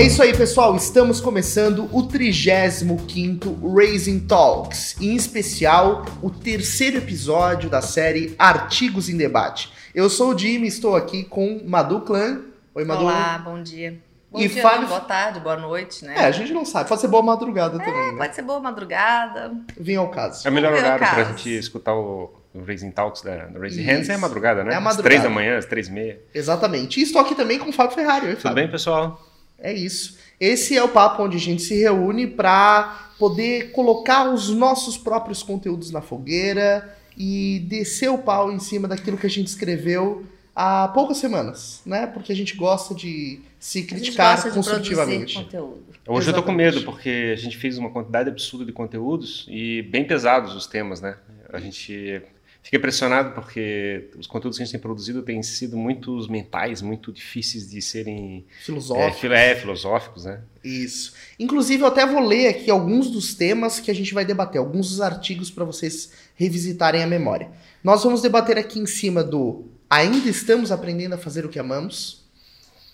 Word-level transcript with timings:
É 0.00 0.04
isso 0.04 0.22
aí, 0.22 0.34
pessoal. 0.34 0.74
Estamos 0.76 1.20
começando 1.20 1.84
o 1.94 2.08
35º 2.08 3.76
Raising 3.76 4.20
Talks, 4.20 4.98
em 4.98 5.14
especial 5.14 6.06
o 6.22 6.30
terceiro 6.30 6.96
episódio 6.96 7.68
da 7.68 7.82
série 7.82 8.34
Artigos 8.38 9.10
em 9.10 9.16
Debate. 9.18 9.70
Eu 9.94 10.08
sou 10.08 10.34
o 10.34 10.38
Jimmy, 10.38 10.68
estou 10.68 10.96
aqui 10.96 11.22
com 11.22 11.60
Madu 11.66 12.00
Clan. 12.00 12.40
Oi, 12.74 12.82
Madu. 12.82 13.02
Olá, 13.02 13.42
bom 13.44 13.62
dia. 13.62 14.00
Bom 14.30 14.40
e 14.40 14.48
dia, 14.48 14.62
fale... 14.62 14.86
boa 14.86 15.00
tarde, 15.00 15.38
boa 15.38 15.58
noite, 15.58 16.02
né? 16.02 16.14
É, 16.16 16.24
a 16.24 16.30
gente 16.30 16.50
não 16.54 16.64
sabe. 16.64 16.88
Pode 16.88 17.02
ser 17.02 17.08
boa 17.08 17.22
madrugada 17.22 17.76
é, 17.76 17.84
também, 17.84 18.12
né? 18.12 18.16
Pode 18.16 18.34
ser 18.34 18.42
boa 18.42 18.58
madrugada. 18.58 19.52
Vem 19.78 19.96
ao 19.96 20.08
caso. 20.08 20.48
É 20.48 20.50
o 20.50 20.54
melhor 20.54 20.72
horário 20.72 20.98
pra 20.98 21.14
caso. 21.14 21.28
gente 21.28 21.50
escutar 21.58 21.94
o, 21.94 22.32
o 22.54 22.64
Raising 22.64 22.92
Talks 22.92 23.20
da, 23.20 23.36
da 23.36 23.60
Raising. 23.60 23.82
Hands 23.82 24.08
é 24.08 24.14
a 24.14 24.18
madrugada, 24.18 24.64
né? 24.64 24.72
É 24.72 24.76
a 24.76 24.78
Às 24.78 24.84
madrugada. 24.84 25.10
três 25.10 25.22
da 25.22 25.28
manhã, 25.28 25.58
às 25.58 25.66
três 25.66 25.88
e 25.88 25.92
meia. 25.92 26.18
Exatamente. 26.32 27.00
E 27.00 27.02
estou 27.02 27.20
aqui 27.20 27.34
também 27.34 27.58
com 27.58 27.68
o 27.68 27.72
Fábio 27.72 27.94
Ferrari. 27.94 28.28
Oi, 28.28 28.32
Tudo 28.32 28.42
Fábio. 28.44 28.54
bem, 28.54 28.70
pessoal? 28.70 29.29
É 29.60 29.72
isso. 29.72 30.18
Esse 30.38 30.76
é 30.76 30.82
o 30.82 30.88
papo 30.88 31.22
onde 31.22 31.36
a 31.36 31.40
gente 31.40 31.62
se 31.62 31.78
reúne 31.78 32.26
para 32.26 33.10
poder 33.18 33.72
colocar 33.72 34.32
os 34.32 34.48
nossos 34.48 34.96
próprios 34.96 35.42
conteúdos 35.42 35.90
na 35.90 36.00
fogueira 36.00 36.96
e 37.16 37.64
descer 37.68 38.10
o 38.10 38.18
pau 38.18 38.50
em 38.50 38.58
cima 38.58 38.88
daquilo 38.88 39.18
que 39.18 39.26
a 39.26 39.30
gente 39.30 39.48
escreveu 39.48 40.24
há 40.56 40.88
poucas 40.88 41.18
semanas, 41.18 41.82
né? 41.84 42.06
Porque 42.06 42.32
a 42.32 42.36
gente 42.36 42.56
gosta 42.56 42.94
de 42.94 43.40
se 43.58 43.78
A 43.78 43.80
gente 43.82 43.88
criticar 43.94 44.42
de 44.42 44.50
construtivamente. 44.50 45.38
Hoje 45.38 46.30
eu 46.30 46.34
tô 46.34 46.42
com 46.42 46.52
Exatamente. 46.52 46.56
medo, 46.56 46.84
porque 46.84 47.32
a 47.32 47.36
gente 47.36 47.58
fez 47.58 47.76
uma 47.76 47.90
quantidade 47.90 48.30
absurda 48.30 48.64
de 48.64 48.72
conteúdos 48.72 49.46
e 49.48 49.82
bem 49.82 50.04
pesados 50.04 50.54
os 50.54 50.66
temas, 50.66 51.00
né? 51.00 51.16
A 51.52 51.60
gente 51.60 52.22
fica 52.62 52.76
impressionado 52.76 53.32
porque 53.34 54.10
os 54.18 54.26
conteúdos 54.26 54.56
que 54.58 54.62
a 54.62 54.66
gente 54.66 54.72
tem 54.72 54.80
produzido 54.80 55.22
têm 55.22 55.42
sido 55.42 55.76
muitos 55.76 56.28
mentais, 56.28 56.82
muito 56.82 57.10
difíceis 57.12 57.70
de 57.70 57.80
serem 57.80 58.44
é, 58.60 58.64
Filosófico. 58.64 59.18
filo- 59.20 59.34
é, 59.34 59.54
filosóficos, 59.56 60.24
né? 60.26 60.40
Isso. 60.62 61.14
Inclusive, 61.38 61.82
eu 61.82 61.86
até 61.88 62.04
vou 62.06 62.20
ler 62.26 62.48
aqui 62.48 62.70
alguns 62.70 63.10
dos 63.10 63.34
temas 63.34 63.80
que 63.80 63.90
a 63.90 63.94
gente 63.94 64.12
vai 64.12 64.24
debater, 64.24 64.58
alguns 64.58 64.90
dos 64.90 65.00
artigos 65.00 65.50
para 65.50 65.64
vocês 65.64 66.12
revisitarem 66.34 67.02
a 67.02 67.06
memória. 67.06 67.50
Nós 67.82 68.04
vamos 68.04 68.20
debater 68.22 68.58
aqui 68.58 68.78
em 68.78 68.86
cima 68.86 69.24
do 69.24 69.64
Ainda 69.88 70.28
estamos 70.28 70.70
aprendendo 70.70 71.14
a 71.14 71.18
fazer 71.18 71.44
o 71.44 71.48
que 71.48 71.58
amamos, 71.58 72.24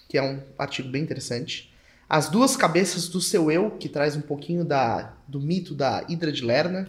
que 0.08 0.16
é 0.16 0.22
um 0.22 0.40
artigo 0.58 0.88
bem 0.88 1.02
interessante. 1.02 1.70
As 2.08 2.28
duas 2.30 2.56
cabeças 2.56 3.08
do 3.08 3.20
seu 3.20 3.50
eu, 3.50 3.72
que 3.72 3.88
traz 3.88 4.16
um 4.16 4.20
pouquinho 4.22 4.64
da, 4.64 5.12
do 5.28 5.38
mito 5.40 5.74
da 5.74 6.04
Hidra 6.08 6.30
de 6.32 6.42
Lerna. 6.42 6.88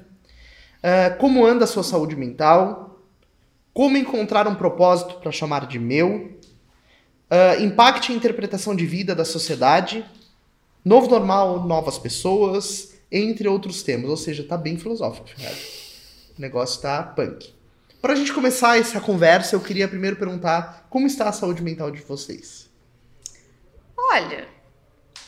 Ah, 0.90 1.10
como 1.10 1.46
anda 1.46 1.66
a 1.66 1.68
sua 1.68 1.84
saúde 1.84 2.16
mental? 2.16 3.02
Como 3.74 3.98
encontrar 3.98 4.48
um 4.48 4.56
propósito 4.56 5.16
para 5.16 5.34
chamar 5.34 5.68
de 5.68 5.78
meu? 5.78 6.40
Ah, 7.30 7.58
impacte 7.60 8.14
a 8.14 8.16
interpretação 8.16 8.74
de 8.74 8.86
vida 8.86 9.14
da 9.14 9.26
sociedade. 9.26 10.06
Novo 10.86 11.10
normal, 11.10 11.66
novas 11.68 11.98
pessoas, 11.98 12.94
entre 13.12 13.50
outros 13.50 13.84
temas. 13.84 14.10
Ou 14.10 14.16
seja, 14.16 14.46
tá 14.46 14.58
bem 14.58 14.78
filosófico, 14.78 15.28
Ferrari. 15.28 15.58
O 16.38 16.42
negócio 16.42 16.82
tá 16.82 17.04
punk. 17.04 17.54
Pra 18.02 18.16
gente 18.16 18.32
começar 18.32 18.80
essa 18.80 19.02
conversa, 19.02 19.58
eu 19.58 19.60
queria 19.60 19.90
primeiro 19.90 20.16
perguntar 20.16 20.88
como 20.90 21.06
está 21.06 21.28
a 21.28 21.34
saúde 21.34 21.62
mental 21.62 21.92
de 21.92 22.02
vocês? 22.02 22.70
Olha, 23.98 24.48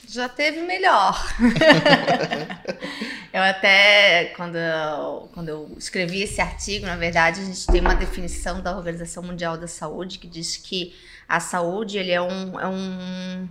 já 0.07 0.29
teve 0.29 0.61
melhor. 0.61 1.21
eu 3.31 3.43
até, 3.43 4.25
quando 4.35 4.55
eu, 4.55 5.29
quando 5.33 5.49
eu 5.49 5.75
escrevi 5.77 6.21
esse 6.21 6.41
artigo, 6.41 6.85
na 6.85 6.95
verdade, 6.95 7.41
a 7.41 7.45
gente 7.45 7.67
tem 7.67 7.79
uma 7.79 7.93
definição 7.95 8.61
da 8.61 8.75
Organização 8.75 9.21
Mundial 9.21 9.57
da 9.57 9.67
Saúde 9.67 10.17
que 10.17 10.27
diz 10.27 10.57
que 10.57 10.95
a 11.27 11.39
saúde 11.39 11.99
ele 11.99 12.11
é, 12.11 12.19
um, 12.19 12.59
é, 12.59 12.67
um, 12.67 13.49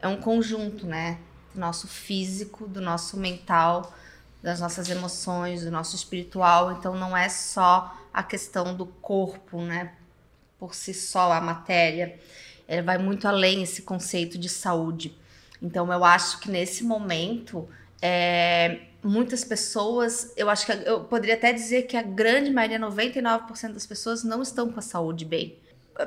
é 0.00 0.06
um 0.06 0.20
conjunto, 0.20 0.86
né? 0.86 1.18
Do 1.52 1.60
nosso 1.60 1.88
físico, 1.88 2.68
do 2.68 2.80
nosso 2.80 3.16
mental, 3.16 3.92
das 4.40 4.60
nossas 4.60 4.88
emoções, 4.88 5.64
do 5.64 5.70
nosso 5.70 5.96
espiritual. 5.96 6.72
Então, 6.72 6.94
não 6.94 7.16
é 7.16 7.28
só 7.28 7.92
a 8.14 8.22
questão 8.22 8.76
do 8.76 8.86
corpo, 8.86 9.60
né? 9.60 9.94
Por 10.60 10.76
si 10.76 10.94
só, 10.94 11.32
a 11.32 11.40
matéria. 11.40 12.20
Ela 12.68 12.82
vai 12.82 12.98
muito 12.98 13.26
além 13.26 13.64
esse 13.64 13.82
conceito 13.82 14.38
de 14.38 14.48
saúde. 14.48 15.12
Então, 15.60 15.92
eu 15.92 16.04
acho 16.04 16.38
que 16.38 16.48
nesse 16.48 16.84
momento, 16.84 17.68
é, 18.00 18.82
muitas 19.08 19.44
pessoas, 19.44 20.32
eu 20.36 20.48
acho 20.50 20.66
que 20.66 20.72
eu 20.72 21.04
poderia 21.04 21.34
até 21.34 21.52
dizer 21.52 21.82
que 21.82 21.96
a 21.96 22.02
grande 22.02 22.50
maioria, 22.50 22.78
99% 22.78 23.72
das 23.72 23.86
pessoas, 23.86 24.22
não 24.24 24.42
estão 24.42 24.70
com 24.70 24.78
a 24.78 24.82
saúde 24.82 25.24
bem. 25.24 25.58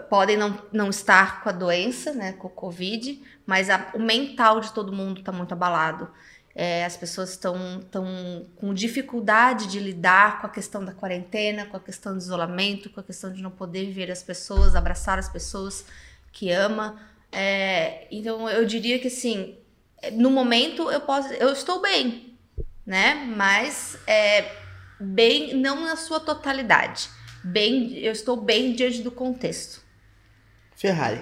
Podem 0.09 0.37
não, 0.37 0.57
não 0.71 0.89
estar 0.89 1.43
com 1.43 1.49
a 1.49 1.51
doença, 1.51 2.13
né, 2.13 2.33
com 2.33 2.47
o 2.47 2.51
Covid, 2.51 3.21
mas 3.45 3.69
a- 3.69 3.91
o 3.93 3.99
mental 3.99 4.61
de 4.61 4.71
todo 4.71 4.93
mundo 4.93 5.19
está 5.19 5.31
muito 5.31 5.51
abalado. 5.53 6.09
É, 6.53 6.83
as 6.85 6.97
pessoas 6.97 7.31
estão 7.31 7.81
tão 7.89 8.45
com 8.57 8.73
dificuldade 8.73 9.67
de 9.67 9.79
lidar 9.79 10.39
com 10.41 10.47
a 10.47 10.49
questão 10.49 10.83
da 10.83 10.91
quarentena, 10.93 11.65
com 11.65 11.77
a 11.77 11.79
questão 11.79 12.13
do 12.13 12.19
isolamento, 12.19 12.89
com 12.89 12.99
a 12.99 13.03
questão 13.03 13.31
de 13.31 13.41
não 13.41 13.51
poder 13.51 13.89
ver 13.91 14.11
as 14.11 14.21
pessoas, 14.21 14.75
abraçar 14.75 15.17
as 15.17 15.29
pessoas 15.29 15.85
que 16.31 16.51
ama. 16.51 16.99
É, 17.31 18.05
então 18.11 18.49
eu 18.49 18.65
diria 18.65 18.99
que 18.99 19.07
assim, 19.07 19.57
no 20.13 20.29
momento 20.29 20.91
eu 20.91 21.01
posso, 21.01 21.31
eu 21.33 21.51
estou 21.53 21.81
bem, 21.81 22.30
né? 22.85 23.15
Mas 23.35 23.97
é, 24.07 24.51
bem 24.99 25.55
não 25.55 25.81
na 25.81 25.95
sua 25.95 26.19
totalidade. 26.19 27.09
Bem, 27.43 27.97
eu 27.97 28.11
estou 28.11 28.37
bem 28.37 28.73
diante 28.73 29.01
do 29.01 29.11
contexto. 29.11 29.81
Ferrari, 30.75 31.21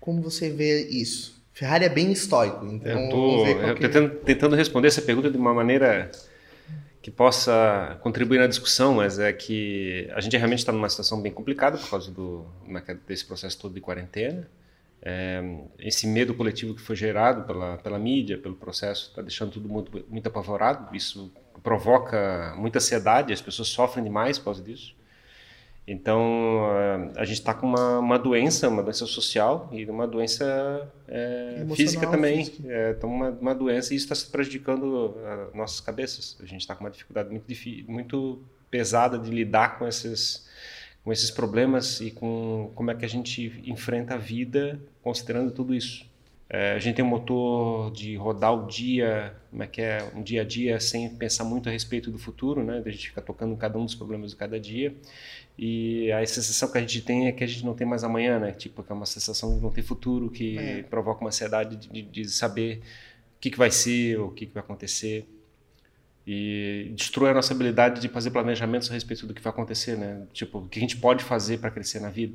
como 0.00 0.20
você 0.22 0.50
vê 0.50 0.88
isso? 0.88 1.34
Ferrari 1.52 1.84
é 1.84 1.88
bem 1.88 2.10
estoico, 2.10 2.66
então 2.66 2.90
Eu 3.02 3.08
tô 3.10 3.46
eu 3.46 3.74
que- 3.76 3.82
tentando, 3.82 4.10
tentando 4.20 4.56
responder 4.56 4.88
essa 4.88 5.00
pergunta 5.02 5.30
de 5.30 5.36
uma 5.36 5.54
maneira 5.54 6.10
que 7.00 7.10
possa 7.10 7.98
contribuir 8.02 8.38
na 8.38 8.46
discussão, 8.46 8.94
mas 8.94 9.18
é 9.18 9.32
que 9.32 10.08
a 10.14 10.20
gente 10.20 10.36
realmente 10.36 10.60
está 10.60 10.72
numa 10.72 10.88
situação 10.88 11.20
bem 11.20 11.30
complicada 11.30 11.76
por 11.78 11.88
causa 11.88 12.10
do, 12.10 12.44
desse 13.06 13.24
processo 13.24 13.58
todo 13.58 13.74
de 13.74 13.80
quarentena. 13.80 14.48
É, 15.06 15.42
esse 15.78 16.06
medo 16.06 16.32
coletivo 16.32 16.74
que 16.74 16.80
foi 16.80 16.96
gerado 16.96 17.42
pela, 17.42 17.76
pela 17.76 17.98
mídia, 17.98 18.38
pelo 18.38 18.54
processo, 18.54 19.10
está 19.10 19.20
deixando 19.20 19.52
tudo 19.52 19.68
muito, 19.68 20.04
muito 20.08 20.26
apavorado. 20.26 20.96
Isso 20.96 21.30
provoca 21.62 22.54
muita 22.56 22.78
ansiedade, 22.78 23.32
as 23.32 23.42
pessoas 23.42 23.68
sofrem 23.68 24.02
demais 24.02 24.38
por 24.38 24.46
causa 24.46 24.62
disso. 24.62 24.96
Então, 25.86 26.66
eh, 26.70 27.12
a 27.20 27.24
gente 27.26 27.40
está 27.40 27.52
com 27.52 27.66
uma, 27.66 27.98
uma 27.98 28.18
doença, 28.18 28.66
uma 28.70 28.82
doença 28.82 29.04
social 29.04 29.68
e 29.70 29.84
uma 29.84 30.06
doença 30.06 30.90
Emocional, 31.06 31.76
física 31.76 32.06
também. 32.06 32.44
física. 32.46 32.72
É, 32.72 32.90
então, 32.92 33.10
uma, 33.10 33.28
uma 33.28 33.54
doença 33.54 33.92
e 33.92 33.96
isso 33.98 34.06
está 34.06 34.14
se 34.14 34.30
prejudicando 34.30 35.14
ah, 35.22 35.48
nossas 35.54 35.80
cabeças. 35.80 36.38
A 36.40 36.46
gente 36.46 36.62
está 36.62 36.74
com 36.74 36.84
uma 36.84 36.90
dificuldade 36.90 37.28
muito, 37.28 37.46
muito 37.86 38.42
pesada 38.70 39.18
de 39.18 39.30
lidar 39.30 39.78
com 39.78 39.86
esses, 39.86 40.48
com 41.04 41.12
esses 41.12 41.30
problemas 41.30 42.00
e 42.00 42.10
com 42.10 42.72
como 42.74 42.90
é 42.90 42.94
que 42.94 43.04
a 43.04 43.08
gente 43.08 43.62
enfrenta 43.66 44.14
a 44.14 44.18
vida 44.18 44.80
considerando 45.02 45.50
tudo 45.52 45.74
isso. 45.74 46.06
É, 46.48 46.72
a 46.72 46.78
gente 46.78 46.96
tem 46.96 47.04
um 47.04 47.08
motor 47.08 47.90
de 47.92 48.16
rodar 48.16 48.54
o 48.54 48.66
dia, 48.66 49.34
como 49.50 49.62
é 49.62 49.66
que 49.66 49.80
é, 49.80 50.08
um 50.14 50.22
dia 50.22 50.42
a 50.42 50.44
dia, 50.44 50.78
sem 50.78 51.08
pensar 51.10 51.42
muito 51.44 51.68
a 51.68 51.72
respeito 51.72 52.10
do 52.10 52.18
futuro, 52.18 52.62
né? 52.62 52.82
A 52.84 52.90
gente 52.90 53.08
fica 53.08 53.20
tocando 53.20 53.52
em 53.54 53.56
cada 53.56 53.78
um 53.78 53.84
dos 53.84 53.94
problemas 53.94 54.30
de 54.30 54.36
cada 54.36 54.58
dia. 54.60 54.94
E 55.58 56.10
a 56.12 56.24
sensação 56.26 56.70
que 56.70 56.78
a 56.78 56.80
gente 56.80 57.00
tem 57.02 57.28
é 57.28 57.32
que 57.32 57.42
a 57.42 57.46
gente 57.46 57.64
não 57.64 57.74
tem 57.74 57.86
mais 57.86 58.04
amanhã, 58.04 58.38
né? 58.38 58.52
Tipo, 58.52 58.82
que 58.82 58.92
é 58.92 58.94
uma 58.94 59.06
sensação 59.06 59.56
de 59.56 59.62
não 59.62 59.70
ter 59.70 59.82
futuro, 59.82 60.30
que 60.30 60.58
É. 60.58 60.82
provoca 60.82 61.20
uma 61.22 61.28
ansiedade 61.28 61.76
de, 61.76 62.02
de 62.02 62.28
saber 62.28 62.78
o 63.36 63.40
que, 63.40 63.50
que 63.50 63.58
vai 63.58 63.70
ser, 63.70 64.18
o 64.20 64.30
que, 64.30 64.46
que 64.46 64.54
vai 64.54 64.62
acontecer. 64.62 65.26
E 66.26 66.92
destrói 66.96 67.30
a 67.30 67.34
nossa 67.34 67.52
habilidade 67.52 68.00
de 68.00 68.08
fazer 68.08 68.30
planejamentos 68.30 68.90
a 68.90 68.94
respeito 68.94 69.26
do 69.26 69.34
que 69.34 69.42
vai 69.42 69.52
acontecer, 69.52 69.96
né? 69.96 70.22
Tipo, 70.32 70.58
o 70.58 70.68
que 70.68 70.78
a 70.78 70.82
gente 70.82 70.96
pode 70.96 71.22
fazer 71.22 71.58
para 71.58 71.70
crescer 71.70 72.00
na 72.00 72.08
vida. 72.08 72.34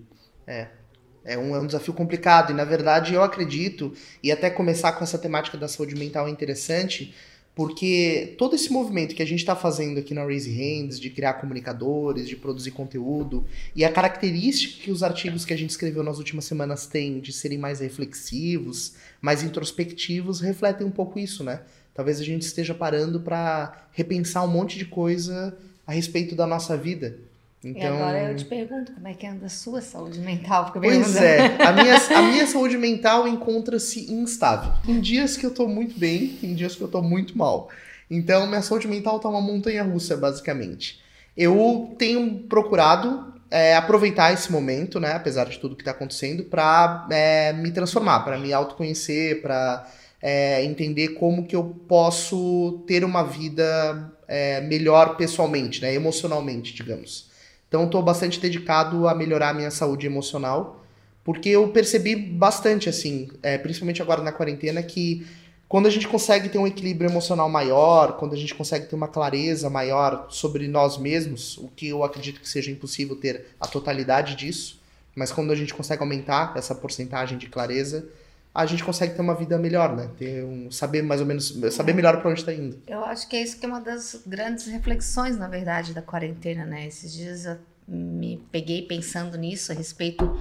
É 1.24 1.38
um, 1.38 1.56
é 1.56 1.60
um 1.60 1.66
desafio 1.66 1.94
complicado 1.94 2.52
e, 2.52 2.54
na 2.56 2.64
verdade, 2.64 3.14
eu 3.14 3.22
acredito, 3.22 3.94
e 4.24 4.32
até 4.32 4.50
começar 4.50 4.94
com 4.94 5.04
essa 5.04 5.18
temática 5.18 5.58
da 5.58 5.68
saúde 5.68 5.96
mental 5.96 6.28
é 6.28 6.32
interessante, 6.32 7.14
porque 7.54 8.36
todo 8.38 8.56
esse 8.56 8.72
movimento 8.72 9.14
que 9.14 9.22
a 9.22 9.26
gente 9.26 9.40
está 9.40 9.56
fazendo 9.56 10.00
aqui 10.00 10.14
na 10.14 10.24
Raise 10.24 10.50
Hands, 10.50 10.98
de 10.98 11.10
criar 11.10 11.34
comunicadores, 11.34 12.28
de 12.28 12.38
produzir 12.38 12.72
conteúdo, 12.72 13.46
e 13.76 13.84
a 13.84 13.92
característica 13.92 14.82
que 14.82 14.92
os 14.92 15.04
artigos 15.04 15.44
que 15.44 15.54
a 15.54 15.58
gente 15.58 15.72
escreveu 15.72 16.02
nas 16.02 16.20
últimas 16.20 16.46
semanas 16.46 16.88
têm 16.88 17.20
de 17.20 17.34
serem 17.34 17.58
mais 17.58 17.82
reflexivos, 17.82 18.94
mais 19.20 19.44
introspectivos, 19.44 20.40
refletem 20.40 20.88
um 20.88 20.92
pouco 20.92 21.20
isso, 21.20 21.44
né? 21.44 21.62
Talvez 22.00 22.18
a 22.18 22.24
gente 22.24 22.44
esteja 22.44 22.74
parando 22.74 23.20
para 23.20 23.74
repensar 23.92 24.46
um 24.46 24.48
monte 24.48 24.78
de 24.78 24.86
coisa 24.86 25.54
a 25.86 25.92
respeito 25.92 26.34
da 26.34 26.48
nossa 26.48 26.78
vida. 26.78 27.18
Então, 27.62 27.82
E 27.82 27.86
agora 27.88 28.32
eu 28.32 28.38
te 28.38 28.46
pergunto 28.46 28.94
como 28.94 29.06
é 29.06 29.14
que 29.14 29.28
anda 29.28 29.48
a 29.48 29.50
sua 29.50 29.82
saúde 29.82 30.18
mental? 30.20 30.72
Pois 30.72 31.18
é, 31.18 31.58
a 31.62 31.74
minha, 31.74 31.98
a 31.98 32.22
minha 32.22 32.48
saúde 32.48 32.78
mental 32.78 33.28
encontra-se 33.28 34.10
instável. 34.14 34.72
Tem 34.86 35.02
dias 35.02 35.36
que 35.36 35.46
eu 35.46 35.54
tô 35.54 35.68
muito 35.68 36.00
bem, 36.00 36.38
tem 36.40 36.56
dias 36.56 36.74
que 36.74 36.82
eu 36.82 36.88
tô 36.88 37.02
muito 37.02 37.38
mal. 37.38 37.68
Então, 38.10 38.48
minha 38.48 38.62
saúde 38.62 38.88
mental 38.88 39.20
tá 39.20 39.28
uma 39.28 39.42
montanha 39.42 39.84
russa, 39.84 40.16
basicamente. 40.16 41.02
Eu 41.36 41.94
tenho 41.98 42.44
procurado 42.48 43.34
é, 43.52 43.76
aproveitar 43.76 44.32
esse 44.32 44.50
momento, 44.50 45.02
né, 45.02 45.12
apesar 45.12 45.50
de 45.50 45.60
tudo 45.60 45.76
que 45.76 45.84
tá 45.84 45.92
acontecendo, 45.92 46.46
pra 46.46 47.10
é, 47.12 47.52
me 47.52 47.72
transformar, 47.72 48.22
pra 48.22 48.38
me 48.38 48.54
autoconhecer, 48.54 49.42
pra 49.42 49.86
é, 50.22 50.64
entender 50.64 51.10
como 51.10 51.46
que 51.46 51.56
eu 51.56 51.64
posso 51.88 52.84
ter 52.86 53.04
uma 53.04 53.24
vida 53.24 54.12
é, 54.28 54.62
melhor 54.62 55.16
pessoalmente, 55.16 55.82
né, 55.82 55.94
emocionalmente, 55.94 56.74
digamos. 56.74 57.30
Então, 57.68 57.86
estou 57.86 58.02
bastante 58.02 58.40
dedicado 58.40 59.08
a 59.08 59.14
melhorar 59.14 59.50
a 59.50 59.54
minha 59.54 59.72
saúde 59.72 60.08
emocional, 60.08 60.84
porque 61.24 61.50
eu 61.50 61.70
percebi 61.70 62.16
bastante, 62.16 62.90
assim, 62.90 63.30
é, 63.44 63.58
principalmente 63.58 64.02
agora 64.02 64.24
na 64.24 64.32
quarentena, 64.32 64.82
que 64.82 65.26
quando 65.68 65.86
a 65.86 65.92
gente 65.92 66.08
consegue 66.08 66.50
ter 66.50 66.58
um 66.58 66.66
equilíbrio 66.66 67.08
emocional 67.08 67.48
maior, 67.48 68.18
quando 68.18 68.34
a 68.34 68.38
gente 68.38 68.56
consegue 68.56 68.88
ter 68.88 68.96
uma 68.96 69.08
clareza 69.08 69.70
maior 69.70 70.26
sobre 70.32 70.68
nós 70.68 70.98
mesmos, 70.98 71.60
o 71.60 71.68
que 71.68 71.90
eu 71.90 72.04
acredito 72.04 72.42
que 72.42 72.50
seja 72.50 72.72
impossível 72.72 73.16
ter 73.16 73.46
a 73.60 73.68
totalidade 73.68 74.36
disso, 74.36 74.82
mas 75.16 75.32
quando 75.32 75.52
a 75.52 75.56
gente 75.56 75.74
consegue 75.74 76.02
aumentar 76.02 76.54
essa 76.56 76.74
porcentagem 76.74 77.38
de 77.38 77.48
clareza, 77.48 78.10
a 78.54 78.66
gente 78.66 78.84
consegue 78.84 79.14
ter 79.14 79.22
uma 79.22 79.36
vida 79.36 79.58
melhor, 79.58 79.96
né? 79.96 80.10
Ter 80.18 80.44
um, 80.44 80.72
saber 80.72 81.04
mais 81.04 81.22
ou 81.22 81.28
menos, 81.28 81.56
saber 81.72 81.94
melhor 81.94 82.20
para 82.20 82.32
onde 82.32 82.40
está 82.40 82.54
indo. 82.54 82.82
Eu 82.88 83.04
acho 83.06 83.28
que 83.28 83.36
é 83.36 83.44
isso 83.44 83.60
que 83.60 83.66
é 83.66 83.70
uma 83.70 83.80
das 83.80 84.24
grandes 84.26 84.66
reflexões, 84.66 85.38
na 85.38 85.48
verdade, 85.48 85.94
da 85.94 86.02
quarentena, 86.02 86.66
né? 86.66 86.88
Esses 86.88 87.14
dias 87.14 87.46
eu 87.46 87.58
me 87.88 88.44
peguei 88.52 88.82
pensando 88.82 89.38
nisso 89.38 89.72
a 89.72 89.76
respeito 89.76 90.40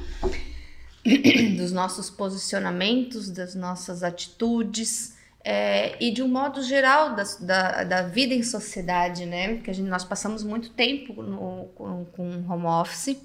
dos 1.56 1.70
nossos 1.70 2.08
posicionamentos, 2.08 3.31
das 3.31 3.55
nossas 3.55 4.02
atitudes 4.02 5.16
é, 5.44 6.02
e 6.02 6.11
de 6.11 6.22
um 6.22 6.28
modo 6.28 6.62
geral 6.62 7.14
da, 7.14 7.25
da, 7.40 7.84
da, 7.84 8.02
vida 8.02 8.34
em 8.34 8.43
sociedade, 8.43 9.26
né? 9.26 9.54
Porque 9.54 9.70
a 9.70 9.75
gente, 9.75 9.88
nós 9.88 10.04
passamos 10.04 10.43
muito 10.43 10.70
tempo 10.70 11.22
no, 11.22 11.66
com, 11.75 12.04
com 12.06 12.52
home 12.52 12.66
office, 12.66 13.16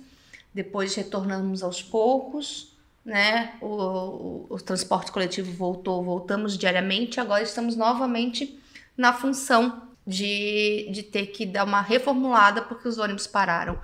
depois 0.53 0.93
retornamos 0.93 1.63
aos 1.63 1.81
poucos 1.81 2.72
né? 3.05 3.53
O, 3.61 3.67
o, 3.67 4.45
o, 4.49 4.57
transporte 4.57 5.11
coletivo 5.11 5.51
voltou, 5.51 6.03
voltamos 6.03 6.57
diariamente, 6.57 7.19
agora 7.19 7.43
estamos 7.43 7.75
novamente 7.75 8.59
na 8.97 9.11
função 9.11 9.89
de, 10.05 10.89
de 10.91 11.03
ter 11.03 11.27
que 11.27 11.45
dar 11.45 11.65
uma 11.65 11.81
reformulada 11.81 12.61
porque 12.61 12.87
os 12.87 12.97
ônibus 12.97 13.27
pararam. 13.27 13.79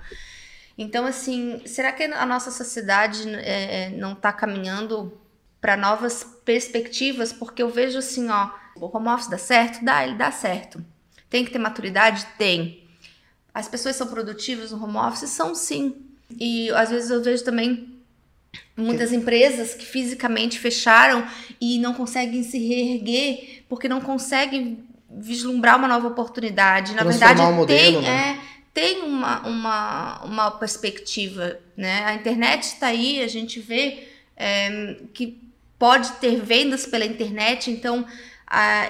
Então, 0.76 1.04
assim, 1.04 1.60
será 1.66 1.92
que 1.92 2.04
a 2.04 2.24
nossa 2.24 2.50
sociedade 2.50 3.28
é, 3.34 3.88
é 3.88 3.90
não 3.90 4.12
está 4.12 4.32
caminhando 4.32 5.12
para 5.60 5.76
novas 5.76 6.24
perspectivas? 6.44 7.32
Porque 7.32 7.62
eu 7.62 7.68
vejo 7.68 7.98
assim, 7.98 8.30
ó, 8.30 8.50
o 8.76 8.96
home 8.96 9.08
office 9.08 9.28
dá 9.28 9.36
certo? 9.36 9.84
Dá, 9.84 10.02
ele 10.02 10.14
dá 10.14 10.30
certo. 10.30 10.82
Tem 11.28 11.44
que 11.44 11.50
ter 11.50 11.58
maturidade? 11.58 12.26
Tem. 12.38 12.88
As 13.52 13.68
pessoas 13.68 13.96
são 13.96 14.06
produtivas 14.06 14.72
no 14.72 14.82
home 14.82 14.96
office? 14.96 15.28
São 15.28 15.54
sim. 15.54 16.06
E 16.38 16.70
às 16.70 16.88
vezes 16.88 17.10
eu 17.10 17.22
vejo 17.22 17.44
também 17.44 17.89
Muitas 18.76 19.12
empresas 19.12 19.74
que 19.74 19.84
fisicamente 19.84 20.58
fecharam 20.58 21.26
e 21.60 21.78
não 21.78 21.92
conseguem 21.92 22.42
se 22.42 22.58
reerguer 22.58 23.62
porque 23.68 23.88
não 23.88 24.00
conseguem 24.00 24.84
vislumbrar 25.10 25.76
uma 25.76 25.88
nova 25.88 26.08
oportunidade. 26.08 26.94
Na 26.94 27.04
verdade, 27.04 27.42
modelo, 27.42 27.66
tem, 27.66 28.02
né? 28.02 28.38
é, 28.38 28.44
tem 28.72 29.02
uma, 29.02 29.46
uma, 29.46 30.24
uma 30.24 30.50
perspectiva. 30.52 31.58
Né? 31.76 32.04
A 32.04 32.14
internet 32.14 32.62
está 32.62 32.86
aí, 32.88 33.22
a 33.22 33.28
gente 33.28 33.60
vê 33.60 34.08
é, 34.36 34.96
que 35.12 35.38
pode 35.78 36.12
ter 36.12 36.40
vendas 36.40 36.86
pela 36.86 37.04
internet, 37.04 37.70
então 37.70 38.06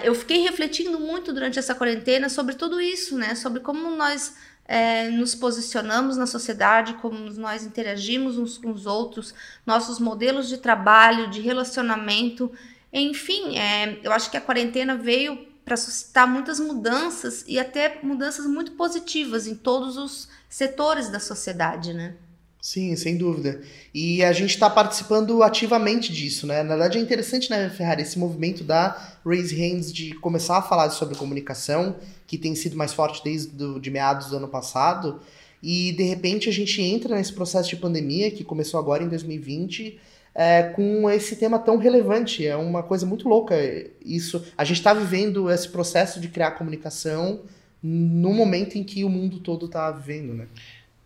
eu 0.03 0.15
fiquei 0.15 0.43
refletindo 0.43 0.99
muito 0.99 1.33
durante 1.33 1.59
essa 1.59 1.75
quarentena 1.75 2.29
sobre 2.29 2.55
tudo 2.55 2.81
isso, 2.81 3.19
né? 3.19 3.35
Sobre 3.35 3.61
como 3.61 3.91
nós 3.95 4.35
é, 4.71 5.11
nos 5.11 5.35
posicionamos 5.35 6.17
na 6.17 6.29
sociedade, 6.29 6.95
como 6.95 7.19
nós 7.33 7.65
interagimos 7.65 8.39
uns 8.39 8.57
com 8.57 8.71
os 8.71 8.87
outros, 8.87 9.35
nossos 9.67 9.99
modelos 9.99 10.49
de 10.49 10.59
trabalho, 10.59 11.29
de 11.29 11.41
relacionamento, 11.41 12.53
enfim, 12.93 13.59
é, 13.59 13.99
eu 14.01 14.13
acho 14.13 14.31
que 14.31 14.37
a 14.37 14.41
quarentena 14.41 14.95
veio 14.95 15.45
para 15.65 15.77
suscitar 15.77 16.29
muitas 16.29 16.61
mudanças 16.61 17.45
e 17.49 17.59
até 17.59 17.99
mudanças 18.01 18.47
muito 18.47 18.73
positivas 18.73 19.49
em 19.49 19.57
todos 19.57 19.97
os 19.97 20.29
setores 20.49 21.09
da 21.09 21.19
sociedade, 21.19 21.93
né? 21.93 22.15
Sim, 22.61 22.95
sem 22.95 23.17
dúvida. 23.17 23.63
E 23.95 24.23
a 24.23 24.33
gente 24.33 24.51
está 24.51 24.69
participando 24.69 25.43
ativamente 25.43 26.13
disso, 26.13 26.47
né? 26.47 26.63
Na 26.63 26.77
verdade 26.77 26.99
é 26.99 27.01
interessante, 27.01 27.51
né, 27.51 27.71
Ferrari, 27.71 28.03
esse 28.03 28.19
movimento 28.19 28.63
da 28.63 29.17
Raise 29.25 29.55
Hands 29.55 29.91
de 29.91 30.15
começar 30.17 30.59
a 30.59 30.63
falar 30.63 30.91
sobre 30.91 31.17
comunicação, 31.17 31.97
que 32.27 32.37
tem 32.37 32.55
sido 32.55 32.77
mais 32.77 32.93
forte 32.93 33.25
desde 33.25 33.49
do, 33.49 33.81
de 33.81 33.91
meados 33.91 34.29
do 34.29 34.37
ano 34.37 34.49
passado, 34.49 35.21
e 35.63 35.93
de 35.93 36.03
repente 36.03 36.51
a 36.51 36.53
gente 36.53 36.83
entra 36.83 37.17
nesse 37.17 37.33
processo 37.33 37.71
de 37.71 37.77
pandemia 37.77 38.31
que 38.31 38.45
começou 38.45 38.79
agora 38.79 39.03
em 39.03 39.09
2020 39.09 39.99
é, 40.35 40.63
com 40.63 41.11
esse 41.11 41.37
tema 41.37 41.59
tão 41.59 41.77
relevante. 41.77 42.47
É 42.47 42.57
uma 42.57 42.83
coisa 42.83 43.07
muito 43.07 43.29
louca 43.29 43.57
isso. 44.05 44.45
A 44.57 44.65
gente 44.65 44.79
está 44.79 44.93
vivendo 44.95 45.51
esse 45.51 45.69
processo 45.69 46.21
de 46.21 46.29
criar 46.29 46.53
comunicação 46.53 47.41
no 47.83 48.33
momento 48.35 48.77
em 48.77 48.85
que 48.85 49.05
o 49.05 49.09
mundo 49.09 49.41
todo 49.41 49.67
está 49.67 49.91
vivendo, 49.91 50.35
né? 50.35 50.47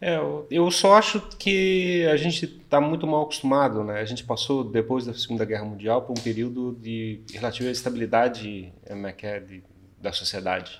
É, 0.07 0.19
eu 0.51 0.71
só 0.71 0.93
acho 0.99 1.19
que 1.39 2.07
a 2.13 2.17
gente 2.19 2.45
está 2.45 2.79
muito 2.79 3.07
mal 3.07 3.23
acostumado, 3.23 3.83
né? 3.83 4.01
A 4.01 4.05
gente 4.05 4.23
passou, 4.23 4.63
depois 4.63 5.07
da 5.07 5.15
Segunda 5.15 5.47
Guerra 5.47 5.65
Mundial, 5.65 6.03
por 6.03 6.13
um 6.13 6.23
período 6.23 6.77
de 6.79 7.23
relativa 7.33 7.71
estabilidade 7.71 8.71
é, 8.85 8.93
é, 9.27 9.41
de, 9.41 9.65
da 9.99 10.13
sociedade. 10.13 10.79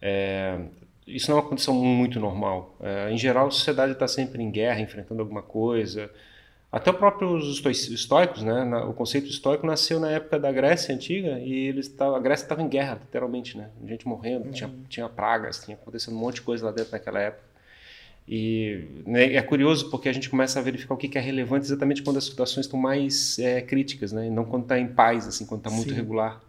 É, 0.00 0.56
isso 1.04 1.32
não 1.32 1.38
é 1.38 1.40
uma 1.40 1.48
condição 1.48 1.74
muito 1.74 2.20
normal. 2.20 2.76
É, 2.80 3.10
em 3.10 3.18
geral, 3.18 3.48
a 3.48 3.50
sociedade 3.50 3.94
está 3.94 4.06
sempre 4.06 4.40
em 4.40 4.52
guerra, 4.52 4.78
enfrentando 4.78 5.20
alguma 5.20 5.42
coisa. 5.42 6.08
Até 6.70 6.92
o 6.92 6.94
próprio 6.94 7.36
estoicos, 7.36 8.44
né? 8.44 8.62
O 8.88 8.92
conceito 8.92 9.26
estoico 9.26 9.66
nasceu 9.66 9.98
na 9.98 10.12
época 10.12 10.38
da 10.38 10.52
Grécia 10.52 10.94
antiga 10.94 11.40
e 11.40 11.52
eles 11.66 11.88
tavam, 11.88 12.14
a 12.14 12.20
Grécia 12.20 12.44
estava 12.44 12.62
em 12.62 12.68
guerra, 12.68 13.00
literalmente, 13.00 13.58
né? 13.58 13.70
Gente 13.84 14.06
morrendo, 14.06 14.46
uhum. 14.46 14.52
tinha, 14.52 14.70
tinha 14.88 15.08
pragas, 15.08 15.64
tinha 15.64 15.76
acontecendo 15.76 16.14
um 16.14 16.20
monte 16.20 16.36
de 16.36 16.42
coisa 16.42 16.66
lá 16.66 16.70
dentro 16.70 16.92
naquela 16.92 17.18
época. 17.18 17.53
E 18.26 19.02
né, 19.06 19.34
é 19.34 19.42
curioso 19.42 19.90
porque 19.90 20.08
a 20.08 20.12
gente 20.12 20.30
começa 20.30 20.58
a 20.58 20.62
verificar 20.62 20.94
o 20.94 20.96
que 20.96 21.16
é 21.18 21.20
relevante 21.20 21.66
exatamente 21.66 22.02
quando 22.02 22.16
as 22.16 22.24
situações 22.24 22.64
estão 22.64 22.78
mais 22.78 23.38
é, 23.38 23.60
críticas, 23.60 24.12
né? 24.12 24.30
Não 24.30 24.44
quando 24.44 24.62
está 24.62 24.78
em 24.78 24.88
paz, 24.88 25.28
assim, 25.28 25.44
quando 25.44 25.60
está 25.60 25.70
muito 25.70 25.90
Sim. 25.90 25.96
regular. 25.96 26.40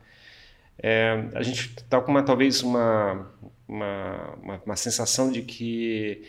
É, 0.77 1.25
a 1.33 1.43
gente 1.43 1.73
está 1.77 1.99
com 1.99 2.11
uma, 2.11 2.23
talvez 2.23 2.61
uma, 2.63 3.29
uma, 3.67 4.35
uma, 4.41 4.61
uma 4.65 4.75
sensação 4.75 5.31
de 5.31 5.41
que 5.41 6.23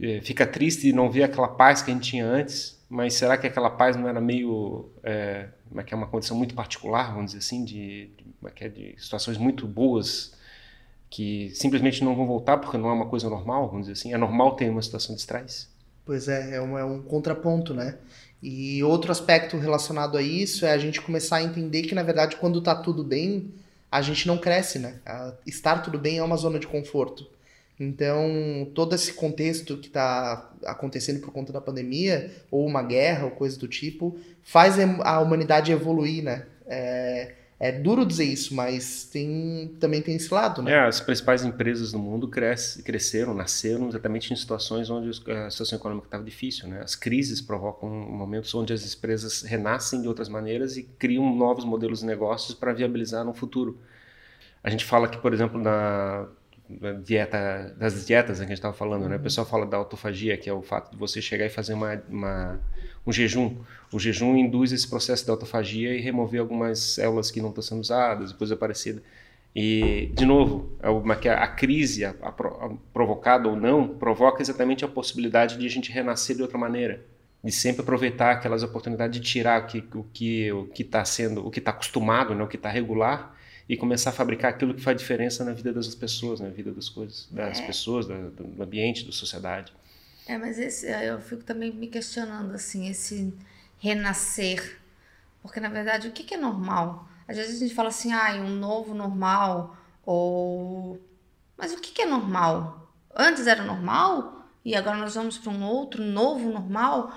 é, 0.00 0.20
fica 0.22 0.46
triste 0.46 0.82
de 0.82 0.92
não 0.92 1.08
ver 1.08 1.22
aquela 1.22 1.48
paz 1.48 1.82
que 1.82 1.90
a 1.90 1.94
gente 1.94 2.10
tinha 2.10 2.26
antes, 2.26 2.80
mas 2.88 3.14
será 3.14 3.36
que 3.36 3.46
aquela 3.46 3.70
paz 3.70 3.96
não 3.96 4.08
era 4.08 4.20
meio 4.20 4.90
é, 5.04 5.48
é, 5.76 5.84
é 5.88 5.94
uma 5.94 6.08
condição 6.08 6.36
muito 6.36 6.54
particular, 6.54 7.12
vamos 7.12 7.26
dizer 7.26 7.38
assim, 7.38 7.64
de, 7.64 8.10
de, 8.16 8.68
de 8.70 8.94
situações 9.00 9.38
muito 9.38 9.68
boas 9.68 10.34
que 11.10 11.50
simplesmente 11.54 12.04
não 12.04 12.14
vão 12.14 12.24
voltar 12.24 12.58
porque 12.58 12.78
não 12.78 12.88
é 12.88 12.92
uma 12.92 13.06
coisa 13.06 13.28
normal, 13.28 13.68
vamos 13.68 13.88
dizer 13.88 14.00
assim. 14.00 14.14
É 14.14 14.16
normal 14.16 14.54
ter 14.54 14.70
uma 14.70 14.80
situação 14.80 15.14
de 15.14 15.20
estresse? 15.20 15.66
Pois 16.06 16.28
é, 16.28 16.56
é 16.56 16.62
um, 16.62 16.78
é 16.78 16.84
um 16.84 17.02
contraponto, 17.02 17.74
né? 17.74 17.98
E 18.40 18.82
outro 18.84 19.10
aspecto 19.10 19.58
relacionado 19.58 20.16
a 20.16 20.22
isso 20.22 20.64
é 20.64 20.72
a 20.72 20.78
gente 20.78 21.00
começar 21.00 21.36
a 21.36 21.42
entender 21.42 21.82
que, 21.82 21.94
na 21.94 22.02
verdade, 22.02 22.36
quando 22.36 22.62
tá 22.62 22.74
tudo 22.74 23.04
bem, 23.04 23.52
a 23.90 24.00
gente 24.00 24.26
não 24.26 24.38
cresce, 24.38 24.78
né? 24.78 25.00
estar 25.44 25.80
tudo 25.80 25.98
bem 25.98 26.18
é 26.18 26.22
uma 26.22 26.36
zona 26.36 26.58
de 26.58 26.66
conforto. 26.66 27.26
Então, 27.78 28.70
todo 28.74 28.94
esse 28.94 29.12
contexto 29.12 29.76
que 29.78 29.88
está 29.88 30.52
acontecendo 30.64 31.20
por 31.20 31.32
conta 31.32 31.52
da 31.52 31.60
pandemia, 31.60 32.30
ou 32.50 32.66
uma 32.66 32.82
guerra, 32.82 33.24
ou 33.24 33.30
coisa 33.30 33.58
do 33.58 33.66
tipo, 33.66 34.18
faz 34.42 34.76
a 34.78 35.20
humanidade 35.20 35.72
evoluir, 35.72 36.22
né? 36.22 36.46
É, 36.66 37.34
é 37.62 37.70
duro 37.70 38.06
dizer 38.06 38.24
isso, 38.24 38.54
mas 38.54 39.04
tem, 39.04 39.76
também 39.78 40.00
tem 40.00 40.16
esse 40.16 40.32
lado, 40.32 40.62
né? 40.62 40.72
É, 40.72 40.86
as 40.86 40.98
principais 40.98 41.44
empresas 41.44 41.92
do 41.92 41.98
mundo 41.98 42.26
cresce, 42.26 42.82
cresceram, 42.82 43.34
nasceram 43.34 43.86
exatamente 43.86 44.32
em 44.32 44.36
situações 44.36 44.88
onde 44.88 45.10
a 45.30 45.50
situação 45.50 45.78
econômica 45.78 46.06
estava 46.06 46.24
difícil, 46.24 46.66
né? 46.68 46.80
As 46.82 46.94
crises 46.94 47.42
provocam 47.42 47.90
momentos 47.90 48.54
onde 48.54 48.72
as 48.72 48.94
empresas 48.94 49.42
renascem 49.42 50.00
de 50.00 50.08
outras 50.08 50.26
maneiras 50.26 50.78
e 50.78 50.84
criam 50.84 51.36
novos 51.36 51.66
modelos 51.66 52.00
de 52.00 52.06
negócios 52.06 52.54
para 52.56 52.72
viabilizar 52.72 53.26
no 53.26 53.34
futuro. 53.34 53.78
A 54.64 54.70
gente 54.70 54.86
fala 54.86 55.06
que, 55.06 55.18
por 55.18 55.34
exemplo, 55.34 55.60
na 55.60 56.28
dieta, 57.02 57.74
das 57.78 58.06
dietas 58.06 58.38
que 58.38 58.44
a 58.44 58.46
gente 58.46 58.56
estava 58.56 58.74
falando, 58.74 59.08
né? 59.08 59.14
O 59.14 59.18
uhum. 59.18 59.22
pessoal 59.22 59.46
fala 59.46 59.66
da 59.66 59.76
autofagia, 59.76 60.36
que 60.36 60.48
é 60.48 60.52
o 60.52 60.62
fato 60.62 60.90
de 60.90 60.96
você 60.96 61.20
chegar 61.20 61.46
e 61.46 61.50
fazer 61.50 61.74
uma, 61.74 62.02
uma 62.08 62.60
um 63.06 63.12
jejum. 63.12 63.56
O 63.92 63.98
jejum 63.98 64.36
induz 64.36 64.72
esse 64.72 64.88
processo 64.88 65.24
de 65.24 65.30
autofagia 65.30 65.94
e 65.94 66.00
remover 66.00 66.40
algumas 66.40 66.78
células 66.78 67.30
que 67.30 67.40
não 67.40 67.48
estão 67.48 67.62
sendo 67.62 67.80
usadas, 67.80 68.32
depois 68.32 68.52
aparecida. 68.52 69.02
E, 69.54 70.10
de 70.14 70.24
novo, 70.24 70.70
é 70.80 71.28
a, 71.28 71.44
a 71.44 71.48
crise, 71.48 72.04
a, 72.04 72.14
a, 72.22 72.32
provocada 72.92 73.48
ou 73.48 73.56
não, 73.56 73.88
provoca 73.88 74.40
exatamente 74.40 74.84
a 74.84 74.88
possibilidade 74.88 75.58
de 75.58 75.66
a 75.66 75.70
gente 75.70 75.90
renascer 75.90 76.36
de 76.36 76.42
outra 76.42 76.56
maneira. 76.56 77.04
De 77.42 77.50
sempre 77.50 77.82
aproveitar 77.82 78.32
aquelas 78.32 78.62
oportunidades 78.62 79.18
de 79.18 79.26
tirar 79.26 79.62
o 79.62 79.66
que 79.66 79.78
o 79.94 80.04
que 80.12 80.52
o 80.52 80.66
que 80.66 80.82
está 80.82 81.04
sendo, 81.04 81.44
o 81.44 81.50
que 81.50 81.58
está 81.58 81.70
acostumado, 81.70 82.34
né, 82.34 82.44
o 82.44 82.46
que 82.46 82.56
está 82.56 82.68
regular, 82.68 83.34
e 83.70 83.76
começar 83.76 84.10
a 84.10 84.12
fabricar 84.12 84.50
aquilo 84.50 84.74
que 84.74 84.80
faz 84.80 84.96
diferença 84.96 85.44
na 85.44 85.52
vida 85.52 85.72
das 85.72 85.94
pessoas, 85.94 86.40
na 86.40 86.48
vida 86.48 86.72
das 86.72 86.88
coisas, 86.88 87.28
das 87.30 87.60
é. 87.60 87.66
pessoas, 87.68 88.04
da, 88.04 88.16
do 88.16 88.60
ambiente, 88.60 89.06
da 89.06 89.12
sociedade. 89.12 89.72
É, 90.26 90.36
mas 90.36 90.58
esse, 90.58 90.90
eu 90.90 91.20
fico 91.20 91.44
também 91.44 91.72
me 91.72 91.86
questionando, 91.86 92.52
assim, 92.52 92.90
esse 92.90 93.32
renascer. 93.78 94.80
Porque, 95.40 95.60
na 95.60 95.68
verdade, 95.68 96.08
o 96.08 96.10
que, 96.10 96.24
que 96.24 96.34
é 96.34 96.36
normal? 96.36 97.08
às 97.28 97.36
vezes 97.36 97.58
a 97.58 97.58
gente 97.60 97.72
fala 97.76 97.90
assim, 97.90 98.12
ah, 98.12 98.32
um 98.40 98.48
novo 98.48 98.92
normal, 98.92 99.76
ou. 100.04 100.98
Mas 101.56 101.72
o 101.72 101.76
que, 101.76 101.92
que 101.92 102.02
é 102.02 102.06
normal? 102.06 102.92
Antes 103.14 103.46
era 103.46 103.62
normal 103.62 104.46
e 104.64 104.74
agora 104.74 104.96
nós 104.96 105.14
vamos 105.14 105.38
para 105.38 105.52
um 105.52 105.64
outro 105.64 106.02
novo 106.02 106.50
normal? 106.50 107.14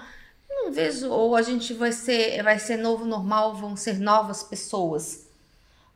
Não 0.48 0.72
vejo, 0.72 1.10
ou 1.10 1.36
a 1.36 1.42
gente 1.42 1.74
vai 1.74 1.92
ser, 1.92 2.44
vai 2.44 2.60
ser 2.60 2.78
novo 2.78 3.06
normal, 3.06 3.56
vão 3.56 3.76
ser 3.76 3.98
novas 4.00 4.44
pessoas. 4.44 5.23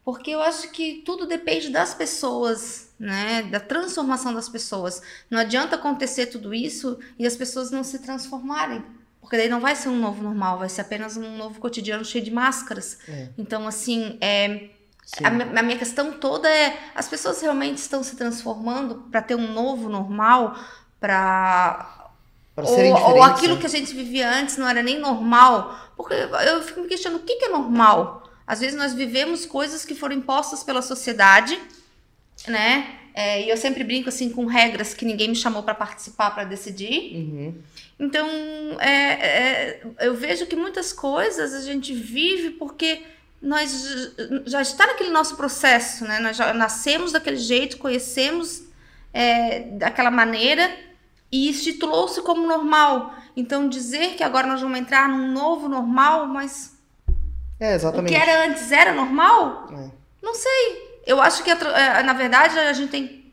Porque 0.08 0.32
eu 0.32 0.42
acho 0.42 0.72
que 0.72 1.02
tudo 1.06 1.28
depende 1.28 1.70
das 1.70 1.94
pessoas, 1.94 2.92
né? 2.98 3.44
Da 3.44 3.60
transformação 3.60 4.34
das 4.34 4.48
pessoas. 4.48 5.02
Não 5.30 5.38
adianta 5.38 5.76
acontecer 5.76 6.28
tudo 6.28 6.54
isso 6.54 6.98
e 7.20 7.28
as 7.28 7.36
pessoas 7.36 7.72
não 7.72 7.84
se 7.84 8.00
transformarem. 8.00 8.82
Porque 9.20 9.36
daí 9.36 9.50
não 9.50 9.60
vai 9.60 9.76
ser 9.76 9.90
um 9.90 10.00
novo 10.00 10.24
normal, 10.24 10.60
vai 10.60 10.70
ser 10.70 10.80
apenas 10.80 11.18
um 11.18 11.36
novo 11.36 11.60
cotidiano 11.60 12.06
cheio 12.06 12.24
de 12.24 12.32
máscaras. 12.32 13.00
É. 13.06 13.28
Então, 13.38 13.68
assim, 13.68 14.18
é, 14.22 14.70
a, 15.22 15.60
a, 15.60 15.62
minha 15.62 15.78
questão 15.78 16.14
toda 16.14 16.50
é: 16.50 16.80
as 16.96 17.10
pessoas 17.10 17.42
realmente 17.42 17.80
estão 17.80 18.02
se 18.02 18.16
transformando 18.16 19.04
para 19.12 19.22
ter 19.22 19.36
um 19.36 19.52
novo 19.52 19.90
normal, 19.90 20.58
para. 21.02 22.14
Ou, 22.56 23.16
ou 23.16 23.24
aquilo 23.24 23.56
né? 23.56 23.60
que 23.60 23.68
a 23.68 23.70
gente 23.70 23.94
vivia 23.94 24.34
antes 24.34 24.56
não 24.56 24.70
era 24.70 24.82
nem 24.82 25.00
normal. 25.00 25.78
Porque 25.98 26.14
eu 26.14 26.64
fico 26.64 26.80
me 26.80 26.88
questionando: 26.88 27.20
o 27.20 27.26
que, 27.26 27.36
que 27.36 27.44
é 27.44 27.50
normal? 27.50 28.24
Às 28.48 28.62
vezes 28.62 28.78
nós 28.78 28.94
vivemos 28.94 29.46
coisas 29.46 29.84
que 29.84 29.94
foram 29.94 30.16
impostas 30.16 30.64
pela 30.64 30.82
sociedade, 30.82 31.60
né? 32.48 32.98
É, 33.14 33.42
e 33.42 33.50
eu 33.50 33.58
sempre 33.58 33.84
brinco 33.84 34.10
assim 34.10 34.30
com 34.30 34.46
regras 34.46 34.94
que 34.94 35.04
ninguém 35.04 35.28
me 35.28 35.36
chamou 35.36 35.64
para 35.64 35.74
participar, 35.74 36.32
para 36.32 36.44
decidir. 36.44 37.16
Uhum. 37.16 37.56
Então, 38.00 38.28
é, 38.80 38.92
é, 38.92 39.82
eu 40.02 40.14
vejo 40.14 40.46
que 40.46 40.56
muitas 40.56 40.94
coisas 40.94 41.54
a 41.54 41.62
gente 41.62 41.94
vive 41.94 42.52
porque 42.52 43.02
nós 43.42 44.14
já 44.46 44.62
está 44.62 44.86
naquele 44.86 45.10
nosso 45.10 45.36
processo, 45.36 46.06
né? 46.06 46.20
Nós 46.20 46.38
já 46.38 46.54
nascemos 46.54 47.12
daquele 47.12 47.38
jeito, 47.38 47.78
conhecemos 47.78 48.64
é, 49.12 49.62
daquela 49.62 50.12
maneira 50.12 50.72
e 51.32 51.50
estitulou-se 51.50 52.22
como 52.22 52.48
normal. 52.48 53.16
Então, 53.36 53.68
dizer 53.68 54.16
que 54.16 54.24
agora 54.24 54.48
nós 54.48 54.62
vamos 54.62 54.80
entrar 54.80 55.10
num 55.10 55.32
novo 55.32 55.68
normal, 55.68 56.28
mas 56.28 56.77
é, 57.60 57.76
exatamente. 57.76 58.14
O 58.14 58.16
que 58.16 58.22
era 58.22 58.46
antes 58.46 58.72
era 58.72 58.94
normal? 58.94 59.68
É. 59.72 59.90
Não 60.22 60.34
sei. 60.34 61.02
Eu 61.06 61.22
acho 61.22 61.44
que, 61.44 61.50
é, 61.50 62.04
na 62.04 62.14
verdade, 62.14 62.58
a 62.60 62.74
gente 62.74 62.90
tem, 62.90 63.32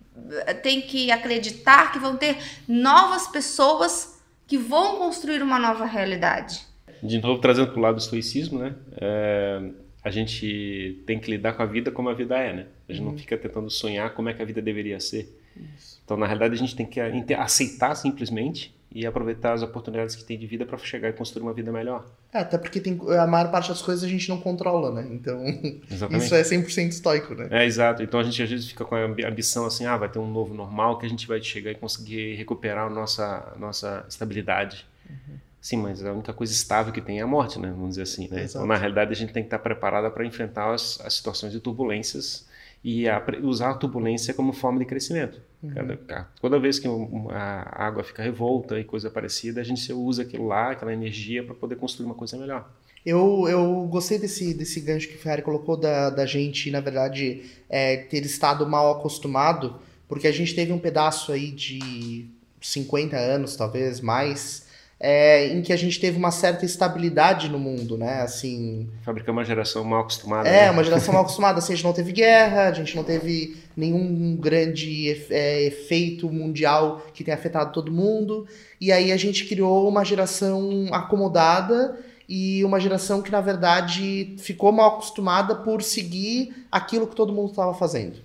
tem 0.62 0.80
que 0.80 1.10
acreditar 1.10 1.92
que 1.92 1.98
vão 1.98 2.16
ter 2.16 2.38
novas 2.68 3.26
pessoas 3.26 4.22
que 4.46 4.56
vão 4.56 4.98
construir 4.98 5.42
uma 5.42 5.58
nova 5.58 5.84
realidade. 5.84 6.62
De 7.02 7.20
novo, 7.20 7.40
trazendo 7.40 7.68
para 7.68 7.78
o 7.78 7.82
lado 7.82 7.96
do 7.96 8.00
estoicismo, 8.00 8.58
né? 8.58 8.74
É, 9.00 9.70
a 10.02 10.10
gente 10.10 11.02
tem 11.06 11.18
que 11.18 11.30
lidar 11.30 11.54
com 11.54 11.62
a 11.62 11.66
vida 11.66 11.90
como 11.90 12.08
a 12.08 12.14
vida 12.14 12.36
é, 12.38 12.52
né? 12.52 12.66
A 12.88 12.92
gente 12.92 13.02
uhum. 13.02 13.10
não 13.10 13.18
fica 13.18 13.36
tentando 13.36 13.68
sonhar 13.70 14.14
como 14.14 14.28
é 14.28 14.34
que 14.34 14.42
a 14.42 14.44
vida 14.44 14.62
deveria 14.62 15.00
ser. 15.00 15.38
Isso. 15.76 16.00
Então, 16.04 16.16
na 16.16 16.26
realidade, 16.26 16.54
a 16.54 16.58
gente 16.58 16.76
tem 16.76 16.86
que 16.86 17.00
aceitar 17.34 17.94
simplesmente 17.94 18.74
e 18.94 19.04
aproveitar 19.04 19.54
as 19.54 19.62
oportunidades 19.62 20.14
que 20.14 20.22
tem 20.22 20.38
de 20.38 20.46
vida 20.46 20.64
para 20.64 20.78
chegar 20.78 21.08
e 21.08 21.12
construir 21.12 21.42
uma 21.42 21.52
vida 21.52 21.72
melhor. 21.72 22.06
É, 22.32 22.38
até 22.38 22.56
porque 22.56 22.78
tem, 22.80 22.98
a 23.18 23.26
maior 23.26 23.50
parte 23.50 23.68
das 23.68 23.82
coisas 23.82 24.04
a 24.04 24.08
gente 24.08 24.28
não 24.28 24.40
controla, 24.40 24.92
né? 24.92 25.08
Então, 25.10 25.44
Exatamente. 25.90 26.24
isso 26.24 26.34
é 26.34 26.42
100% 26.42 26.88
estoico, 26.90 27.34
né? 27.34 27.48
É, 27.50 27.66
exato. 27.66 28.04
Então 28.04 28.20
a 28.20 28.22
gente 28.22 28.40
às 28.40 28.48
vezes 28.48 28.68
fica 28.68 28.84
com 28.84 28.94
a 28.94 29.04
ambição 29.04 29.66
assim, 29.66 29.84
ah, 29.84 29.96
vai 29.96 30.08
ter 30.08 30.20
um 30.20 30.30
novo 30.30 30.54
normal 30.54 30.96
que 30.98 31.06
a 31.06 31.08
gente 31.08 31.26
vai 31.26 31.42
chegar 31.42 31.72
e 31.72 31.74
conseguir 31.74 32.36
recuperar 32.36 32.86
a 32.86 32.90
nossa, 32.90 33.52
nossa 33.58 34.06
estabilidade. 34.08 34.86
Uhum. 35.10 35.38
Sim, 35.60 35.78
mas 35.78 36.04
a 36.04 36.12
única 36.12 36.32
coisa 36.32 36.52
estável 36.52 36.92
que 36.92 37.00
tem 37.00 37.18
é 37.18 37.22
a 37.22 37.26
morte, 37.26 37.58
né? 37.58 37.70
Vamos 37.70 37.90
dizer 37.90 38.02
assim, 38.02 38.28
né? 38.28 38.44
Então, 38.44 38.64
na 38.64 38.76
realidade, 38.76 39.10
a 39.10 39.16
gente 39.16 39.32
tem 39.32 39.42
que 39.42 39.46
estar 39.48 39.58
preparada 39.58 40.10
para 40.10 40.24
enfrentar 40.24 40.72
as, 40.72 41.00
as 41.00 41.14
situações 41.14 41.52
de 41.52 41.58
turbulências 41.58 42.46
e 42.84 43.08
a, 43.08 43.24
usar 43.42 43.70
a 43.70 43.74
turbulência 43.74 44.34
como 44.34 44.52
forma 44.52 44.78
de 44.78 44.84
crescimento. 44.84 45.40
Uhum. 45.62 45.70
Cada, 45.70 46.28
toda 46.38 46.60
vez 46.60 46.78
que 46.78 46.86
a 47.30 47.86
água 47.86 48.04
fica 48.04 48.22
revolta 48.22 48.78
e 48.78 48.84
coisa 48.84 49.10
parecida, 49.10 49.62
a 49.62 49.64
gente 49.64 49.90
usa 49.90 50.22
aquilo 50.22 50.46
lá, 50.46 50.72
aquela 50.72 50.92
energia, 50.92 51.42
para 51.42 51.54
poder 51.54 51.76
construir 51.76 52.04
uma 52.04 52.14
coisa 52.14 52.36
melhor. 52.36 52.70
Eu, 53.04 53.46
eu 53.48 53.86
gostei 53.90 54.18
desse, 54.18 54.52
desse 54.52 54.80
gancho 54.80 55.08
que 55.08 55.14
o 55.14 55.18
Ferrari 55.18 55.42
colocou 55.42 55.76
da, 55.76 56.10
da 56.10 56.26
gente, 56.26 56.70
na 56.70 56.80
verdade, 56.80 57.42
é, 57.70 57.96
ter 57.96 58.22
estado 58.24 58.66
mal 58.66 58.98
acostumado, 58.98 59.76
porque 60.06 60.26
a 60.26 60.32
gente 60.32 60.54
teve 60.54 60.72
um 60.72 60.78
pedaço 60.78 61.32
aí 61.32 61.50
de 61.50 62.26
50 62.60 63.16
anos, 63.16 63.56
talvez 63.56 64.00
mais, 64.00 64.66
é, 64.98 65.48
em 65.48 65.60
que 65.60 65.72
a 65.72 65.76
gente 65.76 66.00
teve 66.00 66.16
uma 66.16 66.30
certa 66.30 66.64
estabilidade 66.64 67.48
no 67.48 67.58
mundo, 67.58 67.98
né? 67.98 68.22
Assim. 68.22 68.88
Fabricar 69.02 69.32
uma 69.32 69.44
geração 69.44 69.84
mal 69.84 70.00
acostumada. 70.00 70.48
É, 70.48 70.62
né? 70.62 70.70
uma 70.70 70.84
geração 70.84 71.12
mal 71.12 71.22
acostumada. 71.24 71.58
Assim, 71.58 71.72
a 71.72 71.76
gente 71.76 71.84
não 71.84 71.92
teve 71.92 72.12
guerra, 72.12 72.68
a 72.68 72.72
gente 72.72 72.94
não 72.96 73.04
teve 73.04 73.56
nenhum 73.76 74.36
grande 74.36 75.26
é, 75.30 75.64
efeito 75.64 76.30
mundial 76.30 77.04
que 77.12 77.24
tenha 77.24 77.36
afetado 77.36 77.72
todo 77.72 77.92
mundo. 77.92 78.46
E 78.80 78.92
aí 78.92 79.12
a 79.12 79.16
gente 79.16 79.44
criou 79.46 79.88
uma 79.88 80.04
geração 80.04 80.86
acomodada 80.92 81.98
e 82.28 82.64
uma 82.64 82.80
geração 82.80 83.20
que, 83.20 83.30
na 83.30 83.40
verdade, 83.40 84.34
ficou 84.38 84.72
mal 84.72 84.94
acostumada 84.94 85.56
por 85.56 85.82
seguir 85.82 86.66
aquilo 86.70 87.06
que 87.06 87.16
todo 87.16 87.32
mundo 87.32 87.50
estava 87.50 87.74
fazendo. 87.74 88.16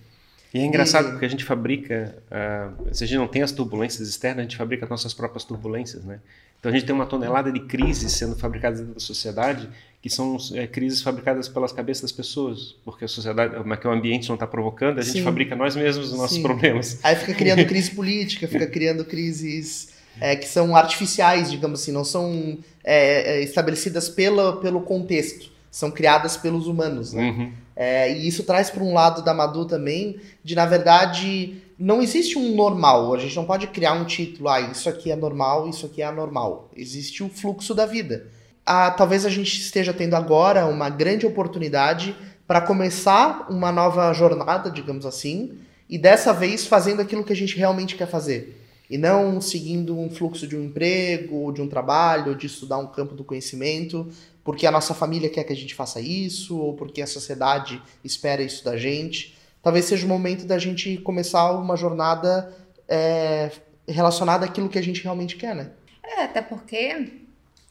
E 0.54 0.60
é 0.60 0.66
engraçado 0.66 1.10
e... 1.10 1.12
porque 1.12 1.26
a 1.26 1.30
gente 1.30 1.44
fabrica, 1.44 2.16
uh, 2.32 2.94
se 2.94 3.04
a 3.04 3.08
gente 3.08 3.18
não 3.18 3.28
tem 3.28 3.42
as 3.42 3.52
turbulências 3.52 4.08
externas, 4.08 4.40
a 4.40 4.42
gente 4.44 4.58
fabrica 4.58 4.88
nossas 4.88 5.14
próprias 5.14 5.44
turbulências, 5.44 6.04
né? 6.04 6.20
Então 6.60 6.70
a 6.72 6.76
gente 6.76 6.86
tem 6.86 6.94
uma 6.94 7.06
tonelada 7.06 7.52
de 7.52 7.62
crises 7.62 8.12
sendo 8.12 8.36
fabricadas 8.36 8.80
dentro 8.80 8.96
da 8.96 9.00
sociedade, 9.00 9.70
que 10.02 10.10
são 10.10 10.38
é, 10.54 10.68
crises 10.68 11.02
fabricadas 11.02 11.48
pelas 11.48 11.72
cabeças 11.72 12.02
das 12.02 12.12
pessoas, 12.12 12.76
porque 12.84 13.06
a 13.06 13.08
sociedade, 13.08 13.54
que 13.80 13.88
o 13.88 13.92
ambiente 13.92 14.28
não 14.28 14.36
está 14.36 14.46
provocando, 14.46 15.00
a 15.00 15.02
gente 15.02 15.20
Sim. 15.20 15.24
fabrica 15.24 15.56
nós 15.56 15.76
mesmos 15.76 16.12
os 16.12 16.18
nossos 16.18 16.36
Sim. 16.36 16.44
problemas. 16.44 17.00
Aí 17.02 17.16
fica 17.16 17.34
criando 17.34 17.64
crise 17.68 17.92
política, 17.92 18.48
fica 18.48 18.68
criando 18.68 19.06
crises 19.06 19.94
é, 20.20 20.36
que 20.36 20.48
são 20.48 20.76
artificiais, 20.76 21.50
digamos 21.50 21.82
assim, 21.82 21.94
não 21.94 22.04
são 22.04 22.58
é, 22.84 23.38
é 23.38 23.44
estabelecidas 23.44 24.10
pela, 24.10 24.60
pelo 24.60 24.82
contexto, 24.82 25.50
são 25.72 25.92
criadas 25.92 26.38
pelos 26.38 26.68
humanos. 26.68 27.14
Né? 27.14 27.30
Uhum. 27.30 27.52
É, 27.76 28.12
e 28.12 28.28
isso 28.28 28.44
traz 28.44 28.70
para 28.70 28.84
um 28.84 28.94
lado 28.94 29.24
da 29.24 29.34
Madu 29.34 29.66
também, 29.66 30.20
de 30.44 30.56
na 30.56 30.66
verdade 30.66 31.62
não 31.80 32.02
existe 32.02 32.38
um 32.38 32.54
normal. 32.56 33.14
A 33.14 33.18
gente 33.18 33.36
não 33.36 33.46
pode 33.46 33.68
criar 33.68 33.94
um 33.94 34.04
título, 34.04 34.50
ah, 34.50 34.60
isso 34.60 34.90
aqui 34.90 35.12
é 35.12 35.16
normal, 35.16 35.70
isso 35.70 35.86
aqui 35.86 36.02
é 36.02 36.06
anormal. 36.06 36.70
Existe 36.76 37.24
o 37.24 37.30
fluxo 37.30 37.74
da 37.74 37.86
vida. 37.86 38.28
Ah, 38.66 38.92
talvez 38.92 39.26
a 39.26 39.30
gente 39.30 39.62
esteja 39.62 39.94
tendo 39.94 40.16
agora 40.16 40.66
uma 40.66 40.90
grande 40.90 41.26
oportunidade 41.26 42.14
para 42.46 42.60
começar 42.60 43.48
uma 43.50 43.72
nova 43.72 44.12
jornada, 44.12 44.70
digamos 44.70 45.06
assim, 45.06 45.58
e 45.90 45.98
dessa 45.98 46.34
vez 46.34 46.68
fazendo 46.68 47.02
aquilo 47.02 47.24
que 47.24 47.32
a 47.32 47.36
gente 47.36 47.56
realmente 47.56 47.96
quer 47.96 48.08
fazer. 48.08 48.59
E 48.90 48.98
não 48.98 49.40
seguindo 49.40 49.98
um 49.98 50.10
fluxo 50.10 50.48
de 50.48 50.58
um 50.58 50.64
emprego, 50.64 51.52
de 51.52 51.62
um 51.62 51.68
trabalho, 51.68 52.36
de 52.36 52.48
estudar 52.48 52.80
um 52.80 52.88
campo 52.88 53.14
do 53.14 53.24
conhecimento, 53.24 54.10
porque 54.44 54.66
a 54.66 54.72
nossa 54.72 54.94
família 54.94 55.30
quer 55.30 55.44
que 55.44 55.54
a 55.54 55.56
gente 55.56 55.76
faça 55.76 56.02
isso, 56.02 56.58
ou 56.58 56.74
porque 56.74 57.02
a 57.02 57.08
sociedade 57.08 57.82
espera 58.04 58.42
isso 58.42 58.66
da 58.66 58.76
gente 58.76 59.38
talvez 59.62 59.86
seja 59.86 60.06
o 60.06 60.10
momento 60.10 60.46
da 60.46 60.58
gente 60.58 60.98
começar 60.98 61.52
uma 61.52 61.76
jornada 61.76 62.54
é, 62.88 63.52
relacionada 63.88 64.46
àquilo 64.46 64.70
que 64.70 64.80
a 64.80 64.84
gente 64.84 65.04
realmente 65.04 65.36
quer, 65.36 65.56
né? 65.56 65.72
É, 66.04 66.24
até 66.24 66.42
porque 66.42 67.12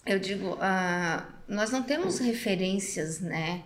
eu 0.07 0.19
digo, 0.19 0.55
uh, 0.55 1.23
nós 1.47 1.71
não 1.71 1.83
temos 1.83 2.19
referências, 2.19 3.21
né? 3.21 3.63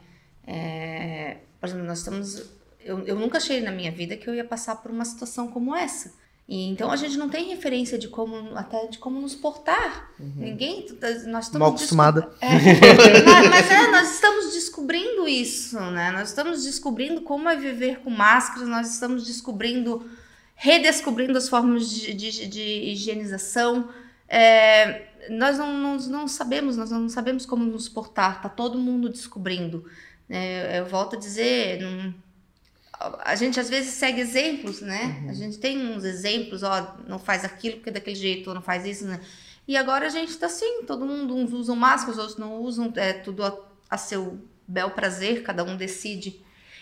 É, 0.47 1.39
por 1.61 1.69
exemplo, 1.69 1.85
nós 1.85 1.99
estamos. 1.99 2.51
Eu, 2.81 3.07
eu 3.07 3.17
nunca 3.17 3.39
achei 3.39 3.61
na 3.61 3.71
minha 3.71 3.93
vida 3.93 4.17
que 4.17 4.29
eu 4.29 4.35
ia 4.35 4.45
passar 4.45 4.77
por 4.77 4.91
uma 4.91 5.05
situação 5.05 5.49
como 5.49 5.75
essa. 5.75 6.13
E, 6.49 6.69
então 6.69 6.91
a 6.91 6.97
gente 6.97 7.17
não 7.17 7.29
tem 7.29 7.49
referência 7.49 7.97
de 7.97 8.09
como 8.09 8.57
até 8.57 8.87
de 8.87 8.99
como 8.99 9.21
nos 9.21 9.35
portar. 9.35 10.11
Uhum. 10.19 10.33
Ninguém, 10.37 10.87
nós 11.27 11.45
estamos 11.45 11.59
mal 11.59 11.69
acostumada. 11.69 12.31
É, 12.41 12.49
mas 13.49 13.71
é, 13.71 13.91
nós 13.91 14.15
estamos 14.15 14.53
descobrindo 14.53 15.29
isso, 15.29 15.79
né? 15.81 16.11
Nós 16.11 16.29
estamos 16.29 16.65
descobrindo 16.65 17.23
como 17.23 17.49
é 17.49 17.57
viver 17.57 18.01
com 18.01 18.11
máscaras. 18.11 18.69
Nós 18.69 18.93
estamos 18.93 19.27
descobrindo, 19.27 20.05
redescobrindo 20.55 21.39
as 21.39 21.49
formas 21.49 21.89
de, 21.89 22.13
de, 22.13 22.47
de 22.49 22.91
higienização. 22.91 23.89
É, 24.29 25.07
nós 25.31 25.59
não, 25.59 25.73
não, 25.73 25.97
não, 25.97 26.29
sabemos, 26.29 26.77
nós 26.77 26.91
não 26.91 27.09
sabemos 27.09 27.47
como 27.47 27.65
nos 27.65 27.89
portar. 27.89 28.43
Tá 28.43 28.49
todo 28.49 28.79
mundo 28.79 29.09
descobrindo. 29.09 29.85
É, 30.29 30.81
eu 30.81 30.87
volto 30.87 31.15
a 31.15 31.19
dizer. 31.19 31.81
Não, 31.81 32.15
a 33.25 33.35
gente 33.35 33.59
às 33.59 33.69
vezes 33.69 33.95
segue 33.95 34.21
exemplos, 34.21 34.81
né? 34.81 35.21
Uhum. 35.23 35.31
A 35.31 35.35
gente 35.35 35.59
tem 35.59 35.79
uns 35.79 36.05
exemplos, 36.05 36.63
ó, 36.63 36.97
não 37.07 37.19
faz 37.19 37.45
aquilo 37.45 37.77
porque 37.77 37.91
é 37.91 37.93
daquele 37.93 38.17
jeito, 38.17 38.49
ou 38.49 38.55
não 38.55 38.63
faz 38.63 38.85
isso, 38.87 39.05
né? 39.05 39.21
E 39.67 39.77
agora 39.77 40.07
a 40.07 40.11
gente 40.11 40.37
tá 40.37 40.47
assim, 40.47 40.83
todo 40.87 41.07
mundo, 41.07 41.35
uns 41.35 41.53
usam 41.53 41.77
máscara, 41.77 42.13
os 42.13 42.19
outros 42.19 42.39
não 42.39 42.61
usam, 42.61 42.93
é 42.97 43.13
tudo 43.13 43.45
a, 43.45 43.57
a 43.89 43.97
seu 43.97 44.39
bel 44.67 44.91
prazer, 44.91 45.43
cada 45.43 45.65
um 45.65 45.77
decide. 45.77 46.41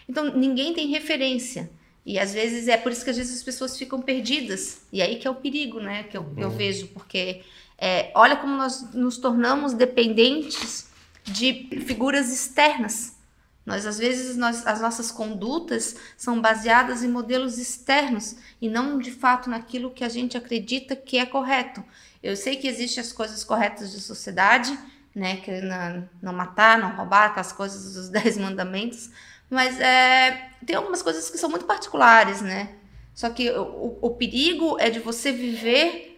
Então 0.08 0.36
ninguém 0.36 0.72
tem 0.74 0.88
referência. 0.88 1.70
E 2.04 2.18
às 2.18 2.32
vezes 2.32 2.66
é 2.66 2.76
por 2.76 2.90
isso 2.90 3.04
que 3.04 3.10
às 3.10 3.16
vezes 3.16 3.36
as 3.36 3.42
pessoas 3.42 3.76
ficam 3.76 4.00
perdidas. 4.00 4.82
E 4.92 5.02
aí 5.02 5.16
que 5.16 5.28
é 5.28 5.30
o 5.30 5.34
perigo, 5.34 5.78
né? 5.80 6.04
Que 6.04 6.16
eu, 6.16 6.22
uhum. 6.22 6.34
eu 6.38 6.50
vejo, 6.50 6.88
porque 6.88 7.42
é, 7.78 8.10
olha 8.14 8.36
como 8.36 8.56
nós 8.56 8.92
nos 8.94 9.18
tornamos 9.18 9.74
dependentes 9.74 10.88
de 11.24 11.68
figuras 11.86 12.32
externas 12.32 13.19
Nós, 13.64 13.86
às 13.86 13.98
vezes, 13.98 14.36
nós, 14.36 14.66
as 14.66 14.80
nossas 14.80 15.10
condutas 15.10 15.96
são 16.16 16.40
baseadas 16.40 17.02
em 17.02 17.08
modelos 17.08 17.58
externos 17.58 18.36
e 18.60 18.68
não, 18.68 18.98
de 18.98 19.10
fato, 19.10 19.50
naquilo 19.50 19.90
que 19.90 20.02
a 20.02 20.08
gente 20.08 20.36
acredita 20.36 20.96
que 20.96 21.18
é 21.18 21.26
correto. 21.26 21.84
Eu 22.22 22.36
sei 22.36 22.56
que 22.56 22.66
existem 22.66 23.02
as 23.02 23.12
coisas 23.12 23.44
corretas 23.44 23.92
de 23.92 24.00
sociedade, 24.00 24.76
né? 25.14 25.36
Que 25.36 25.60
não, 25.60 26.08
não 26.22 26.32
matar, 26.32 26.78
não 26.78 26.96
roubar, 26.96 27.26
aquelas 27.26 27.52
coisas 27.52 27.94
dos 27.94 28.08
dez 28.10 28.36
mandamentos. 28.36 29.10
Mas 29.48 29.80
é, 29.80 30.50
tem 30.64 30.76
algumas 30.76 31.02
coisas 31.02 31.28
que 31.28 31.38
são 31.38 31.50
muito 31.50 31.64
particulares, 31.64 32.40
né? 32.40 32.76
Só 33.14 33.28
que 33.28 33.50
o, 33.50 33.98
o 34.00 34.10
perigo 34.10 34.78
é 34.78 34.88
de 34.88 35.00
você 35.00 35.32
viver 35.32 36.10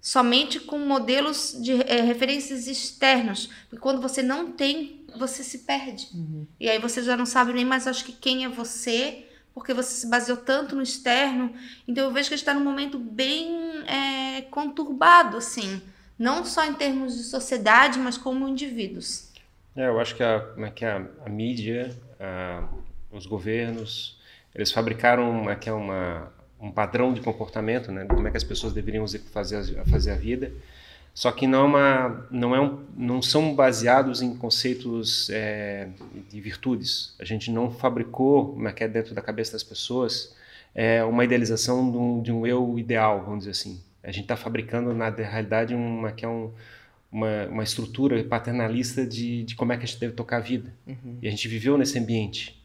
somente 0.00 0.58
com 0.58 0.78
modelos 0.78 1.56
de 1.60 1.82
é, 1.82 2.00
referências 2.00 2.66
externos. 2.66 3.50
Porque 3.68 3.82
quando 3.82 4.00
você 4.00 4.22
não 4.22 4.50
tem, 4.52 4.99
você 5.18 5.42
se 5.42 5.58
perde. 5.60 6.08
Uhum. 6.14 6.46
E 6.58 6.68
aí 6.68 6.78
você 6.78 7.02
já 7.02 7.16
não 7.16 7.26
sabe 7.26 7.52
nem 7.52 7.64
mais, 7.64 7.86
acho 7.86 8.04
que 8.04 8.12
quem 8.12 8.44
é 8.44 8.48
você, 8.48 9.26
porque 9.54 9.74
você 9.74 9.94
se 9.94 10.06
baseou 10.08 10.38
tanto 10.38 10.76
no 10.76 10.82
externo. 10.82 11.52
Então 11.86 12.04
eu 12.04 12.12
vejo 12.12 12.28
que 12.28 12.34
a 12.34 12.36
gente 12.36 12.46
está 12.46 12.54
num 12.54 12.64
momento 12.64 12.98
bem 12.98 13.82
é, 13.86 14.42
conturbado, 14.42 15.36
assim. 15.36 15.82
Não 16.18 16.44
só 16.44 16.64
em 16.64 16.74
termos 16.74 17.16
de 17.16 17.22
sociedade, 17.24 17.98
mas 17.98 18.18
como 18.18 18.46
indivíduos. 18.46 19.30
É, 19.74 19.86
eu 19.86 19.98
acho 20.00 20.14
que 20.14 20.22
a, 20.22 20.40
como 20.40 20.66
é 20.66 20.70
que 20.70 20.84
a, 20.84 21.06
a 21.24 21.28
mídia, 21.28 21.96
a, 22.18 22.68
os 23.10 23.26
governos, 23.26 24.18
eles 24.54 24.70
fabricaram 24.72 25.48
aqui 25.48 25.68
é 25.68 25.72
uma, 25.72 26.32
um 26.60 26.70
padrão 26.70 27.12
de 27.12 27.20
comportamento, 27.20 27.90
né, 27.90 28.04
como 28.04 28.26
é 28.26 28.30
que 28.30 28.36
as 28.36 28.44
pessoas 28.44 28.72
deveriam 28.72 29.06
fazer, 29.32 29.84
fazer 29.86 30.10
a 30.10 30.16
vida. 30.16 30.52
Só 31.14 31.32
que 31.32 31.46
não, 31.46 31.60
é 31.60 31.64
uma, 31.64 32.26
não, 32.30 32.54
é 32.54 32.60
um, 32.60 32.84
não 32.96 33.20
são 33.20 33.54
baseados 33.54 34.22
em 34.22 34.34
conceitos 34.34 35.28
é, 35.30 35.88
de 36.28 36.40
virtudes. 36.40 37.14
A 37.18 37.24
gente 37.24 37.50
não 37.50 37.70
fabricou, 37.70 38.56
é 38.66 38.72
que 38.72 38.84
é 38.84 38.88
dentro 38.88 39.14
da 39.14 39.20
cabeça 39.20 39.52
das 39.52 39.62
pessoas, 39.62 40.34
é, 40.74 41.04
uma 41.04 41.24
idealização 41.24 41.90
de 41.90 41.96
um, 41.96 42.22
de 42.22 42.32
um 42.32 42.46
eu 42.46 42.78
ideal, 42.78 43.24
vamos 43.24 43.40
dizer 43.40 43.50
assim. 43.50 43.80
A 44.02 44.10
gente 44.10 44.22
está 44.22 44.36
fabricando, 44.36 44.94
na 44.94 45.10
realidade, 45.10 45.74
uma, 45.74 46.10
que 46.12 46.24
é 46.24 46.28
um, 46.28 46.52
uma, 47.12 47.46
uma 47.48 47.62
estrutura 47.62 48.22
paternalista 48.24 49.04
de, 49.04 49.44
de 49.44 49.54
como 49.54 49.72
é 49.72 49.76
que 49.76 49.84
a 49.84 49.86
gente 49.86 50.00
deve 50.00 50.14
tocar 50.14 50.38
a 50.38 50.40
vida. 50.40 50.72
Uhum. 50.86 51.18
E 51.20 51.28
a 51.28 51.30
gente 51.30 51.46
viveu 51.48 51.76
nesse 51.76 51.98
ambiente. 51.98 52.59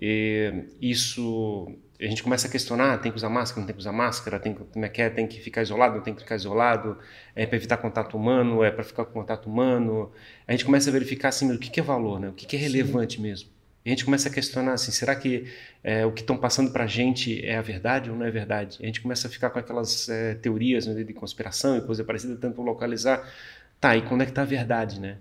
E 0.00 0.64
isso 0.80 1.68
a 2.00 2.08
gente 2.08 2.22
começa 2.22 2.48
a 2.48 2.50
questionar, 2.50 2.98
tem 2.98 3.12
que 3.12 3.16
usar 3.16 3.28
máscara, 3.28 3.60
não 3.60 3.66
tem 3.66 3.74
que 3.74 3.80
usar 3.80 3.92
máscara, 3.92 4.38
tem, 4.38 4.52
como 4.54 4.84
é 4.84 4.88
que 4.88 5.00
é, 5.00 5.08
tem 5.08 5.26
que 5.26 5.40
ficar 5.40 5.62
isolado, 5.62 5.96
não 5.96 6.02
tem 6.02 6.12
que 6.12 6.20
ficar 6.20 6.34
isolado, 6.34 6.98
é 7.34 7.46
para 7.46 7.56
evitar 7.56 7.76
contato 7.76 8.16
humano, 8.16 8.64
é 8.64 8.70
para 8.72 8.82
ficar 8.82 9.04
com 9.04 9.12
contato 9.12 9.46
humano. 9.46 10.10
A 10.46 10.52
gente 10.52 10.64
começa 10.64 10.90
a 10.90 10.92
verificar 10.92 11.28
assim, 11.28 11.52
o 11.52 11.58
que, 11.58 11.70
que 11.70 11.78
é 11.78 11.82
valor, 11.82 12.18
né? 12.18 12.28
o 12.28 12.32
que, 12.32 12.44
que 12.44 12.56
é 12.56 12.58
relevante 12.58 13.16
Sim. 13.16 13.22
mesmo. 13.22 13.50
E 13.84 13.88
a 13.88 13.90
gente 13.90 14.04
começa 14.04 14.28
a 14.28 14.32
questionar 14.32 14.74
assim, 14.74 14.90
será 14.90 15.14
que 15.14 15.46
é, 15.82 16.04
o 16.04 16.12
que 16.12 16.20
estão 16.20 16.36
passando 16.36 16.72
para 16.72 16.84
a 16.84 16.86
gente 16.86 17.44
é 17.44 17.56
a 17.56 17.62
verdade 17.62 18.10
ou 18.10 18.16
não 18.16 18.26
é 18.26 18.30
verdade? 18.30 18.78
A 18.80 18.86
gente 18.86 19.00
começa 19.00 19.28
a 19.28 19.30
ficar 19.30 19.50
com 19.50 19.58
aquelas 19.58 20.08
é, 20.08 20.34
teorias 20.34 20.86
né, 20.86 21.02
de 21.02 21.12
conspiração 21.12 21.76
e 21.76 21.80
coisa 21.82 22.02
parecida, 22.04 22.34
tentando 22.34 22.62
localizar, 22.62 23.28
tá, 23.80 23.96
e 23.96 24.02
quando 24.02 24.22
é 24.22 24.24
que 24.24 24.32
está 24.32 24.42
a 24.42 24.46
verdade, 24.46 25.00
né? 25.00 25.18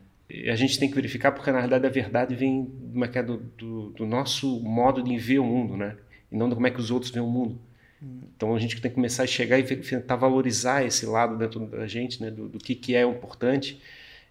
A 0.49 0.55
gente 0.55 0.79
tem 0.79 0.89
que 0.89 0.95
verificar 0.95 1.31
porque 1.31 1.51
na 1.51 1.59
verdade 1.59 1.85
a 1.85 1.89
verdade 1.89 2.35
vem 2.35 2.71
é 3.13 3.23
do, 3.23 3.37
do, 3.37 3.89
do 3.89 4.05
nosso 4.05 4.59
modo 4.61 5.03
de 5.03 5.17
ver 5.17 5.39
o 5.39 5.45
mundo, 5.45 5.75
né? 5.75 5.97
e 6.31 6.37
não 6.37 6.47
de 6.47 6.55
como 6.55 6.65
é 6.65 6.71
que 6.71 6.79
os 6.79 6.89
outros 6.89 7.11
veem 7.11 7.25
o 7.25 7.29
mundo. 7.29 7.59
Então 8.35 8.55
a 8.55 8.59
gente 8.59 8.81
tem 8.81 8.89
que 8.89 8.95
começar 8.95 9.23
a 9.23 9.27
chegar 9.27 9.59
e 9.59 9.63
tentar 9.63 10.15
valorizar 10.15 10.83
esse 10.83 11.05
lado 11.05 11.37
dentro 11.37 11.67
da 11.67 11.85
gente, 11.85 12.19
né, 12.19 12.31
do, 12.31 12.49
do 12.49 12.57
que, 12.57 12.73
que 12.73 12.95
é 12.95 13.03
importante. 13.03 13.79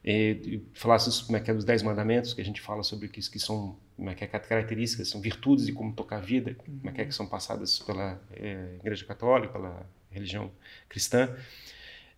E, 0.02 0.40
e 0.44 0.62
falar 0.72 0.98
como 1.26 1.36
é 1.36 1.40
que 1.40 1.50
é 1.50 1.54
dos 1.54 1.64
dez 1.64 1.82
mandamentos 1.82 2.32
que 2.32 2.40
a 2.40 2.44
gente 2.44 2.60
fala 2.60 2.82
sobre 2.82 3.06
que, 3.06 3.20
que 3.20 3.38
são 3.38 3.76
como 3.96 4.08
é 4.08 4.14
que 4.14 4.24
é 4.24 4.26
características, 4.26 5.08
são 5.08 5.20
virtudes 5.20 5.66
de 5.66 5.72
como 5.72 5.92
tocar 5.92 6.16
a 6.16 6.20
vida, 6.20 6.54
como 6.54 6.80
é 6.88 6.90
que, 6.90 7.02
é 7.02 7.04
que 7.04 7.14
são 7.14 7.26
passadas 7.26 7.78
pela 7.80 8.18
é, 8.32 8.76
Igreja 8.80 9.04
Católica, 9.04 9.52
pela 9.52 9.86
religião 10.10 10.50
cristã. 10.88 11.28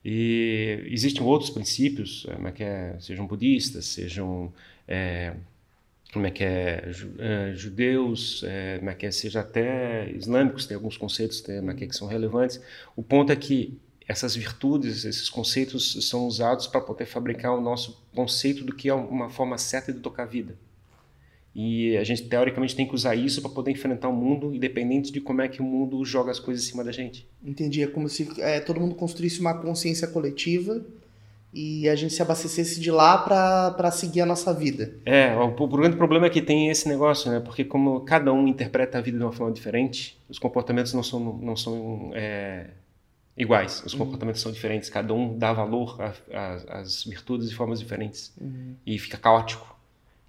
E 0.05 0.85
existem 0.87 1.23
outros 1.23 1.51
princípios, 1.51 2.27
como 2.35 2.49
é 2.49 2.53
que 2.53 2.65
é, 2.65 2.97
sejam 3.01 3.27
budistas, 3.27 3.87
sejam 3.87 4.53
é, 4.89 5.35
como 6.13 6.27
é 6.27 6.31
que 6.31 6.45
é, 6.45 6.91
é 7.19 7.55
judeus, 7.55 8.43
é, 8.45 8.79
como 8.79 8.91
é 8.91 8.95
que 8.95 9.07
é, 9.07 9.11
seja 9.11 9.41
até 9.41 10.11
islâmicos, 10.11 10.67
tem 10.67 10.75
alguns 10.75 10.97
conceitos 10.97 11.41
tem, 11.41 11.57
é 11.57 11.75
que, 11.75 11.85
é, 11.85 11.87
que 11.87 11.97
são 11.97 12.09
relevantes. 12.09 12.61
O 12.97 13.03
ponto 13.03 13.33
é 13.33 13.37
que 13.37 13.79
essas 14.07 14.35
virtudes, 14.35 15.05
esses 15.05 15.31
conceitos 15.31 16.09
são 16.09 16.27
usados 16.27 16.67
para 16.67 16.81
poder 16.81 17.07
fabricar 17.07 17.57
o 17.57 17.61
nosso 17.61 18.05
conceito 18.15 18.65
do 18.65 18.75
que 18.75 18.89
é 18.89 18.95
uma 18.95 19.31
forma 19.31 19.57
certa 19.57 19.93
de 19.93 20.01
tocar 20.01 20.25
a 20.25 20.27
vida. 20.27 20.57
E 21.55 21.97
a 21.99 22.05
gente 22.05 22.23
teoricamente 22.23 22.75
tem 22.75 22.87
que 22.87 22.95
usar 22.95 23.15
isso 23.15 23.43
para 23.43 23.51
poder 23.51 23.71
enfrentar 23.71 24.09
o 24.09 24.13
mundo, 24.13 24.55
independente 24.55 25.13
de 25.13 25.21
como 25.21 25.43
é 25.43 25.49
que 25.49 25.61
o 25.61 25.65
mundo 25.65 26.03
joga 26.05 26.31
as 26.31 26.39
coisas 26.39 26.65
em 26.65 26.69
cima 26.71 26.83
da 26.83 26.93
gente. 26.93 27.29
Entendi. 27.45 27.83
É 27.83 27.87
como 27.87 28.09
se 28.09 28.29
é, 28.41 28.59
todo 28.61 28.81
mundo 28.81 28.95
construísse 28.95 29.41
uma 29.41 29.55
consciência 29.55 30.09
coletiva 30.09 30.83
e 31.53 31.87
a 31.89 31.95
gente 31.95 32.15
se 32.15 32.23
abastecesse 32.23 32.81
de 32.81 32.91
lá 32.91 33.19
para 33.19 33.91
seguir 33.91 34.23
a 34.23 34.27
nossa 34.27 34.55
vida. 34.55 34.95
É, 35.05 35.37
o, 35.37 35.49
o, 35.49 35.69
grande 35.69 35.97
problema 35.97 36.27
é 36.27 36.31
que 36.31 36.41
tem 36.41 36.71
esse 36.71 36.89
negócio, 36.89 37.31
né? 37.31 37.41
Porque 37.41 37.65
como 37.65 38.01
cada 38.01 38.33
um 38.33 38.49
interpreta 38.49 38.97
a 38.97 39.01
vida 39.03 39.19
de 39.19 39.25
uma 39.25 39.33
forma 39.33 39.53
diferente, 39.53 40.19
os 40.31 40.39
comportamentos 40.39 40.95
não 40.95 41.03
são, 41.03 41.21
não 41.21 41.55
são 41.55 42.11
é, 42.15 42.69
iguais. 43.37 43.83
Os 43.85 43.93
uhum. 43.93 43.99
comportamentos 43.99 44.41
são 44.41 44.51
diferentes. 44.51 44.89
Cada 44.89 45.13
um 45.13 45.37
dá 45.37 45.53
valor 45.53 45.99
às 46.69 47.05
virtudes 47.05 47.51
de 47.51 47.55
formas 47.55 47.79
diferentes. 47.79 48.33
Uhum. 48.41 48.75
E 48.87 48.99
fica 48.99 49.19
caótico. 49.19 49.72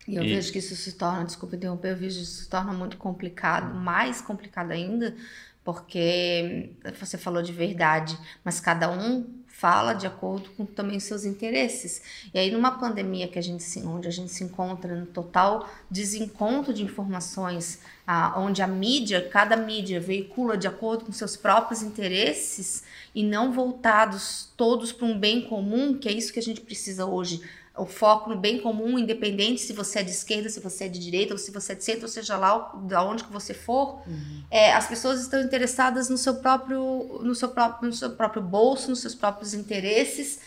E 0.08 0.16
eu 0.16 0.24
e... 0.24 0.36
vejo 0.36 0.52
que 0.52 0.60
isso 0.60 0.76
se 0.76 0.94
torna, 0.94 1.26
desculpa 1.26 1.56
interromper, 1.56 1.92
eu 1.92 1.98
vejo 1.98 2.18
que 2.18 2.24
isso 2.24 2.44
se 2.44 2.50
torna 2.50 2.74
muito 2.74 2.98
complicado, 2.98 3.74
mais 3.74 4.22
complicado 4.22 4.72
ainda, 4.72 5.16
porque 5.64 6.72
você 7.00 7.18
falou 7.18 7.42
de 7.42 7.54
verdade, 7.54 8.18
mas 8.44 8.60
cada 8.60 8.92
um 8.92 9.26
fala 9.48 9.94
de 9.94 10.06
acordo 10.06 10.50
com 10.58 10.66
também 10.66 11.00
seus 11.00 11.24
interesses. 11.24 12.02
E 12.34 12.40
aí 12.40 12.52
numa 12.52 12.72
pandemia 12.72 13.30
que 13.30 13.40
a 13.40 13.42
gente 13.42 13.64
se, 13.64 13.80
onde 13.84 14.08
a 14.08 14.12
gente 14.12 14.30
se 14.30 14.44
encontra 14.44 14.94
no 14.94 15.06
total 15.06 15.70
desencontro 15.90 16.74
de 16.74 16.84
informações, 16.84 17.80
a, 18.06 18.38
onde 18.42 18.62
a 18.62 18.68
mídia, 18.68 19.30
cada 19.30 19.56
mídia 19.56 20.02
veicula 20.02 20.58
de 20.58 20.68
acordo 20.68 21.06
com 21.06 21.14
seus 21.14 21.38
próprios 21.38 21.82
interesses 21.82 22.84
e 23.16 23.24
não 23.24 23.54
voltados 23.54 24.52
todos 24.58 24.92
para 24.92 25.06
um 25.06 25.18
bem 25.18 25.42
comum, 25.44 25.98
que 25.98 26.10
é 26.10 26.12
isso 26.12 26.34
que 26.34 26.40
a 26.40 26.44
gente 26.44 26.60
precisa 26.60 27.06
hoje 27.06 27.42
o 27.76 27.86
foco 27.86 28.30
no 28.30 28.38
bem 28.38 28.60
comum, 28.60 29.00
independente 29.00 29.62
se 29.62 29.74
você 29.74 30.00
é 30.00 30.04
de 30.04 30.12
esquerda, 30.12 30.48
se 30.48 30.60
você 30.60 30.86
é 30.86 30.88
de 30.88 31.00
direita, 31.00 31.34
ou 31.34 31.40
se 31.40 31.50
você 31.50 31.72
é 31.72 31.76
de 31.76 31.84
centro, 31.84 32.04
ou 32.04 32.08
seja 32.08 32.38
lá 32.38 32.72
da 32.84 33.04
onde 33.04 33.24
que 33.24 33.32
você 33.32 33.54
for, 33.54 34.04
uhum. 34.06 34.44
é, 34.52 34.74
as 34.74 34.88
pessoas 34.88 35.22
estão 35.22 35.42
interessadas 35.42 36.08
no 36.08 36.18
seu 36.18 36.36
próprio, 36.36 37.20
no 37.24 37.34
seu 37.34 37.50
próprio, 37.50 37.90
no 37.90 37.96
seu 37.96 38.12
próprio 38.12 38.44
bolso, 38.44 38.92
nos 38.92 39.02
seus 39.02 39.16
próprios 39.16 39.56
interesses, 39.56 40.40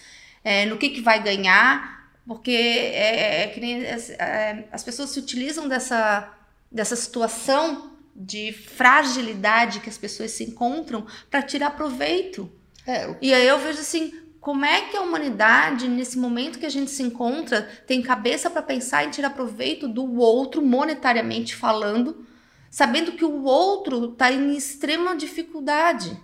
é, 0.44 0.66
no 0.66 0.76
que, 0.76 0.90
que 0.90 1.00
vai 1.00 1.20
ganhar, 1.20 2.10
porque 2.28 2.52
é, 2.52 3.42
é 3.42 3.46
que 3.48 3.58
nem, 3.58 3.84
é, 3.84 4.68
as 4.70 4.84
pessoas 4.84 5.10
se 5.10 5.18
utilizam 5.18 5.66
dessa, 5.66 6.32
dessa 6.70 6.94
situação 6.94 7.90
de 8.14 8.52
fragilidade 8.52 9.80
que 9.80 9.88
as 9.88 9.98
pessoas 9.98 10.30
se 10.30 10.44
encontram 10.44 11.04
para 11.28 11.42
tirar 11.42 11.70
proveito. 11.70 12.50
É, 12.86 13.16
E 13.20 13.34
aí 13.34 13.46
eu 13.46 13.58
vejo 13.58 13.80
assim, 13.80 14.12
como 14.46 14.64
é 14.64 14.82
que 14.82 14.96
a 14.96 15.00
humanidade, 15.00 15.88
nesse 15.88 16.16
momento 16.16 16.60
que 16.60 16.66
a 16.66 16.70
gente 16.70 16.92
se 16.92 17.02
encontra, 17.02 17.62
tem 17.84 18.00
cabeça 18.00 18.48
para 18.48 18.62
pensar 18.62 19.02
em 19.02 19.10
tirar 19.10 19.30
proveito 19.30 19.88
do 19.88 20.20
outro, 20.20 20.62
monetariamente 20.62 21.56
falando, 21.56 22.24
sabendo 22.70 23.10
que 23.10 23.24
o 23.24 23.42
outro 23.42 24.12
está 24.12 24.30
em 24.30 24.56
extrema 24.56 25.16
dificuldade? 25.16 26.16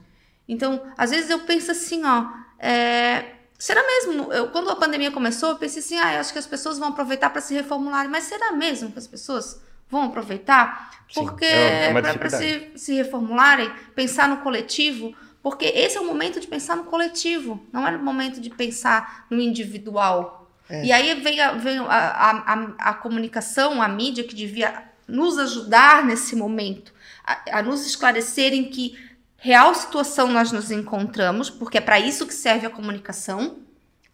Então, 0.46 0.84
às 0.96 1.10
vezes 1.10 1.30
eu 1.30 1.40
penso 1.40 1.72
assim, 1.72 2.04
ó, 2.04 2.28
é, 2.60 3.24
será 3.58 3.82
mesmo? 3.84 4.32
Eu, 4.32 4.50
quando 4.50 4.70
a 4.70 4.76
pandemia 4.76 5.10
começou, 5.10 5.48
eu 5.48 5.56
pensei 5.56 5.82
assim, 5.82 5.98
ah, 5.98 6.14
eu 6.14 6.20
acho 6.20 6.32
que 6.32 6.38
as 6.38 6.46
pessoas 6.46 6.78
vão 6.78 6.90
aproveitar 6.90 7.28
para 7.30 7.40
se 7.40 7.52
reformular, 7.54 8.08
mas 8.08 8.22
será 8.22 8.52
mesmo 8.52 8.92
que 8.92 9.00
as 9.00 9.06
pessoas 9.08 9.60
vão 9.90 10.04
aproveitar? 10.04 11.02
Porque 11.12 11.44
é 11.44 11.92
para 11.92 12.30
se, 12.30 12.70
se 12.76 12.94
reformularem, 12.94 13.68
pensar 13.96 14.28
no 14.28 14.36
coletivo, 14.36 15.12
porque 15.42 15.64
esse 15.64 15.96
é 15.96 16.00
o 16.00 16.06
momento 16.06 16.38
de 16.38 16.46
pensar 16.46 16.76
no 16.76 16.84
coletivo, 16.84 17.60
não 17.72 17.86
é 17.86 17.96
o 17.96 18.02
momento 18.02 18.40
de 18.40 18.48
pensar 18.48 19.26
no 19.28 19.40
individual. 19.40 20.50
É. 20.70 20.84
E 20.84 20.92
aí 20.92 21.20
vem, 21.20 21.40
a, 21.40 21.52
vem 21.52 21.78
a, 21.78 21.84
a, 21.86 22.90
a, 22.90 22.94
comunicação, 22.94 23.82
a 23.82 23.88
mídia 23.88 24.24
que 24.24 24.34
devia 24.34 24.84
nos 25.08 25.36
ajudar 25.38 26.04
nesse 26.04 26.36
momento, 26.36 26.94
a, 27.24 27.58
a 27.58 27.62
nos 27.62 27.84
esclarecer 27.84 28.54
em 28.54 28.64
que 28.70 28.96
real 29.36 29.74
situação 29.74 30.28
nós 30.28 30.52
nos 30.52 30.70
encontramos, 30.70 31.50
porque 31.50 31.78
é 31.78 31.80
para 31.80 31.98
isso 31.98 32.26
que 32.26 32.34
serve 32.34 32.64
a 32.64 32.70
comunicação, 32.70 33.58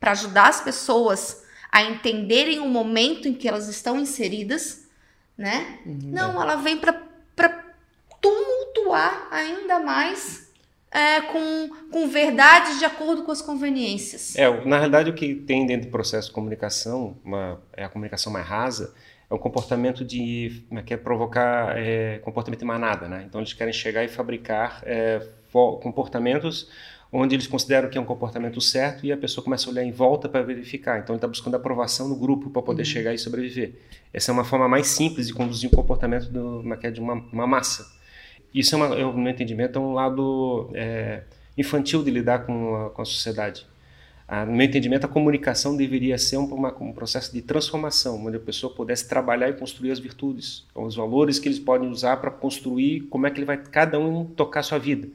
para 0.00 0.12
ajudar 0.12 0.48
as 0.48 0.62
pessoas 0.62 1.44
a 1.70 1.82
entenderem 1.82 2.60
o 2.60 2.66
momento 2.66 3.28
em 3.28 3.34
que 3.34 3.46
elas 3.46 3.68
estão 3.68 4.00
inseridas, 4.00 4.86
né? 5.36 5.80
Uhum. 5.84 5.98
Não, 6.04 6.40
ela 6.40 6.56
vem 6.56 6.78
para 6.78 7.02
tumultuar 8.20 9.28
ainda 9.30 9.78
mais 9.78 10.47
é, 10.90 11.20
com, 11.20 11.68
com 11.90 12.08
verdades 12.08 12.78
de 12.78 12.84
acordo 12.84 13.22
com 13.22 13.30
as 13.30 13.42
conveniências. 13.42 14.36
É, 14.36 14.48
na 14.64 14.76
realidade, 14.76 15.10
o 15.10 15.14
que 15.14 15.34
tem 15.34 15.66
dentro 15.66 15.88
do 15.88 15.90
processo 15.90 16.28
de 16.28 16.34
comunicação, 16.34 17.16
uma, 17.24 17.60
é 17.76 17.84
a 17.84 17.88
comunicação 17.88 18.32
mais 18.32 18.46
rasa, 18.46 18.94
é 19.30 19.34
um 19.34 19.38
comportamento 19.38 20.04
de 20.04 20.64
é 20.70 20.82
que 20.82 20.94
é 20.94 20.96
provocar 20.96 21.76
é, 21.76 22.18
comportamento 22.18 22.60
de 22.60 22.64
manada, 22.64 23.08
né? 23.08 23.24
Então 23.28 23.40
eles 23.40 23.52
querem 23.52 23.72
chegar 23.72 24.02
e 24.02 24.08
fabricar 24.08 24.82
é, 24.84 25.20
comportamentos 25.52 26.70
onde 27.12 27.34
eles 27.34 27.46
consideram 27.46 27.88
que 27.88 27.96
é 27.96 28.00
um 28.00 28.04
comportamento 28.04 28.60
certo 28.60 29.04
e 29.04 29.12
a 29.12 29.16
pessoa 29.16 29.42
começa 29.42 29.68
a 29.68 29.72
olhar 29.72 29.82
em 29.82 29.92
volta 29.92 30.28
para 30.28 30.42
verificar. 30.42 30.98
Então 30.98 31.14
ele 31.14 31.18
está 31.18 31.28
buscando 31.28 31.54
aprovação 31.56 32.08
no 32.08 32.16
grupo 32.16 32.50
para 32.50 32.62
poder 32.62 32.82
uhum. 32.82 32.86
chegar 32.86 33.14
e 33.14 33.18
sobreviver. 33.18 33.74
Essa 34.12 34.30
é 34.30 34.32
uma 34.32 34.44
forma 34.44 34.68
mais 34.68 34.86
simples 34.88 35.26
de 35.26 35.34
conduzir 35.34 35.70
o 35.70 35.76
comportamento 35.76 36.30
do, 36.30 36.62
é 36.82 36.90
de 36.90 37.00
uma, 37.00 37.14
uma 37.14 37.46
massa. 37.46 37.97
Isso, 38.54 38.74
é 38.74 38.78
uma, 38.78 38.94
eu, 38.94 39.12
no 39.12 39.18
meu 39.18 39.32
entendimento, 39.32 39.78
é 39.78 39.82
um 39.82 39.92
lado 39.92 40.70
é, 40.74 41.22
infantil 41.56 42.02
de 42.02 42.10
lidar 42.10 42.46
com 42.46 42.76
a, 42.76 42.90
com 42.90 43.02
a 43.02 43.04
sociedade. 43.04 43.66
Ah, 44.30 44.44
no 44.44 44.52
meu 44.52 44.66
entendimento, 44.66 45.06
a 45.06 45.08
comunicação 45.08 45.74
deveria 45.74 46.18
ser 46.18 46.36
um, 46.36 46.44
uma, 46.44 46.74
um, 46.82 46.92
processo 46.92 47.32
de 47.32 47.40
transformação, 47.40 48.26
onde 48.26 48.36
a 48.36 48.40
pessoa 48.40 48.74
pudesse 48.74 49.08
trabalhar 49.08 49.48
e 49.48 49.54
construir 49.54 49.90
as 49.90 49.98
virtudes, 49.98 50.66
os 50.74 50.96
valores 50.96 51.38
que 51.38 51.48
eles 51.48 51.58
podem 51.58 51.88
usar 51.88 52.18
para 52.18 52.30
construir 52.30 53.02
como 53.08 53.26
é 53.26 53.30
que 53.30 53.38
ele 53.38 53.46
vai 53.46 53.56
cada 53.56 53.98
um 53.98 54.26
tocar 54.26 54.60
a 54.60 54.62
sua 54.62 54.78
vida. 54.78 55.08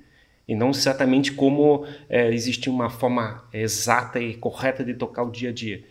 E 0.47 0.55
não 0.55 0.71
exatamente 0.71 1.31
como 1.31 1.85
é, 2.09 2.33
existe 2.33 2.71
uma 2.71 2.89
forma 2.89 3.43
exata 3.53 4.19
e 4.19 4.33
correta 4.33 4.83
de 4.83 4.95
tocar 4.95 5.23
o 5.23 5.31
dia 5.31 5.49
a 5.49 5.53
dia. 5.53 5.83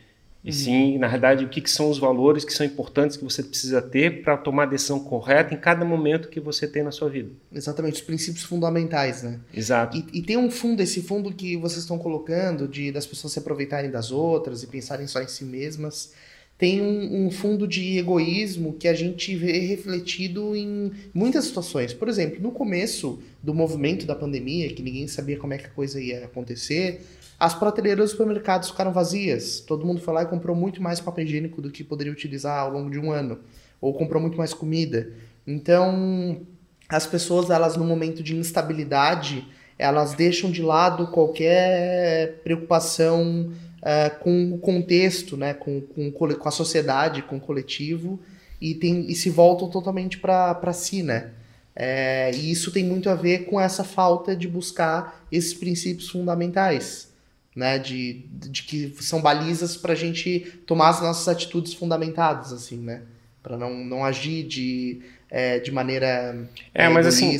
E 0.44 0.48
uhum. 0.48 0.52
sim, 0.52 0.98
na 0.98 1.06
verdade, 1.06 1.44
o 1.44 1.48
que, 1.48 1.60
que, 1.60 1.70
são 1.70 1.88
os 1.88 1.98
valores 1.98 2.44
que 2.44 2.52
são 2.52 2.66
importantes 2.66 3.16
que 3.16 3.22
você 3.22 3.44
precisa 3.44 3.80
ter 3.80 4.22
para 4.22 4.36
tomar 4.36 4.64
a 4.64 4.66
decisão 4.66 4.98
correta 4.98 5.54
em 5.54 5.56
cada 5.56 5.84
momento 5.84 6.28
que 6.28 6.40
você 6.40 6.66
tem 6.66 6.82
na 6.82 6.90
sua 6.90 7.08
vida. 7.08 7.30
Exatamente, 7.52 7.94
os 7.94 8.00
princípios 8.00 8.42
fundamentais, 8.42 9.22
né? 9.22 9.38
Exato. 9.54 9.96
E, 9.96 10.18
e 10.18 10.22
tem 10.22 10.36
um 10.36 10.50
fundo, 10.50 10.82
esse 10.82 11.00
fundo 11.00 11.32
que 11.32 11.56
vocês 11.56 11.82
estão 11.82 11.96
colocando, 11.96 12.66
de 12.66 12.90
das 12.90 13.06
pessoas 13.06 13.32
se 13.32 13.38
aproveitarem 13.38 13.90
das 13.90 14.10
outras 14.10 14.64
e 14.64 14.66
pensarem 14.66 15.06
só 15.06 15.22
em 15.22 15.28
si 15.28 15.44
mesmas. 15.44 16.12
Tem 16.58 16.80
um, 16.80 17.26
um 17.26 17.30
fundo 17.30 17.66
de 17.66 17.98
egoísmo 17.98 18.74
que 18.74 18.88
a 18.88 18.94
gente 18.94 19.34
vê 19.36 19.58
refletido 19.60 20.56
em 20.56 20.92
muitas 21.14 21.44
situações. 21.44 21.94
Por 21.94 22.08
exemplo, 22.08 22.40
no 22.40 22.50
começo 22.50 23.20
do 23.42 23.54
movimento 23.54 24.06
da 24.06 24.14
pandemia, 24.14 24.72
que 24.72 24.82
ninguém 24.82 25.06
sabia 25.06 25.36
como 25.36 25.54
é 25.54 25.58
que 25.58 25.66
a 25.66 25.70
coisa 25.70 26.00
ia 26.00 26.24
acontecer, 26.24 27.00
as 27.42 27.54
prateleiras 27.54 28.04
dos 28.04 28.10
supermercados 28.12 28.70
ficaram 28.70 28.92
vazias. 28.92 29.58
Todo 29.58 29.84
mundo 29.84 30.00
foi 30.00 30.14
lá 30.14 30.22
e 30.22 30.26
comprou 30.26 30.54
muito 30.54 30.80
mais 30.80 31.00
papel 31.00 31.24
higiênico 31.24 31.60
do 31.60 31.72
que 31.72 31.82
poderia 31.82 32.12
utilizar 32.12 32.60
ao 32.60 32.70
longo 32.70 32.88
de 32.88 33.00
um 33.00 33.10
ano. 33.10 33.40
Ou 33.80 33.92
comprou 33.92 34.22
muito 34.22 34.38
mais 34.38 34.54
comida. 34.54 35.10
Então, 35.44 36.42
as 36.88 37.04
pessoas, 37.04 37.50
elas 37.50 37.76
no 37.76 37.84
momento 37.84 38.22
de 38.22 38.36
instabilidade, 38.36 39.44
elas 39.76 40.14
deixam 40.14 40.52
de 40.52 40.62
lado 40.62 41.08
qualquer 41.08 42.40
preocupação 42.44 43.52
uh, 43.80 44.18
com 44.20 44.52
o 44.52 44.58
contexto, 44.58 45.36
né? 45.36 45.52
com, 45.52 45.80
com, 45.80 46.12
com 46.12 46.48
a 46.48 46.52
sociedade, 46.52 47.22
com 47.22 47.38
o 47.38 47.40
coletivo, 47.40 48.20
e, 48.60 48.72
tem, 48.72 49.10
e 49.10 49.16
se 49.16 49.30
voltam 49.30 49.68
totalmente 49.68 50.16
para 50.16 50.72
si, 50.72 51.02
né? 51.02 51.32
É, 51.74 52.30
e 52.32 52.52
isso 52.52 52.70
tem 52.70 52.84
muito 52.84 53.10
a 53.10 53.16
ver 53.16 53.46
com 53.46 53.60
essa 53.60 53.82
falta 53.82 54.36
de 54.36 54.46
buscar 54.46 55.26
esses 55.32 55.52
princípios 55.52 56.08
fundamentais 56.08 57.10
né? 57.54 57.78
De, 57.78 58.26
de 58.30 58.62
que 58.62 58.94
são 59.00 59.20
balizas 59.20 59.76
para 59.76 59.92
a 59.92 59.96
gente 59.96 60.40
tomar 60.66 60.90
as 60.90 61.00
nossas 61.00 61.28
atitudes 61.28 61.74
fundamentadas, 61.74 62.52
assim, 62.52 62.78
né? 62.78 63.02
Para 63.42 63.56
não, 63.56 63.72
não 63.84 64.04
agir 64.04 64.44
de, 64.46 65.02
é, 65.34 65.58
de 65.58 65.72
maneira 65.72 66.46
é, 66.74 66.90
mas 66.90 67.06
assim 67.06 67.34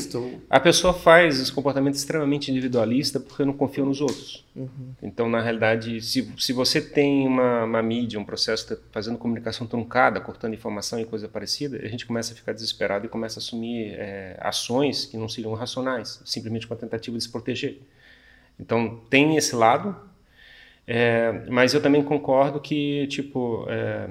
a 0.48 0.59
pessoa 0.59 0.94
faz 0.94 1.38
esse 1.38 1.53
comportamento 1.53 1.94
extremamente 1.94 2.51
individualista 2.51 3.20
porque 3.20 3.44
não 3.44 3.53
confia 3.53 3.85
nos 3.85 4.01
outros 4.01 4.46
uhum. 4.57 4.94
então 5.03 5.29
na 5.29 5.42
realidade 5.42 6.01
se, 6.01 6.27
se 6.38 6.55
você 6.55 6.81
tem 6.81 7.29
uma, 7.29 7.64
uma 7.64 7.83
mídia 7.83 8.18
um 8.18 8.25
processo 8.25 8.81
fazendo 8.90 9.18
comunicação 9.18 9.66
truncada 9.66 10.22
cortando 10.22 10.55
informação 10.55 10.98
e 10.98 11.05
coisa 11.05 11.29
parecida 11.29 11.81
a 11.83 11.87
gente 11.87 12.07
começa 12.07 12.33
a 12.33 12.37
ficar 12.37 12.55
desesperado 12.55 13.05
e 13.05 13.11
começa 13.11 13.38
a 13.38 13.42
assumir 13.42 13.92
é, 13.98 14.38
ações 14.40 15.05
que 15.05 15.18
não 15.18 15.29
seriam 15.29 15.53
racionais 15.53 16.22
simplesmente 16.25 16.66
com 16.66 16.72
a 16.72 16.79
tentativa 16.79 17.14
de 17.14 17.22
se 17.22 17.29
proteger 17.29 17.79
então 18.62 19.01
tem 19.11 19.37
esse 19.37 19.55
lado, 19.57 19.94
é, 20.87 21.44
mas 21.51 21.75
eu 21.75 21.83
também 21.83 22.03
concordo 22.03 22.61
que 22.61 23.07
tipo 23.09 23.66
é, 23.68 24.11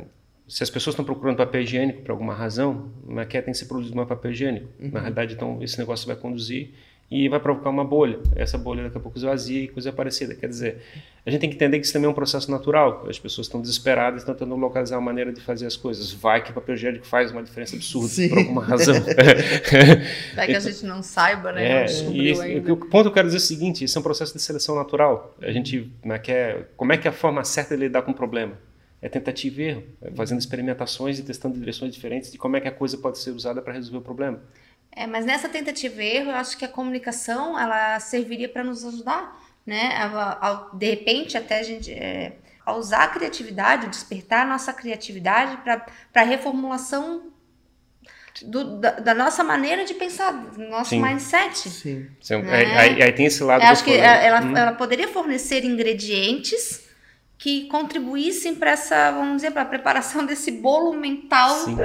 se 0.52 0.62
as 0.62 0.70
pessoas 0.70 0.94
estão 0.94 1.06
procurando 1.06 1.38
papel 1.38 1.62
higiênico 1.62 2.02
por 2.02 2.12
alguma 2.12 2.34
razão, 2.34 2.92
não 3.08 3.22
é 3.22 3.26
que 3.26 3.42
tem 3.42 3.54
que 3.54 3.58
ser 3.58 3.68
produzido 3.68 4.00
um 4.00 4.06
papel 4.06 4.32
higiênico. 4.32 4.68
Uhum. 4.80 4.92
Na 4.92 5.00
realidade, 5.00 5.34
então 5.34 5.58
esse 5.64 5.80
negócio 5.80 6.06
vai 6.06 6.16
conduzir 6.18 6.74
e 7.12 7.28
vai 7.28 7.42
provocar 7.42 7.70
uma 7.70 7.84
bolha. 7.84 8.20
Essa 8.38 8.58
bolha 8.58 8.84
daqui 8.84 8.98
a 8.98 9.02
pouco 9.02 9.18
esvazia 9.18 9.64
e 9.64 9.68
coisa 9.68 9.92
parecida. 9.92 10.34
Quer 10.34 10.48
dizer, 10.48 10.82
a 11.26 11.30
gente 11.30 11.42
tem 11.42 11.50
que 11.50 11.58
entender 11.58 11.78
que 11.78 11.84
isso 11.84 11.92
também 11.92 12.08
é 12.08 12.10
um 12.10 12.14
processo 12.14 12.50
natural. 12.50 13.06
As 13.10 13.20
pessoas 13.20 13.48
estão 13.48 13.60
desesperadas, 13.60 14.22
estão 14.22 14.34
tentando 14.34 14.56
localizar 14.56 14.96
uma 14.96 15.08
maneira 15.08 15.34
de 15.34 15.42
fazer 15.42 15.66
as 15.66 15.76
coisas. 15.76 16.14
Vai 16.14 16.42
que 16.42 16.52
o 16.52 16.54
papel 16.54 16.76
higiênico 16.76 17.06
faz 17.06 17.30
uma 17.30 17.44
diferença 17.44 17.76
absurda 17.76 18.08
Sim. 18.08 18.30
por 18.30 18.38
alguma 18.38 18.64
razão. 18.64 18.96
Vai 20.36 20.48
que 20.48 20.56
a 20.56 20.60
gente 20.62 20.86
não 20.86 21.04
saiba, 21.04 21.52
né? 21.52 21.84
É, 21.84 21.86
e 22.14 22.72
o 22.72 22.78
ponto 22.78 23.04
que 23.04 23.08
eu 23.10 23.12
quero 23.12 23.28
dizer 23.28 23.40
é 23.40 23.44
o 23.44 23.46
seguinte: 23.46 23.84
isso 23.84 23.98
é 23.98 24.00
um 24.00 24.04
processo 24.04 24.34
de 24.34 24.42
seleção 24.42 24.74
natural. 24.74 25.36
A 25.42 25.52
gente 25.52 25.92
né, 26.06 26.18
quer, 26.18 26.70
como 26.78 26.94
é 26.94 26.98
que 26.98 27.10
é 27.10 27.12
a 27.12 27.14
forma 27.14 27.44
certa 27.44 27.76
de 27.76 27.82
lidar 27.82 28.04
com 28.04 28.12
o 28.12 28.16
problema? 28.16 28.54
É 29.02 29.10
tentativa 29.10 29.62
e 29.62 29.66
erro, 29.66 29.84
é 30.02 30.12
fazendo 30.12 30.40
experimentações 30.40 31.20
e 31.20 31.24
testando 31.24 31.60
direções 31.60 31.94
diferentes 31.94 32.32
de 32.32 32.38
como 32.38 32.56
é 32.56 32.62
que 32.62 32.68
a 32.70 32.72
coisa 32.72 32.98
pode 32.98 33.18
ser 33.18 33.32
usada 33.32 33.62
para 33.62 33.74
resolver 33.74 33.98
o 33.98 34.02
problema. 34.02 34.40
É, 34.94 35.08
mas 35.08 35.26
nessa 35.26 35.48
tentativa 35.48 36.04
e 36.04 36.18
erro, 36.18 36.32
eu 36.32 36.36
acho 36.36 36.58
que 36.58 36.66
a 36.66 36.68
comunicação 36.68 37.58
ela 37.58 38.00
serviria 38.00 38.50
para 38.50 38.64
nos 38.64 38.84
ajudar, 38.86 39.40
né? 39.66 39.96
Ao, 40.42 40.76
de 40.76 40.90
repente, 40.90 41.38
até 41.38 41.60
a 41.60 41.64
gente 41.64 41.92
é, 41.92 42.34
a 42.66 42.74
usar 42.74 43.04
a 43.04 43.08
criatividade, 43.08 43.88
despertar 43.88 44.46
a 44.46 44.50
nossa 44.50 44.74
criatividade 44.74 45.58
para 45.58 45.86
a 46.14 46.24
reformulação 46.24 47.32
do, 48.44 48.80
da, 48.80 48.92
da, 48.92 49.14
nossa 49.14 49.44
maneira 49.44 49.86
de 49.86 49.94
pensar, 49.94 50.32
do 50.32 50.68
nosso 50.68 50.90
Sim. 50.90 51.02
mindset. 51.02 51.70
Sim. 51.70 52.08
Né? 52.30 52.54
Aí, 52.54 52.78
aí, 52.78 53.04
aí, 53.04 53.12
tem 53.14 53.28
esse 53.28 53.44
lado. 53.44 53.64
Eu 53.64 53.70
acho 53.70 53.84
que 53.84 53.94
ela, 53.94 54.42
hum. 54.42 54.58
ela 54.58 54.74
poderia 54.74 55.08
fornecer 55.08 55.64
ingredientes 55.64 56.86
que 57.38 57.68
contribuíssem 57.68 58.56
para 58.56 58.72
essa, 58.72 59.12
vamos 59.12 59.38
dizer, 59.38 59.52
para 59.52 59.62
a 59.62 59.66
preparação 59.66 60.26
desse 60.28 60.52
bolo 60.52 60.94
mental 60.94 61.56
Sim 61.56 61.78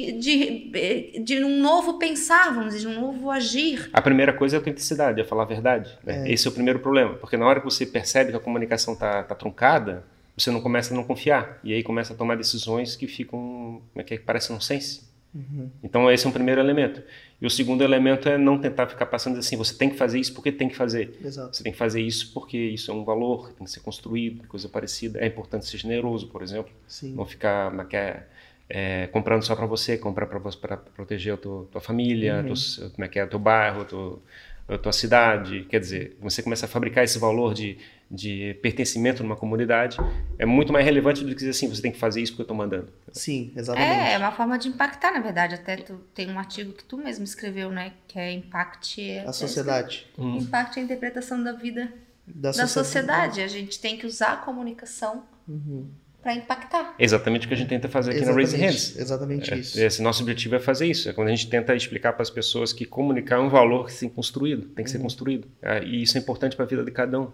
de, 0.00 1.20
de 1.22 1.44
um 1.44 1.60
novo 1.60 1.98
pensar, 1.98 2.54
vamos 2.54 2.74
dizer, 2.74 2.88
de 2.88 2.96
um 2.96 3.00
novo 3.00 3.30
agir. 3.30 3.90
A 3.92 4.00
primeira 4.00 4.32
coisa 4.32 4.56
é 4.56 4.58
a 4.58 4.60
autenticidade, 4.60 5.20
é 5.20 5.24
falar 5.24 5.42
a 5.42 5.46
verdade. 5.46 5.98
Né? 6.02 6.28
É. 6.28 6.32
Esse 6.32 6.46
é 6.46 6.50
o 6.50 6.54
primeiro 6.54 6.78
problema, 6.78 7.14
porque 7.14 7.36
na 7.36 7.46
hora 7.46 7.60
que 7.60 7.64
você 7.64 7.84
percebe 7.84 8.30
que 8.30 8.36
a 8.36 8.40
comunicação 8.40 8.94
está 8.94 9.22
tá 9.22 9.34
truncada, 9.34 10.04
você 10.36 10.50
não 10.50 10.60
começa 10.60 10.94
a 10.94 10.96
não 10.96 11.04
confiar, 11.04 11.60
e 11.62 11.74
aí 11.74 11.82
começa 11.82 12.14
a 12.14 12.16
tomar 12.16 12.36
decisões 12.36 12.96
que 12.96 13.06
ficam, 13.06 13.82
como 13.92 14.00
é 14.00 14.02
que, 14.02 14.14
é, 14.14 14.18
parecem 14.18 14.54
nonsense. 14.54 15.12
Uhum. 15.34 15.70
Então 15.82 16.10
esse 16.10 16.26
é 16.26 16.28
um 16.28 16.32
primeiro 16.32 16.60
elemento. 16.60 17.02
E 17.40 17.46
o 17.46 17.50
segundo 17.50 17.82
elemento 17.82 18.28
é 18.28 18.36
não 18.36 18.58
tentar 18.58 18.86
ficar 18.86 19.06
passando 19.06 19.38
assim, 19.38 19.56
você 19.56 19.74
tem 19.74 19.90
que 19.90 19.96
fazer 19.96 20.20
isso 20.20 20.32
porque 20.34 20.52
tem 20.52 20.68
que 20.68 20.76
fazer. 20.76 21.18
Exato. 21.24 21.56
Você 21.56 21.62
tem 21.62 21.72
que 21.72 21.78
fazer 21.78 22.00
isso 22.00 22.32
porque 22.32 22.56
isso 22.56 22.90
é 22.90 22.94
um 22.94 23.04
valor, 23.04 23.52
tem 23.52 23.64
que 23.64 23.70
ser 23.70 23.80
construído, 23.80 24.46
coisa 24.46 24.68
parecida. 24.68 25.18
É 25.18 25.26
importante 25.26 25.66
ser 25.66 25.78
generoso, 25.78 26.28
por 26.28 26.42
exemplo. 26.42 26.72
Sim. 26.86 27.14
Não 27.14 27.24
ficar 27.24 27.72
naquela 27.72 28.26
é, 28.74 29.06
comprando 29.08 29.42
só 29.42 29.54
para 29.54 29.66
você, 29.66 29.98
comprar 29.98 30.26
para 30.26 30.40
proteger 30.78 31.34
a 31.34 31.36
tua, 31.36 31.68
tua 31.70 31.80
família, 31.80 32.42
uhum. 32.42 32.90
como 32.92 33.04
é 33.04 33.08
que 33.08 33.18
é, 33.18 33.26
teu 33.26 33.38
bairro, 33.38 33.84
tua, 33.84 34.18
a 34.66 34.78
tua 34.78 34.92
cidade. 34.92 35.66
Quer 35.68 35.78
dizer, 35.78 36.16
você 36.18 36.42
começa 36.42 36.64
a 36.64 36.68
fabricar 36.68 37.04
esse 37.04 37.18
valor 37.18 37.52
de, 37.52 37.76
de 38.10 38.58
pertencimento 38.62 39.22
numa 39.22 39.36
comunidade, 39.36 39.98
é 40.38 40.46
muito 40.46 40.72
mais 40.72 40.86
relevante 40.86 41.22
do 41.22 41.28
que 41.28 41.34
dizer 41.34 41.50
assim, 41.50 41.68
você 41.68 41.82
tem 41.82 41.92
que 41.92 41.98
fazer 41.98 42.22
isso 42.22 42.32
porque 42.32 42.40
eu 42.40 42.44
estou 42.44 42.56
mandando. 42.56 42.90
Sim, 43.12 43.52
exatamente. 43.54 43.92
É, 43.92 44.14
é 44.14 44.18
uma 44.18 44.32
forma 44.32 44.58
de 44.58 44.68
impactar, 44.68 45.12
na 45.12 45.20
verdade. 45.20 45.54
Até 45.54 45.76
tu 45.76 46.00
tem 46.14 46.30
um 46.30 46.38
artigo 46.38 46.72
que 46.72 46.84
tu 46.84 46.96
mesmo 46.96 47.24
escreveu, 47.24 47.70
né? 47.70 47.92
Que 48.08 48.18
é 48.18 48.32
Impact... 48.32 49.18
A 49.18 49.34
sociedade. 49.34 50.06
Hum. 50.18 50.38
Impact 50.38 50.80
a 50.80 50.82
interpretação 50.82 51.44
da 51.44 51.52
vida 51.52 51.92
da, 52.26 52.48
da 52.48 52.66
sociedade. 52.66 52.72
sociedade. 52.72 53.40
A 53.42 53.48
gente 53.48 53.78
tem 53.78 53.98
que 53.98 54.06
usar 54.06 54.32
a 54.32 54.36
comunicação 54.36 55.24
uhum 55.46 55.90
para 56.22 56.34
impactar. 56.34 56.94
Exatamente 56.98 57.46
o 57.46 57.48
que 57.48 57.54
a 57.54 57.56
gente 57.56 57.68
tenta 57.68 57.88
fazer 57.88 58.12
aqui 58.12 58.20
exatamente, 58.20 58.52
no 58.52 58.58
Raise 58.58 58.64
Hands. 58.64 58.96
Exatamente 58.96 59.52
é, 59.52 59.56
isso. 59.56 59.80
Esse 59.80 60.00
nosso 60.00 60.22
objetivo 60.22 60.54
é 60.54 60.60
fazer 60.60 60.86
isso. 60.86 61.08
É 61.08 61.12
quando 61.12 61.28
a 61.28 61.30
gente 61.32 61.48
tenta 61.48 61.74
explicar 61.74 62.12
para 62.12 62.22
as 62.22 62.30
pessoas 62.30 62.72
que 62.72 62.84
comunicar 62.86 63.36
é 63.36 63.40
um 63.40 63.48
valor 63.48 63.86
que 63.86 63.90
tem 63.90 64.08
que 64.08 64.10
ser 64.10 64.14
construído, 64.14 64.62
tem 64.68 64.84
que 64.84 64.90
uhum. 64.90 64.96
ser 64.96 65.02
construído. 65.02 65.48
É, 65.60 65.82
e 65.82 66.02
isso 66.02 66.16
é 66.16 66.20
importante 66.20 66.54
para 66.54 66.64
a 66.64 66.68
vida 66.68 66.84
de 66.84 66.90
cada 66.92 67.20
um. 67.20 67.28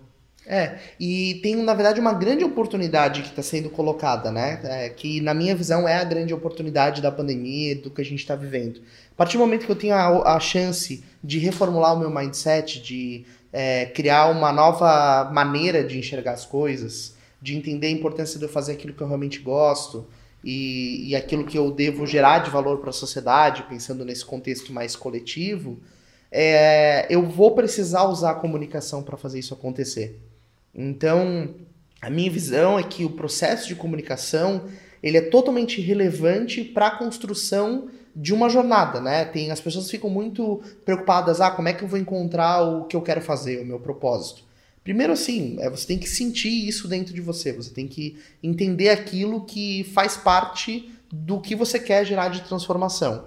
É, 0.47 0.79
e 0.99 1.41
tem, 1.43 1.55
na 1.57 1.75
verdade, 1.75 2.01
uma 2.01 2.15
grande 2.15 2.43
oportunidade 2.43 3.21
que 3.21 3.29
está 3.29 3.43
sendo 3.43 3.69
colocada, 3.69 4.33
né? 4.33 4.59
É, 4.65 4.89
que, 4.89 5.21
na 5.21 5.35
minha 5.35 5.55
visão, 5.55 5.87
é 5.87 5.97
a 5.97 6.05
grande 6.05 6.33
oportunidade 6.33 7.03
da 7.03 7.13
pandemia, 7.13 7.77
do 7.77 7.91
que 7.91 8.01
a 8.01 8.05
gente 8.05 8.21
está 8.21 8.35
vivendo. 8.35 8.81
A 9.13 9.15
partir 9.15 9.37
do 9.37 9.41
momento 9.41 9.67
que 9.67 9.71
eu 9.71 9.77
tenho 9.77 9.95
a, 9.95 10.37
a 10.37 10.41
chance 10.41 11.05
de 11.23 11.39
reformular 11.39 11.95
o 11.95 11.99
meu 11.99 12.09
mindset, 12.09 12.81
de 12.81 13.27
é, 13.53 13.87
criar 13.87 14.31
uma 14.31 14.51
nova 14.51 15.31
maneira 15.31 15.85
de 15.85 15.99
enxergar 15.99 16.33
as 16.33 16.47
coisas, 16.47 17.18
de 17.41 17.57
entender 17.57 17.89
a 17.89 17.91
importância 17.91 18.39
de 18.39 18.45
eu 18.45 18.49
fazer 18.49 18.73
aquilo 18.73 18.93
que 18.93 19.01
eu 19.01 19.07
realmente 19.07 19.39
gosto 19.39 20.07
e, 20.43 21.09
e 21.09 21.17
aquilo 21.17 21.45
que 21.45 21.59
eu 21.59 21.71
devo 21.71 22.07
gerar 22.07 22.41
de 22.41 22.51
valor 22.51 22.79
para 22.79 22.91
a 22.91 22.93
sociedade, 22.93 23.65
pensando 23.65 24.05
nesse 24.05 24.25
contexto 24.25 24.73
mais 24.73 24.97
coletivo, 24.97 25.79
é, 26.31 27.07
eu 27.09 27.23
vou 27.23 27.55
precisar 27.55 28.05
usar 28.05 28.33
a 28.33 28.35
comunicação 28.35 29.03
para 29.03 29.17
fazer 29.17 29.39
isso 29.39 29.55
acontecer. 29.55 30.21
Então, 30.75 31.55
a 32.01 32.11
minha 32.11 32.31
visão 32.31 32.79
é 32.79 32.83
que 32.83 33.05
o 33.05 33.11
processo 33.11 33.67
de 33.67 33.75
comunicação 33.75 34.65
ele 35.03 35.17
é 35.17 35.23
totalmente 35.23 35.81
relevante 35.81 36.65
para 36.65 36.89
a 36.89 36.99
construção 36.99 37.89
de 38.15 38.35
uma 38.35 38.49
jornada, 38.49 39.01
né? 39.01 39.25
Tem 39.25 39.51
as 39.51 39.61
pessoas 39.61 39.91
ficam 39.91 40.11
muito 40.11 40.61
preocupadas, 40.85 41.41
ah, 41.41 41.51
como 41.51 41.69
é 41.69 41.73
que 41.73 41.85
eu 41.85 41.89
vou 41.89 41.99
encontrar 41.99 42.63
o 42.63 42.85
que 42.85 42.97
eu 42.97 43.03
quero 43.03 43.21
fazer, 43.21 43.61
o 43.61 43.67
meu 43.67 43.79
propósito? 43.79 44.43
Primeiro 44.89 45.13
assim, 45.13 45.59
é, 45.61 45.69
você 45.69 45.87
tem 45.87 45.99
que 45.99 46.09
sentir 46.09 46.67
isso 46.67 46.89
dentro 46.89 47.13
de 47.13 47.21
você, 47.21 47.53
você 47.53 47.69
tem 47.69 47.87
que 47.87 48.17
entender 48.43 48.89
aquilo 48.89 49.45
que 49.45 49.85
faz 49.93 50.17
parte 50.17 50.91
do 51.13 51.43
que 51.43 51.55
você 51.55 51.79
quer 51.79 52.07
gerar 52.07 52.29
de 52.29 52.41
transformação. 52.41 53.27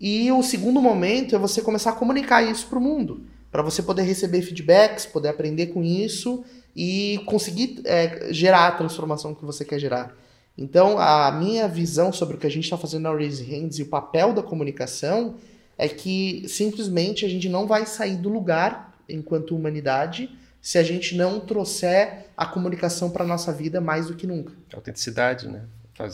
E 0.00 0.32
o 0.32 0.42
segundo 0.42 0.80
momento 0.80 1.36
é 1.36 1.38
você 1.38 1.60
começar 1.60 1.90
a 1.90 1.94
comunicar 1.94 2.42
isso 2.42 2.68
para 2.68 2.78
o 2.78 2.80
mundo, 2.80 3.20
para 3.52 3.62
você 3.62 3.82
poder 3.82 4.04
receber 4.04 4.40
feedbacks, 4.40 5.04
poder 5.04 5.28
aprender 5.28 5.66
com 5.66 5.84
isso 5.84 6.42
e 6.74 7.20
conseguir 7.26 7.82
é, 7.84 8.32
gerar 8.32 8.68
a 8.68 8.72
transformação 8.72 9.34
que 9.34 9.44
você 9.44 9.62
quer 9.62 9.78
gerar. 9.78 10.16
Então, 10.56 10.98
a 10.98 11.30
minha 11.32 11.68
visão 11.68 12.14
sobre 12.14 12.36
o 12.36 12.38
que 12.38 12.46
a 12.46 12.50
gente 12.50 12.64
está 12.64 12.78
fazendo 12.78 13.02
na 13.02 13.12
Raise 13.12 13.44
Hands 13.44 13.78
e 13.78 13.82
o 13.82 13.88
papel 13.88 14.32
da 14.32 14.42
comunicação 14.42 15.34
é 15.76 15.86
que 15.86 16.46
simplesmente 16.48 17.26
a 17.26 17.28
gente 17.28 17.46
não 17.46 17.66
vai 17.66 17.84
sair 17.84 18.16
do 18.16 18.30
lugar 18.30 18.98
enquanto 19.06 19.54
humanidade 19.54 20.30
se 20.64 20.78
a 20.78 20.82
gente 20.82 21.14
não 21.14 21.40
trouxer 21.40 22.28
a 22.34 22.46
comunicação 22.46 23.10
para 23.10 23.22
nossa 23.22 23.52
vida 23.52 23.82
mais 23.82 24.06
do 24.06 24.14
que 24.14 24.26
nunca. 24.26 24.54
Autenticidade, 24.72 25.46
né? 25.46 25.66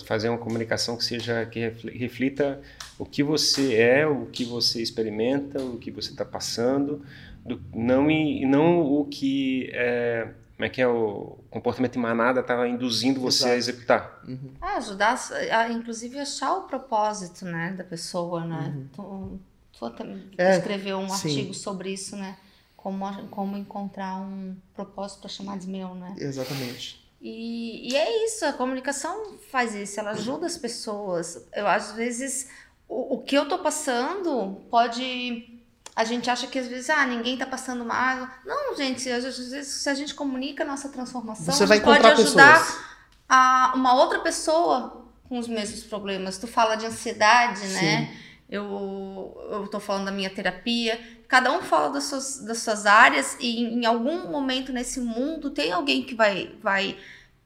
fazer 0.05 0.29
uma 0.29 0.39
comunicação 0.39 0.97
que 0.97 1.05
seja 1.05 1.47
que 1.47 1.73
reflita 1.95 2.61
o 2.99 3.07
que 3.07 3.23
você 3.23 3.77
é, 3.77 4.07
o 4.07 4.27
que 4.27 4.45
você 4.45 4.83
experimenta, 4.83 5.63
o 5.63 5.79
que 5.79 5.91
você 5.91 6.11
está 6.11 6.25
passando, 6.25 7.03
do, 7.47 7.63
não 7.73 8.11
e 8.11 8.45
não 8.45 8.81
o 8.81 9.07
que 9.07 9.71
é, 9.73 10.29
como 10.57 10.67
é 10.67 10.69
que 10.69 10.83
é 10.83 10.89
o 10.89 11.39
comportamento 11.49 11.97
em 11.97 12.03
manada 12.03 12.41
estava 12.41 12.69
induzindo 12.69 13.21
você 13.21 13.45
Exato. 13.45 13.53
a 13.53 13.57
executar. 13.57 14.21
Uhum. 14.27 14.51
Ah, 14.61 14.77
ajudar, 14.79 15.17
a, 15.51 15.69
inclusive, 15.71 16.19
achar 16.19 16.57
o 16.57 16.63
propósito, 16.63 17.45
né, 17.45 17.73
da 17.79 17.85
pessoa, 17.85 18.45
né? 18.45 18.75
Uhum. 18.99 19.39
Tu, 19.73 19.87
tu 19.97 20.05
é, 20.37 20.57
escreveu 20.59 20.99
um 20.99 21.09
sim. 21.09 21.29
artigo 21.29 21.55
sobre 21.55 21.93
isso, 21.93 22.17
né? 22.17 22.37
Como, 22.83 23.29
como 23.29 23.59
encontrar 23.59 24.17
um 24.17 24.57
propósito 24.75 25.21
para 25.21 25.29
chamar 25.29 25.59
de 25.59 25.69
meu, 25.69 25.95
né? 25.95 26.15
Exatamente. 26.17 27.07
E, 27.21 27.93
e 27.93 27.97
é 27.97 28.25
isso, 28.25 28.47
a 28.47 28.55
comunicação 28.55 29.39
faz 29.51 29.75
isso, 29.75 30.01
ela 30.01 30.13
ajuda 30.13 30.47
as 30.47 30.57
pessoas. 30.57 31.47
Eu, 31.55 31.67
às 31.67 31.93
vezes, 31.93 32.49
o, 32.89 33.17
o 33.17 33.23
que 33.23 33.37
eu 33.37 33.47
tô 33.47 33.59
passando 33.59 34.63
pode 34.71 35.61
a 35.95 36.05
gente 36.05 36.31
acha 36.31 36.47
que 36.47 36.59
às 36.59 36.67
vezes, 36.67 36.89
ah, 36.89 37.05
ninguém 37.05 37.35
está 37.35 37.45
passando 37.45 37.85
mal. 37.85 38.27
Não, 38.47 38.75
gente, 38.75 39.11
às 39.11 39.25
vezes 39.25 39.67
se 39.67 39.89
a 39.91 39.93
gente 39.93 40.15
comunica 40.15 40.63
a 40.63 40.67
nossa 40.67 40.89
transformação, 40.89 41.53
Você 41.53 41.67
vai 41.67 41.81
pode 41.81 42.07
ajudar 42.07 42.59
pessoas. 42.59 42.85
a 43.29 43.73
uma 43.75 43.95
outra 43.95 44.21
pessoa 44.21 45.05
com 45.29 45.39
os 45.39 45.47
mesmos 45.47 45.83
problemas. 45.83 46.39
Tu 46.39 46.47
fala 46.47 46.77
de 46.77 46.87
ansiedade, 46.87 47.61
né? 47.61 47.81
Sim. 47.81 47.85
né? 47.85 48.17
Eu, 48.51 49.49
eu 49.51 49.69
tô 49.69 49.79
falando 49.79 50.07
da 50.07 50.13
minha 50.13 50.31
terapia. 50.31 50.99
Cada 51.29 51.53
um 51.53 51.63
fala 51.63 51.91
das 51.91 52.05
suas, 52.05 52.45
das 52.45 52.59
suas 52.59 52.85
áreas 52.85 53.37
e 53.39 53.61
em, 53.61 53.83
em 53.83 53.87
algum 53.87 54.31
momento 54.31 54.73
nesse 54.73 55.01
mundo 55.01 55.51
tem 55.51 55.71
alguém 55.71 56.03
que 56.03 56.15
vai, 56.15 56.53
vai, 56.61 56.97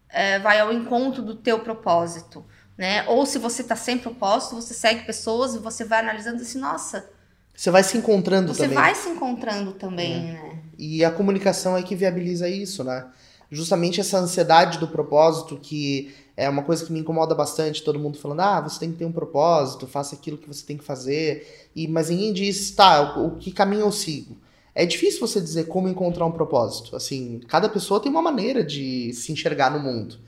é, 0.08 0.38
vai 0.38 0.58
ao 0.60 0.72
encontro 0.72 1.22
do 1.22 1.34
teu 1.34 1.60
propósito. 1.60 2.44
Né? 2.76 3.06
Ou 3.06 3.26
se 3.26 3.38
você 3.38 3.62
está 3.62 3.76
sem 3.76 3.98
propósito, 3.98 4.56
você 4.56 4.72
segue 4.72 5.04
pessoas 5.04 5.54
e 5.54 5.58
você 5.58 5.84
vai 5.84 6.00
analisando 6.00 6.40
assim, 6.40 6.58
nossa, 6.58 7.08
você 7.54 7.70
vai 7.70 7.82
se 7.82 7.96
encontrando 7.96 8.52
Você 8.52 8.62
também. 8.62 8.76
Você 8.76 8.82
vai 8.82 8.94
se 8.94 9.08
encontrando 9.08 9.72
também, 9.72 10.30
é. 10.30 10.32
né? 10.32 10.58
E 10.76 11.04
a 11.04 11.10
comunicação 11.10 11.76
é 11.76 11.82
que 11.82 11.94
viabiliza 11.94 12.48
isso, 12.48 12.82
né? 12.82 13.06
Justamente 13.50 14.00
essa 14.00 14.18
ansiedade 14.18 14.78
do 14.78 14.88
propósito, 14.88 15.58
que 15.62 16.12
é 16.37 16.49
uma 16.49 16.62
coisa 16.62 16.85
que 16.85 16.92
me 16.92 17.01
incomoda 17.01 17.35
bastante, 17.35 17.83
todo 17.83 17.99
mundo 17.99 18.18
falando, 18.18 18.40
ah, 18.40 18.61
você 18.61 18.81
tem 18.81 18.90
que 18.90 18.99
ter 18.99 19.05
um 19.05 19.12
propósito, 19.12 19.87
faça 19.87 20.14
aquilo 20.14 20.37
que 20.37 20.49
você 20.49 20.64
tem 20.66 20.77
que 20.77 20.85
fazer. 20.85 21.68
E, 21.75 21.87
mas 21.87 22.11
ninguém 22.11 22.33
diz, 22.33 22.70
tá, 22.73 23.18
o, 23.18 23.29
o 23.29 23.37
que 23.37 23.53
caminho 23.53 23.83
eu 23.83 23.92
sigo? 23.92 24.37
É 24.75 24.85
difícil 24.85 25.20
você 25.20 25.40
dizer 25.40 25.68
como 25.68 25.88
encontrar 25.88 26.27
um 26.27 26.33
propósito. 26.33 26.97
Assim, 26.97 27.40
cada 27.47 27.68
pessoa 27.68 28.01
tem 28.01 28.11
uma 28.11 28.23
maneira 28.23 28.64
de 28.64 29.12
se 29.12 29.31
enxergar 29.31 29.70
no 29.70 29.79
mundo. 29.79 30.18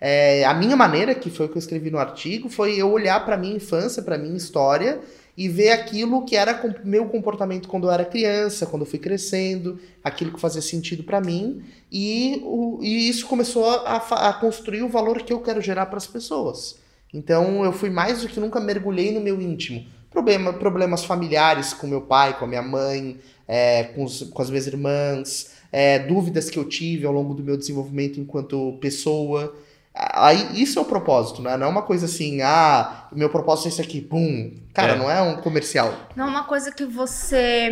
É, 0.00 0.44
a 0.44 0.54
minha 0.54 0.76
maneira, 0.76 1.14
que 1.14 1.30
foi 1.30 1.46
o 1.46 1.48
que 1.48 1.56
eu 1.56 1.60
escrevi 1.60 1.90
no 1.90 1.98
artigo, 1.98 2.48
foi 2.48 2.76
eu 2.76 2.92
olhar 2.92 3.24
para 3.24 3.36
minha 3.36 3.56
infância, 3.56 4.02
para 4.02 4.16
minha 4.18 4.36
história 4.36 5.00
e 5.36 5.48
ver 5.48 5.70
aquilo 5.70 6.24
que 6.24 6.34
era 6.34 6.62
meu 6.82 7.06
comportamento 7.06 7.68
quando 7.68 7.86
eu 7.86 7.90
era 7.90 8.04
criança, 8.04 8.64
quando 8.64 8.82
eu 8.82 8.86
fui 8.86 8.98
crescendo, 8.98 9.78
aquilo 10.02 10.32
que 10.32 10.40
fazia 10.40 10.62
sentido 10.62 11.02
para 11.02 11.20
mim, 11.20 11.62
e, 11.92 12.40
o, 12.42 12.78
e, 12.80 13.08
isso 13.08 13.26
começou 13.26 13.68
a, 13.68 13.96
a, 13.96 14.32
construir 14.32 14.82
o 14.82 14.88
valor 14.88 15.22
que 15.22 15.32
eu 15.32 15.40
quero 15.40 15.60
gerar 15.60 15.86
para 15.86 15.98
as 15.98 16.06
pessoas. 16.06 16.78
Então 17.12 17.64
eu 17.64 17.72
fui 17.72 17.90
mais 17.90 18.22
do 18.22 18.28
que 18.28 18.40
nunca 18.40 18.58
mergulhei 18.58 19.12
no 19.12 19.20
meu 19.20 19.40
íntimo. 19.40 19.84
Problema, 20.10 20.52
problemas 20.54 21.04
familiares 21.04 21.74
com 21.74 21.86
meu 21.86 22.00
pai, 22.00 22.38
com 22.38 22.46
a 22.46 22.48
minha 22.48 22.62
mãe, 22.62 23.18
é, 23.46 23.84
com, 23.84 24.04
os, 24.04 24.22
com 24.22 24.40
as 24.40 24.48
minhas 24.48 24.66
irmãs, 24.66 25.52
é, 25.70 25.98
dúvidas 25.98 26.48
que 26.48 26.58
eu 26.58 26.64
tive 26.64 27.04
ao 27.06 27.12
longo 27.12 27.34
do 27.34 27.42
meu 27.42 27.56
desenvolvimento 27.56 28.18
enquanto 28.18 28.78
pessoa. 28.80 29.54
Aí, 29.98 30.60
isso 30.60 30.78
é 30.78 30.82
o 30.82 30.84
propósito, 30.84 31.40
né? 31.40 31.56
Não 31.56 31.68
é 31.68 31.70
uma 31.70 31.80
coisa 31.80 32.04
assim, 32.04 32.42
ah, 32.42 33.08
meu 33.12 33.30
propósito 33.30 33.66
é 33.66 33.68
isso 33.70 33.80
aqui, 33.80 34.02
pum. 34.02 34.54
Cara, 34.74 34.92
é. 34.92 34.98
não 34.98 35.10
é 35.10 35.22
um 35.22 35.36
comercial. 35.36 35.94
Não 36.14 36.26
é 36.26 36.28
uma 36.28 36.44
coisa 36.44 36.70
que 36.70 36.84
você. 36.84 37.70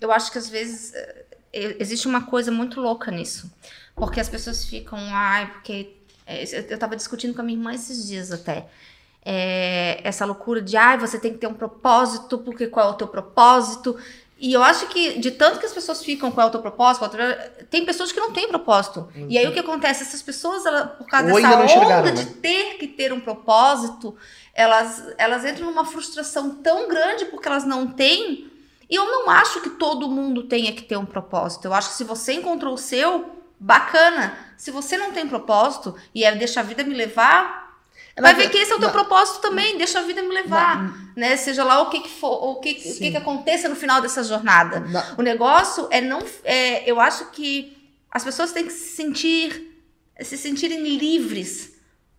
Eu 0.00 0.10
acho 0.10 0.32
que 0.32 0.38
às 0.38 0.48
vezes 0.48 0.94
eh, 0.94 1.76
existe 1.78 2.08
uma 2.08 2.22
coisa 2.22 2.50
muito 2.50 2.80
louca 2.80 3.10
nisso. 3.10 3.52
Porque 3.94 4.18
as 4.18 4.28
pessoas 4.28 4.64
ficam, 4.64 4.98
ai, 5.12 5.50
porque. 5.52 5.96
Eh, 6.26 6.66
eu 6.70 6.78
tava 6.78 6.96
discutindo 6.96 7.34
com 7.34 7.42
a 7.42 7.44
minha 7.44 7.58
irmã 7.58 7.74
esses 7.74 8.06
dias 8.06 8.32
até. 8.32 8.66
É, 9.28 10.00
essa 10.04 10.24
loucura 10.24 10.62
de, 10.62 10.76
ai, 10.76 10.96
você 10.96 11.18
tem 11.18 11.32
que 11.32 11.38
ter 11.38 11.48
um 11.48 11.54
propósito, 11.54 12.38
porque 12.38 12.68
qual 12.68 12.88
é 12.88 12.92
o 12.92 12.94
teu 12.94 13.08
propósito? 13.08 13.98
E 14.38 14.52
eu 14.52 14.62
acho 14.62 14.86
que, 14.88 15.18
de 15.18 15.30
tanto 15.30 15.58
que 15.58 15.64
as 15.64 15.72
pessoas 15.72 16.04
ficam 16.04 16.30
com 16.30 16.40
autopropósito, 16.40 17.08
tem 17.70 17.86
pessoas 17.86 18.12
que 18.12 18.20
não 18.20 18.32
têm 18.32 18.48
propósito. 18.48 19.08
Uhum. 19.16 19.26
E 19.30 19.38
aí 19.38 19.46
o 19.46 19.52
que 19.52 19.60
acontece? 19.60 20.02
Essas 20.02 20.20
pessoas, 20.20 20.66
ela, 20.66 20.86
por 20.86 21.06
causa 21.06 21.32
Ou 21.32 21.40
dessa 21.40 21.78
onda 21.78 22.02
né? 22.02 22.10
de 22.12 22.26
ter 22.26 22.76
que 22.76 22.86
ter 22.86 23.14
um 23.14 23.20
propósito, 23.20 24.14
elas, 24.52 25.02
elas 25.16 25.44
entram 25.44 25.66
numa 25.66 25.86
frustração 25.86 26.56
tão 26.56 26.86
grande 26.86 27.24
porque 27.26 27.48
elas 27.48 27.64
não 27.64 27.86
têm. 27.86 28.50
E 28.90 28.94
eu 28.94 29.06
não 29.06 29.30
acho 29.30 29.62
que 29.62 29.70
todo 29.70 30.08
mundo 30.08 30.42
tenha 30.42 30.72
que 30.72 30.82
ter 30.82 30.98
um 30.98 31.06
propósito. 31.06 31.64
Eu 31.64 31.72
acho 31.72 31.90
que 31.90 31.96
se 31.96 32.04
você 32.04 32.34
encontrou 32.34 32.74
o 32.74 32.78
seu, 32.78 33.36
bacana. 33.58 34.36
Se 34.56 34.70
você 34.70 34.96
não 34.96 35.12
tem 35.12 35.26
propósito 35.26 35.94
e 36.14 36.24
é 36.24 36.34
deixa 36.34 36.60
a 36.60 36.62
vida 36.62 36.84
me 36.84 36.94
levar, 36.94 37.65
Vai 38.18 38.34
ver 38.34 38.48
que 38.50 38.56
esse 38.56 38.72
é 38.72 38.74
o 38.74 38.80
teu 38.80 38.90
propósito 38.90 39.40
também, 39.40 39.76
deixa 39.76 39.98
a 39.98 40.02
vida 40.02 40.22
me 40.22 40.32
levar, 40.32 41.12
né? 41.14 41.36
Seja 41.36 41.62
lá 41.62 41.82
o 41.82 41.90
que, 41.90 42.00
que 42.00 42.08
for, 42.08 42.32
o 42.32 42.54
que, 42.56 42.70
o 42.70 42.98
que, 42.98 43.10
que 43.10 43.16
aconteça 43.16 43.68
no 43.68 43.76
final 43.76 44.00
dessa 44.00 44.24
jornada. 44.24 44.82
O 45.18 45.22
negócio 45.22 45.86
é 45.90 46.00
não, 46.00 46.20
é, 46.42 46.90
eu 46.90 46.98
acho 46.98 47.26
que 47.30 47.76
as 48.10 48.24
pessoas 48.24 48.52
têm 48.52 48.64
que 48.64 48.72
se 48.72 48.96
sentir, 48.96 49.82
se 50.22 50.38
sentirem 50.38 50.96
livres 50.96 51.75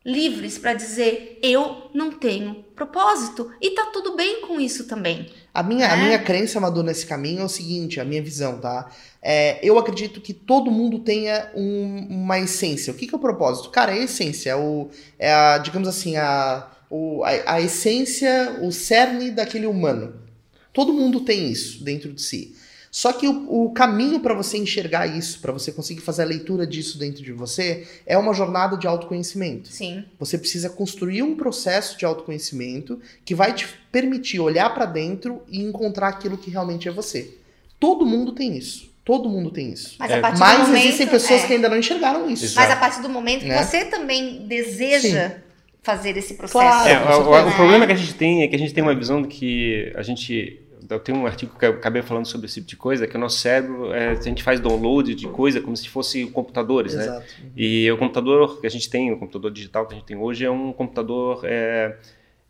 livres 0.08 0.58
para 0.58 0.74
dizer 0.74 1.38
eu 1.44 1.90
não 1.94 2.14
tenho 2.14 2.64
propósito 2.74 3.52
e 3.62 3.72
tá 3.72 3.88
tudo 3.92 4.16
bem 4.16 4.42
com 4.42 4.58
isso 4.58 4.88
também. 4.88 5.30
A 5.54 5.62
minha, 5.62 5.92
a 5.92 5.98
né? 5.98 6.06
minha 6.06 6.20
crença, 6.20 6.62
Madu, 6.62 6.82
nesse 6.82 7.06
caminho 7.06 7.42
é 7.42 7.44
o 7.44 7.50
seguinte, 7.50 8.00
a 8.00 8.06
minha 8.06 8.22
visão, 8.22 8.60
tá? 8.60 8.90
É, 9.22 9.60
eu 9.62 9.78
acredito 9.78 10.22
que 10.22 10.34
todo 10.34 10.72
mundo 10.72 11.00
tenha 11.00 11.52
um, 11.54 12.08
uma 12.10 12.40
essência. 12.40 12.94
O 12.94 12.96
que, 12.96 13.06
que 13.06 13.14
é 13.14 13.18
o 13.18 13.22
propósito? 13.22 13.70
Cara, 13.70 13.94
é 13.94 14.00
a 14.00 14.04
essência, 14.04 14.52
é, 14.52 14.56
o, 14.56 14.90
é 15.20 15.34
a, 15.34 15.58
digamos 15.58 15.90
assim, 15.90 16.16
a, 16.16 16.68
o, 16.90 17.24
a, 17.24 17.56
a 17.56 17.62
essência, 17.62 18.60
o 18.62 18.72
cerne 18.72 19.32
daquele 19.32 19.66
humano. 19.66 20.14
Todo 20.72 20.94
mundo 20.94 21.22
tem 21.22 21.52
isso 21.52 21.84
dentro 21.84 22.14
de 22.14 22.22
si. 22.22 22.56
Só 22.98 23.14
que 23.14 23.28
o, 23.28 23.66
o 23.66 23.70
caminho 23.74 24.20
para 24.22 24.34
você 24.34 24.58
enxergar 24.58 25.06
isso, 25.06 25.40
para 25.40 25.52
você 25.52 25.72
conseguir 25.72 26.02
fazer 26.02 26.24
a 26.24 26.26
leitura 26.26 26.66
disso 26.66 26.98
dentro 26.98 27.22
de 27.22 27.32
você, 27.32 27.88
é 28.08 28.18
uma 28.18 28.34
jornada 28.34 28.76
de 28.76 28.88
autoconhecimento. 28.88 29.70
Sim. 29.70 30.04
Você 30.18 30.36
precisa 30.36 30.68
construir 30.68 31.22
um 31.22 31.36
processo 31.36 31.96
de 31.96 32.06
autoconhecimento 32.06 33.00
que 33.24 33.36
vai 33.36 33.54
te 33.54 33.68
permitir 33.92 34.40
olhar 34.40 34.74
para 34.74 34.88
dentro 34.88 35.44
e 35.48 35.62
encontrar 35.62 36.08
aquilo 36.08 36.40
que 36.40 36.50
realmente 36.50 36.90
é 36.90 36.92
você. 36.92 37.36
Todo 37.80 38.04
mundo 38.04 38.32
tem 38.32 38.58
isso. 38.58 38.92
Todo 39.06 39.30
mundo 39.30 39.52
tem 39.52 39.72
isso. 39.72 39.96
Mas, 40.00 40.10
é. 40.10 40.20
Mas 40.20 40.40
momento, 40.40 40.84
existem 40.84 41.06
pessoas 41.06 41.44
é. 41.44 41.46
que 41.46 41.54
ainda 41.54 41.70
não 41.70 41.78
enxergaram 41.78 42.28
isso. 42.28 42.46
Exato. 42.46 42.68
Mas 42.68 42.76
a 42.76 42.80
partir 42.80 43.04
do 43.04 43.10
momento 43.10 43.42
que 43.42 43.50
né? 43.50 43.64
você 43.64 43.86
também 43.86 44.48
deseja 44.48 45.30
Sim. 45.30 45.36
fazer 45.84 46.18
esse 46.18 46.34
processo. 46.34 46.66
Claro, 46.66 46.90
é, 46.90 47.46
o, 47.46 47.48
o, 47.48 47.56
problema 47.56 47.86
que 47.86 47.94
a 47.94 47.96
gente 47.96 48.16
tem 48.16 48.42
é 48.42 48.48
que 48.48 48.56
a 48.56 48.60
gente 48.60 48.74
tem 48.74 48.82
uma 48.82 48.96
visão 48.96 49.22
de 49.22 49.28
que 49.28 49.94
a 49.96 50.02
gente 50.02 50.66
eu 50.90 51.00
tenho 51.00 51.18
um 51.18 51.26
artigo 51.26 51.58
que 51.58 51.66
eu 51.66 51.72
acabei 51.72 52.02
falando 52.02 52.26
sobre 52.26 52.46
esse 52.46 52.56
tipo 52.56 52.68
de 52.68 52.76
coisa, 52.76 53.08
que 53.08 53.16
o 53.16 53.20
nosso 53.20 53.40
cérebro, 53.40 53.94
é, 53.94 54.10
a 54.10 54.22
gente 54.22 54.44
faz 54.44 54.60
download 54.60 55.14
de 55.16 55.28
coisa 55.28 55.62
como 55.62 55.76
se 55.76 55.88
fosse 55.90 56.26
computadores, 56.28 56.94
né? 56.94 57.04
Exato. 57.04 57.26
né? 57.44 57.50
E 57.56 57.92
o 57.92 57.98
computador 57.98 58.60
que 58.62 58.68
a 58.68 58.70
gente 58.70 58.90
tem, 58.90 59.12
o 59.12 59.18
computador 59.18 59.52
digital 59.52 59.86
que 59.86 59.94
a 59.94 59.98
gente 59.98 60.06
tem 60.06 60.18
hoje 60.18 60.46
é 60.46 60.52
um 60.52 60.72
computador 60.72 61.42
é, 61.44 61.96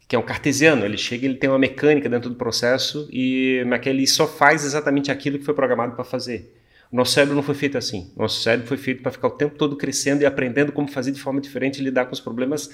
que 0.07 0.15
é 0.15 0.19
um 0.19 0.23
cartesiano. 0.23 0.85
Ele 0.85 0.97
chega, 0.97 1.25
ele 1.25 1.35
tem 1.35 1.49
uma 1.49 1.59
mecânica 1.59 2.07
dentro 2.07 2.29
do 2.29 2.35
processo 2.35 3.07
e 3.11 3.63
mas 3.67 3.81
que 3.81 3.89
ele 3.89 4.07
só 4.07 4.27
faz 4.27 4.63
exatamente 4.63 5.11
aquilo 5.11 5.37
que 5.37 5.45
foi 5.45 5.53
programado 5.53 5.95
para 5.95 6.03
fazer. 6.03 6.53
O 6.91 6.95
nosso 6.95 7.11
cérebro 7.11 7.35
não 7.35 7.43
foi 7.43 7.55
feito 7.55 7.77
assim. 7.77 8.11
O 8.15 8.21
nosso 8.21 8.41
cérebro 8.41 8.65
foi 8.67 8.77
feito 8.77 9.01
para 9.01 9.11
ficar 9.11 9.27
o 9.27 9.31
tempo 9.31 9.57
todo 9.57 9.75
crescendo 9.75 10.21
e 10.21 10.25
aprendendo 10.25 10.71
como 10.71 10.87
fazer 10.87 11.11
de 11.11 11.19
forma 11.19 11.41
diferente 11.41 11.79
e 11.79 11.83
lidar 11.83 12.05
com 12.05 12.13
os 12.13 12.21
problemas 12.21 12.69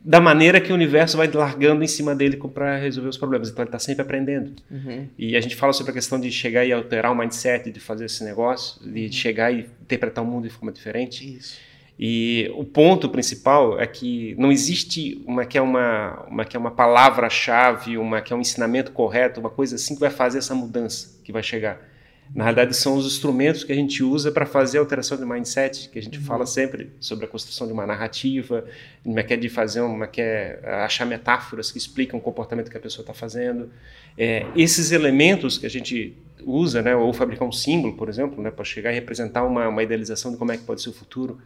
da 0.00 0.20
maneira 0.20 0.60
que 0.60 0.70
o 0.72 0.74
universo 0.74 1.16
vai 1.16 1.28
largando 1.28 1.82
em 1.82 1.86
cima 1.86 2.14
dele 2.14 2.36
para 2.36 2.76
resolver 2.78 3.08
os 3.08 3.16
problemas. 3.16 3.48
Então 3.50 3.62
ele 3.62 3.68
está 3.68 3.78
sempre 3.78 4.02
aprendendo. 4.02 4.52
Uhum. 4.70 5.08
E 5.18 5.36
a 5.36 5.40
gente 5.40 5.56
fala 5.56 5.72
sobre 5.72 5.90
a 5.90 5.94
questão 5.94 6.20
de 6.20 6.30
chegar 6.30 6.64
e 6.64 6.72
alterar 6.72 7.12
o 7.12 7.16
mindset, 7.16 7.70
de 7.70 7.80
fazer 7.80 8.04
esse 8.06 8.24
negócio, 8.24 8.80
de 8.82 9.06
Uhum. 9.06 9.12
chegar 9.12 9.52
e 9.52 9.68
interpretar 9.82 10.22
o 10.22 10.26
mundo 10.26 10.44
de 10.44 10.54
forma 10.54 10.72
diferente. 10.72 11.36
Isso. 11.36 11.56
E 11.98 12.48
o 12.54 12.64
ponto 12.64 13.08
principal 13.08 13.80
é 13.80 13.86
que 13.86 14.36
não 14.38 14.52
existe 14.52 15.20
uma 15.26 15.44
que 15.44 15.58
é 15.58 15.60
uma, 15.60 16.24
uma 16.28 16.44
que 16.44 16.56
é 16.56 16.60
uma 16.60 16.70
palavra-chave, 16.70 17.98
uma 17.98 18.20
que 18.20 18.32
é 18.32 18.36
um 18.36 18.40
ensinamento 18.40 18.92
correto, 18.92 19.40
uma 19.40 19.50
coisa 19.50 19.74
assim 19.74 19.94
que 19.94 20.00
vai 20.00 20.10
fazer 20.10 20.38
essa 20.38 20.54
mudança 20.54 21.18
que 21.24 21.32
vai 21.32 21.42
chegar. 21.42 21.87
Na 22.34 22.44
realidade, 22.44 22.76
são 22.76 22.96
os 22.96 23.06
instrumentos 23.06 23.64
que 23.64 23.72
a 23.72 23.74
gente 23.74 24.02
usa 24.02 24.30
para 24.30 24.44
fazer 24.44 24.78
a 24.78 24.80
alteração 24.80 25.16
de 25.16 25.24
mindset, 25.24 25.88
que 25.88 25.98
a 25.98 26.02
gente 26.02 26.18
fala 26.18 26.44
sempre 26.44 26.90
sobre 27.00 27.24
a 27.24 27.28
construção 27.28 27.66
de 27.66 27.72
uma 27.72 27.86
narrativa, 27.86 28.64
uma 29.04 29.22
que 29.22 29.32
é 29.32 29.36
de 29.36 29.48
fazer 29.48 29.80
uma 29.80 30.06
que 30.06 30.20
é 30.20 30.60
achar 30.84 31.06
metáforas 31.06 31.72
que 31.72 31.78
explicam 31.78 32.18
o 32.18 32.22
comportamento 32.22 32.70
que 32.70 32.76
a 32.76 32.80
pessoa 32.80 33.02
está 33.02 33.14
fazendo. 33.14 33.70
É, 34.16 34.46
esses 34.54 34.92
elementos 34.92 35.56
que 35.56 35.64
a 35.64 35.70
gente 35.70 36.14
usa, 36.44 36.82
né, 36.82 36.94
ou 36.94 37.12
fabricar 37.12 37.48
um 37.48 37.52
símbolo, 37.52 37.96
por 37.96 38.08
exemplo, 38.08 38.42
né, 38.42 38.50
para 38.50 38.64
chegar 38.64 38.92
e 38.92 38.94
representar 38.94 39.44
uma, 39.44 39.68
uma 39.68 39.82
idealização 39.82 40.30
de 40.30 40.36
como 40.36 40.52
é 40.52 40.58
que 40.58 40.64
pode 40.64 40.82
ser 40.82 40.90
o 40.90 40.92
futuro, 40.92 41.38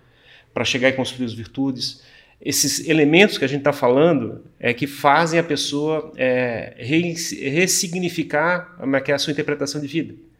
para 0.52 0.64
chegar 0.64 0.88
e 0.88 0.92
construir 0.92 1.26
as 1.26 1.32
virtudes. 1.32 2.02
Esses 2.40 2.88
elementos 2.88 3.38
que 3.38 3.44
a 3.44 3.48
gente 3.48 3.60
está 3.60 3.72
falando 3.72 4.44
é 4.58 4.74
que 4.74 4.88
fazem 4.88 5.38
a 5.38 5.44
pessoa 5.44 6.12
é, 6.16 6.74
ressignificar 6.76 8.76
a 8.80 9.18
sua 9.18 9.30
interpretação 9.30 9.80
de 9.80 9.86
vida. 9.86 10.31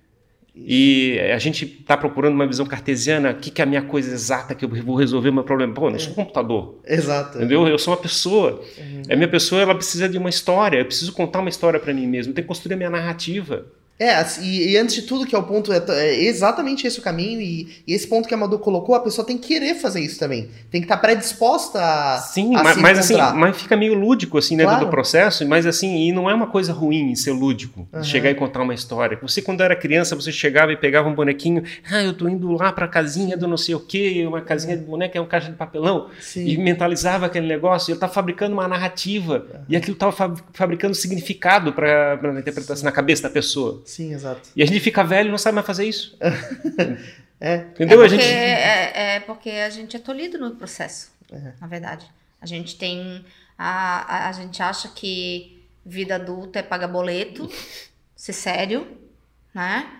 E 0.54 1.18
a 1.34 1.38
gente 1.38 1.64
está 1.64 1.96
procurando 1.96 2.34
uma 2.34 2.46
visão 2.46 2.66
cartesiana, 2.66 3.30
o 3.30 3.34
que, 3.34 3.50
que 3.50 3.62
é 3.62 3.64
a 3.64 3.66
minha 3.66 3.82
coisa 3.82 4.12
exata 4.12 4.54
que 4.54 4.64
eu 4.64 4.68
vou 4.68 4.96
resolver 4.96 5.30
o 5.30 5.32
meu 5.32 5.44
problema? 5.44 5.72
Pô, 5.72 5.90
não 5.90 5.98
sou 5.98 6.12
um 6.12 6.14
computador. 6.14 6.78
Exato. 6.86 7.38
Entendeu? 7.38 7.66
Eu 7.66 7.78
sou 7.78 7.94
uma 7.94 8.00
pessoa. 8.00 8.60
Uhum. 8.76 9.02
A 9.10 9.16
minha 9.16 9.28
pessoa 9.28 9.62
ela 9.62 9.74
precisa 9.74 10.08
de 10.08 10.18
uma 10.18 10.28
história, 10.28 10.78
eu 10.78 10.84
preciso 10.84 11.12
contar 11.12 11.40
uma 11.40 11.48
história 11.48 11.80
para 11.80 11.94
mim 11.94 12.06
mesmo, 12.06 12.30
eu 12.30 12.34
tenho 12.34 12.44
que 12.44 12.48
construir 12.48 12.74
a 12.74 12.76
minha 12.76 12.90
narrativa. 12.90 13.64
É, 13.98 14.24
e, 14.40 14.72
e, 14.72 14.76
antes 14.76 14.96
de 14.96 15.02
tudo, 15.02 15.24
que 15.24 15.34
é 15.34 15.38
o 15.38 15.44
ponto, 15.44 15.72
é, 15.72 15.80
é, 15.88 16.24
exatamente 16.24 16.86
esse 16.86 16.98
o 16.98 17.02
caminho, 17.02 17.40
e, 17.40 17.82
e, 17.86 17.94
esse 17.94 18.06
ponto 18.06 18.26
que 18.26 18.34
a 18.34 18.36
Madu 18.36 18.58
colocou, 18.58 18.96
a 18.96 19.00
pessoa 19.00 19.24
tem 19.24 19.38
que 19.38 19.46
querer 19.46 19.76
fazer 19.76 20.00
isso 20.00 20.18
também. 20.18 20.50
Tem 20.70 20.80
que 20.80 20.86
estar 20.86 20.96
predisposta 20.96 21.78
a. 21.80 22.18
Sim, 22.18 22.56
a 22.56 22.64
mas, 22.64 22.76
mas 22.78 22.98
assim, 22.98 23.16
mas 23.36 23.56
fica 23.56 23.76
meio 23.76 23.94
lúdico, 23.94 24.38
assim, 24.38 24.56
dentro 24.56 24.72
Claro. 24.72 24.86
do 24.86 24.90
processo, 24.90 25.46
mas 25.46 25.66
assim, 25.66 26.08
e 26.08 26.12
não 26.12 26.28
é 26.28 26.34
uma 26.34 26.48
coisa 26.48 26.72
ruim 26.72 27.14
ser 27.14 27.30
lúdico, 27.32 27.86
Aham. 27.92 28.02
chegar 28.02 28.30
e 28.30 28.34
contar 28.34 28.62
uma 28.62 28.74
história. 28.74 29.16
Você, 29.22 29.40
quando 29.40 29.60
era 29.60 29.76
criança, 29.76 30.16
você 30.16 30.32
chegava 30.32 30.72
e 30.72 30.76
pegava 30.76 31.08
um 31.08 31.14
bonequinho, 31.14 31.62
ah, 31.88 32.02
eu 32.02 32.12
tô 32.12 32.28
indo 32.28 32.50
lá 32.52 32.72
pra 32.72 32.88
casinha 32.88 33.36
do 33.36 33.46
não 33.46 33.56
sei 33.56 33.74
o 33.74 33.80
quê, 33.80 34.24
uma 34.26 34.40
casinha 34.40 34.76
de 34.76 34.84
boneca 34.84 35.16
é 35.16 35.20
um 35.20 35.26
caixa 35.26 35.50
de 35.50 35.56
papelão, 35.56 36.08
Sim. 36.20 36.46
e 36.46 36.56
mentalizava 36.58 37.26
aquele 37.26 37.46
negócio, 37.46 37.90
e 37.90 37.92
ele 37.92 37.98
estava 37.98 38.12
fabricando 38.12 38.54
uma 38.54 38.66
narrativa, 38.66 39.46
e 39.68 39.76
aquilo 39.76 39.94
estava 39.94 40.34
fabricando 40.52 40.94
significado 40.94 41.72
para 41.72 42.14
a 42.20 42.38
interpretação 42.40 42.84
na 42.84 42.92
cabeça 42.92 43.22
da 43.22 43.30
pessoa. 43.30 43.82
Sim, 43.92 44.14
exato. 44.14 44.48
E 44.56 44.62
a 44.62 44.66
gente 44.66 44.80
fica 44.80 45.04
velho 45.04 45.28
e 45.28 45.30
não 45.30 45.36
sabe 45.36 45.54
mais 45.56 45.66
fazer 45.66 45.86
isso. 45.86 46.16
É. 47.44 47.56
Entendeu? 47.56 48.00
é, 48.00 48.06
a 48.06 48.08
porque, 48.08 48.22
gente. 48.22 48.32
é, 48.32 49.14
é 49.16 49.20
porque 49.20 49.50
a 49.50 49.68
gente 49.68 49.96
é 49.96 49.98
tolhido 49.98 50.38
no 50.38 50.54
processo, 50.54 51.10
É. 51.32 51.54
na 51.60 51.66
verdade. 51.66 52.08
A 52.40 52.46
gente 52.46 52.76
tem. 52.78 53.24
A, 53.58 54.26
a, 54.26 54.28
a 54.28 54.32
gente 54.32 54.62
acha 54.62 54.88
que 54.90 55.60
vida 55.84 56.14
adulta 56.14 56.60
é 56.60 56.62
pagar 56.62 56.86
boleto, 56.86 57.50
ser 58.14 58.32
sério, 58.32 58.86
né? 59.52 59.90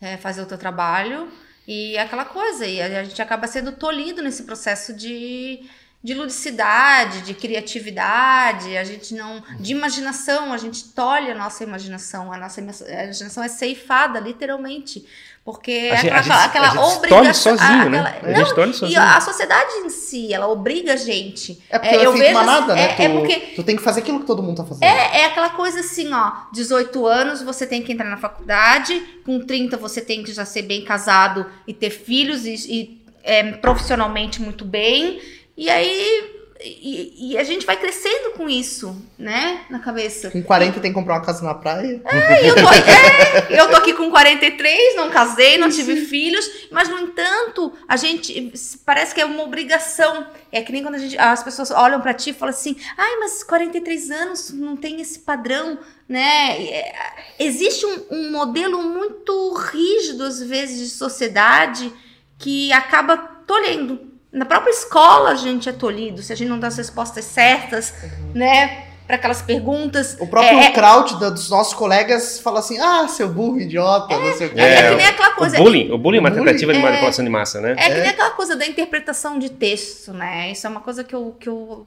É 0.00 0.16
fazer 0.16 0.42
o 0.42 0.46
teu 0.46 0.56
trabalho 0.56 1.28
e 1.66 1.98
aquela 1.98 2.24
coisa. 2.24 2.64
E 2.66 2.80
a, 2.80 3.00
a 3.00 3.04
gente 3.04 3.20
acaba 3.20 3.48
sendo 3.48 3.72
tolhido 3.72 4.22
nesse 4.22 4.44
processo 4.44 4.94
de, 4.94 5.68
de 6.04 6.14
ludicidade, 6.14 7.22
de 7.22 7.32
criatividade, 7.34 8.76
a 8.76 8.84
gente 8.84 9.14
não. 9.14 9.42
de 9.60 9.72
imaginação, 9.72 10.52
a 10.52 10.58
gente 10.58 10.84
tolhe 10.92 11.30
a 11.30 11.34
nossa 11.34 11.62
imaginação. 11.64 12.32
A 12.32 12.36
nossa 12.36 12.60
ima- 12.60 12.72
a 12.88 13.04
imaginação 13.04 13.42
é 13.42 13.48
ceifada, 13.48 14.18
literalmente. 14.20 15.04
Porque 15.44 15.72
A 15.72 15.74
é 15.74 15.96
gente- 15.96 16.06
aquela, 16.10 16.18
a 16.18 16.22
gente- 16.22 16.32
aquela 16.48 16.66
a 16.66 16.70
gente 16.70 16.80
tolhe 17.00 17.14
obrigação. 17.14 17.58
sozinho, 17.58 17.90
né? 17.90 17.98
aquela- 18.00 18.32
A 18.32 18.36
gente 18.38 18.48
não, 18.48 18.54
tolhe 18.54 18.70
e 18.70 18.74
sozinho. 18.74 19.00
a 19.00 19.20
sociedade 19.20 19.72
em 19.78 19.90
si, 19.90 20.32
ela 20.32 20.46
obriga 20.48 20.92
a 20.92 20.96
gente. 20.96 21.60
É 21.68 21.78
porque 21.80 21.94
É, 21.96 21.98
é, 21.98 22.06
eu 22.06 22.12
vejo 22.12 22.34
manada, 22.34 22.72
assim, 22.72 22.82
né? 22.82 22.84
é- 22.84 22.94
tu, 22.94 23.02
é 23.02 23.08
porque- 23.08 23.40
tu 23.56 23.62
tem 23.64 23.76
que 23.76 23.82
fazer 23.82 24.00
aquilo 24.00 24.20
que 24.20 24.26
todo 24.26 24.40
mundo 24.40 24.56
tá 24.58 24.64
fazendo. 24.64 24.84
É, 24.84 25.22
é 25.22 25.24
aquela 25.24 25.50
coisa 25.50 25.80
assim, 25.80 26.12
ó, 26.12 26.32
18 26.52 27.06
anos 27.08 27.42
você 27.42 27.66
tem 27.66 27.82
que 27.82 27.92
entrar 27.92 28.08
na 28.08 28.16
faculdade, 28.18 29.00
com 29.26 29.40
30 29.44 29.76
você 29.76 30.00
tem 30.00 30.22
que 30.22 30.32
já 30.32 30.44
ser 30.44 30.62
bem 30.62 30.84
casado 30.84 31.44
e 31.66 31.74
ter 31.74 31.90
filhos 31.90 32.44
e, 32.46 32.54
e, 32.54 33.02
é, 33.24 33.52
profissionalmente 33.52 34.40
muito 34.40 34.64
bem. 34.64 35.20
E 35.56 35.68
aí 35.68 36.42
e, 36.64 37.32
e 37.32 37.38
a 37.38 37.42
gente 37.42 37.66
vai 37.66 37.76
crescendo 37.76 38.32
com 38.32 38.48
isso, 38.48 38.96
né, 39.18 39.62
na 39.68 39.80
cabeça. 39.80 40.30
Com 40.30 40.42
40 40.42 40.80
tem 40.80 40.90
que 40.92 40.94
comprar 40.94 41.14
uma 41.14 41.24
casa 41.24 41.44
na 41.44 41.54
praia. 41.54 42.00
E 42.42 42.46
eu, 42.46 42.54
tô, 42.54 42.68
é, 42.72 43.60
eu 43.60 43.70
tô 43.70 43.76
aqui 43.76 43.94
com 43.94 44.10
43, 44.10 44.96
não 44.96 45.10
casei, 45.10 45.58
não 45.58 45.68
tive 45.68 45.96
filhos, 46.06 46.48
mas 46.70 46.88
no 46.88 46.98
entanto, 47.00 47.72
a 47.88 47.96
gente 47.96 48.52
parece 48.86 49.14
que 49.14 49.20
é 49.20 49.24
uma 49.24 49.42
obrigação. 49.42 50.26
É 50.50 50.62
que 50.62 50.72
nem 50.72 50.82
quando 50.82 50.96
a 50.96 50.98
gente, 50.98 51.18
as 51.18 51.42
pessoas 51.42 51.70
olham 51.70 52.00
pra 52.00 52.14
ti 52.14 52.30
e 52.30 52.34
falam 52.34 52.54
assim: 52.54 52.76
"Ai, 52.96 53.16
mas 53.16 53.42
43 53.42 54.10
anos 54.10 54.50
não 54.50 54.76
tem 54.76 55.00
esse 55.00 55.20
padrão", 55.20 55.78
né? 56.08 56.62
É, 56.62 56.94
existe 57.38 57.84
um, 57.86 58.06
um 58.10 58.30
modelo 58.30 58.82
muito 58.82 59.54
rígido 59.54 60.24
às 60.24 60.40
vezes 60.42 60.78
de 60.78 60.90
sociedade 60.90 61.92
que 62.38 62.72
acaba 62.72 63.16
tolhendo. 63.16 64.11
Na 64.32 64.44
própria 64.46 64.70
escola 64.70 65.30
a 65.30 65.34
gente 65.34 65.68
é 65.68 65.72
tolhido, 65.72 66.22
se 66.22 66.32
a 66.32 66.36
gente 66.36 66.48
não 66.48 66.58
dá 66.58 66.68
as 66.68 66.76
respostas 66.78 67.24
certas, 67.26 67.92
né, 68.34 68.86
para 69.06 69.16
aquelas 69.16 69.42
perguntas. 69.42 70.16
O 70.18 70.26
próprio 70.26 70.58
É, 70.58 70.66
é- 70.66 70.70
crowd 70.72 71.20
da- 71.20 71.28
dos 71.28 71.50
nossos 71.50 71.74
colegas 71.74 72.38
fala 72.40 72.60
assim: 72.60 72.78
ah, 72.78 73.06
seu 73.08 73.28
burro, 73.28 73.60
idiota, 73.60 74.16
não 74.18 74.32
sei 74.34 74.46
o 74.46 74.50
quê. 74.54 74.60
É, 74.60 74.64
É, 74.74 74.88
que 74.90 74.94
nem 74.96 75.06
aquela 75.06 75.32
coisa. 75.34 75.60
O 75.60 75.64
bullying, 75.64 75.90
o 75.92 75.98
bullying 75.98 76.16
é 76.18 76.20
uma 76.20 76.30
tentativa 76.30 76.72
de 76.72 76.78
é- 76.78 76.82
manipulação 76.82 77.22
de 77.24 77.30
massa, 77.30 77.60
né? 77.60 77.72
É 77.72 77.74
que 77.74 77.92
É. 77.98 78.00
nem 78.00 78.08
aquela 78.10 78.30
coisa 78.30 78.56
da 78.56 78.64
interpretação 78.66 79.38
de 79.38 79.50
texto, 79.50 80.12
né? 80.14 80.50
Isso 80.52 80.66
é 80.66 80.70
uma 80.70 80.80
coisa 80.80 81.04
que 81.04 81.14
eu, 81.14 81.36
que 81.38 81.48
eu 81.48 81.86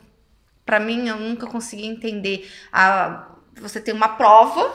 para 0.65 0.79
mim, 0.79 1.07
eu 1.07 1.17
nunca 1.17 1.47
consegui 1.47 1.85
entender. 1.87 2.47
A, 2.71 3.27
você 3.59 3.79
tem 3.79 3.93
uma 3.93 4.09
prova 4.09 4.71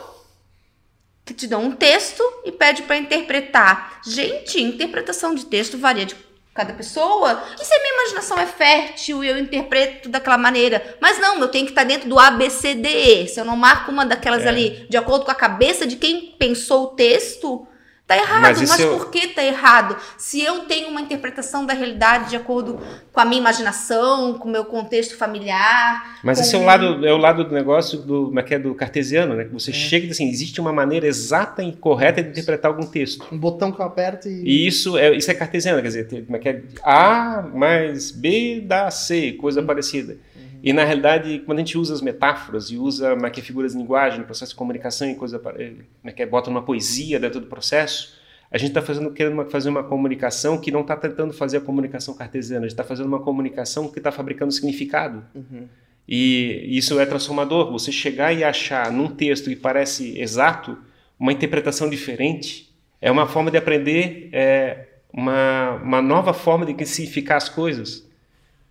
que 1.25 1.35
te 1.35 1.47
dá 1.47 1.59
um 1.59 1.71
texto 1.73 2.23
e 2.45 2.51
pede 2.51 2.83
para 2.83 2.97
interpretar. 2.97 4.01
Gente, 4.05 4.61
interpretação 4.61 5.35
de 5.35 5.47
texto 5.47 5.79
varia 5.79 6.07
de 6.07 6.17
cada 6.55 6.73
pessoa. 6.73 7.43
E 7.61 7.65
se 7.65 7.73
a 7.73 7.79
minha 7.81 7.95
imaginação 7.95 8.39
é 8.39 8.47
fértil 8.47 9.23
e 9.23 9.29
eu 9.29 9.39
interpreto 9.39 10.09
daquela 10.09 10.37
maneira? 10.37 10.97
Mas 11.01 11.19
não, 11.19 11.39
eu 11.41 11.49
tenho 11.49 11.65
que 11.65 11.73
estar 11.73 11.85
dentro 11.85 12.09
do 12.09 12.19
ABCDE. 12.19 13.29
Se 13.29 13.41
eu 13.41 13.45
não 13.45 13.57
marco 13.57 13.91
uma 13.91 14.05
daquelas 14.05 14.45
É. 14.45 14.49
ali 14.49 14.87
de 14.89 14.97
acordo 14.97 15.25
com 15.25 15.31
a 15.31 15.35
cabeça 15.35 15.87
de 15.87 15.97
quem 15.97 16.35
pensou 16.39 16.85
o 16.85 16.89
texto, 16.89 17.67
tá 18.11 18.17
errado. 18.17 18.43
Mas 18.43 18.69
Mas, 18.69 18.85
por 18.85 19.11
que 19.11 19.29
tá 19.29 19.45
errado? 19.45 19.97
Se 20.19 20.43
eu 20.43 20.61
tenho 20.61 20.89
uma 20.89 21.01
interpretação 21.01 21.65
da 21.65 21.73
realidade 21.73 22.31
de 22.31 22.37
acordo 22.37 22.81
com 23.13 23.21
a 23.21 23.25
minha 23.25 23.41
imaginação, 23.41 24.35
com 24.35 24.49
o 24.49 24.53
meu 24.53 24.65
contexto 24.65 25.17
familiar. 25.17 26.19
Mas 26.25 26.41
esse 26.41 26.57
é 26.57 26.59
o 26.59 26.65
lado, 26.65 27.07
é 27.07 27.13
o 27.13 27.17
lado 27.17 27.45
do 27.45 27.55
negócio 27.55 27.99
do, 27.99 28.37
é 28.39 28.43
que 28.43 28.55
é, 28.55 28.59
do 28.59 28.75
cartesiano, 28.75 29.35
né? 29.37 29.45
Que 29.45 29.53
você 29.53 29.73
chega 29.73 30.07
e 30.07 30.09
diz 30.09 30.17
assim, 30.17 30.29
existe 30.29 30.61
uma 30.61 30.73
maneira 30.73 31.07
exata 31.07 31.63
e 31.63 31.73
correta 31.73 32.21
de 32.23 32.31
interpretar 32.31 32.71
algum 32.71 32.87
texto. 32.87 33.27
Um 33.31 33.39
botão 33.39 33.71
que 33.71 33.81
eu 33.81 33.87
aperto 33.87 34.29
e. 34.29 34.43
E 34.43 34.67
isso 34.67 34.99
é, 34.99 35.15
isso 35.15 35.31
é 35.31 35.35
cartesiano, 35.35 35.81
quer 35.81 35.89
dizer, 35.89 36.25
como 36.25 36.37
é 36.37 36.39
que 36.41 36.49
é? 36.49 36.63
A 36.83 37.43
mais 37.55 38.11
B 38.11 38.63
dá 38.67 38.91
C, 38.91 39.33
coisa 39.33 39.63
parecida. 39.63 40.17
E 40.63 40.73
na 40.73 40.85
realidade, 40.85 41.41
quando 41.47 41.59
a 41.59 41.61
gente 41.63 41.79
usa 41.79 41.95
as 41.95 42.01
metáforas 42.03 42.71
e 42.71 42.77
usa 42.77 43.15
como 43.15 43.27
é 43.27 43.31
que 43.31 43.41
é, 43.41 43.43
figuras 43.43 43.73
de 43.73 43.79
linguagem, 43.79 44.23
processo 44.25 44.53
de 44.53 44.57
comunicação 44.57 45.09
e 45.11 45.15
coisa, 45.15 45.39
pa- 45.39 45.55
eh, 45.59 45.71
como 46.01 46.11
é 46.11 46.13
que 46.13 46.23
é, 46.23 46.27
bota 46.27 46.51
uma 46.51 46.63
poesia 46.63 47.19
dentro 47.19 47.41
do 47.41 47.47
processo, 47.47 48.19
a 48.51 48.59
gente 48.59 48.69
está 48.69 48.83
fazendo 48.83 49.11
querendo 49.13 49.33
uma- 49.35 49.47
fazer 49.47 49.69
uma 49.71 49.83
comunicação 49.83 50.59
que 50.59 50.71
não 50.71 50.81
está 50.83 50.97
tentando 50.97 51.33
fazer 51.33 51.59
a 51.59 51.61
comunicação 51.61 52.15
cartesiana, 52.15 52.67
a 52.67 52.69
gente 52.69 52.73
está 52.73 52.85
fazendo 52.85 53.07
uma 53.07 53.21
comunicação 53.21 53.89
que 53.89 53.99
está 53.99 54.11
fabricando 54.13 54.53
significado. 54.53 55.25
Uhum. 55.35 55.67
E 56.09 56.67
isso 56.77 56.99
é 56.99 57.07
transformador. 57.07 57.71
Você 57.71 57.93
chegar 57.93 58.33
e 58.33 58.43
achar 58.43 58.91
num 58.91 59.09
texto 59.09 59.49
que 59.49 59.55
parece 59.57 60.19
exato 60.21 60.77
uma 61.19 61.33
interpretação 61.33 61.89
diferente 61.89 62.69
é 63.01 63.11
uma 63.11 63.27
forma 63.27 63.51
de 63.51 63.57
aprender 63.57 64.29
é, 64.33 64.87
uma, 65.13 65.77
uma 65.83 66.03
nova 66.03 66.35
forma 66.35 66.67
de 66.67 66.85
significar 66.85 67.37
as 67.37 67.49
coisas. 67.49 68.05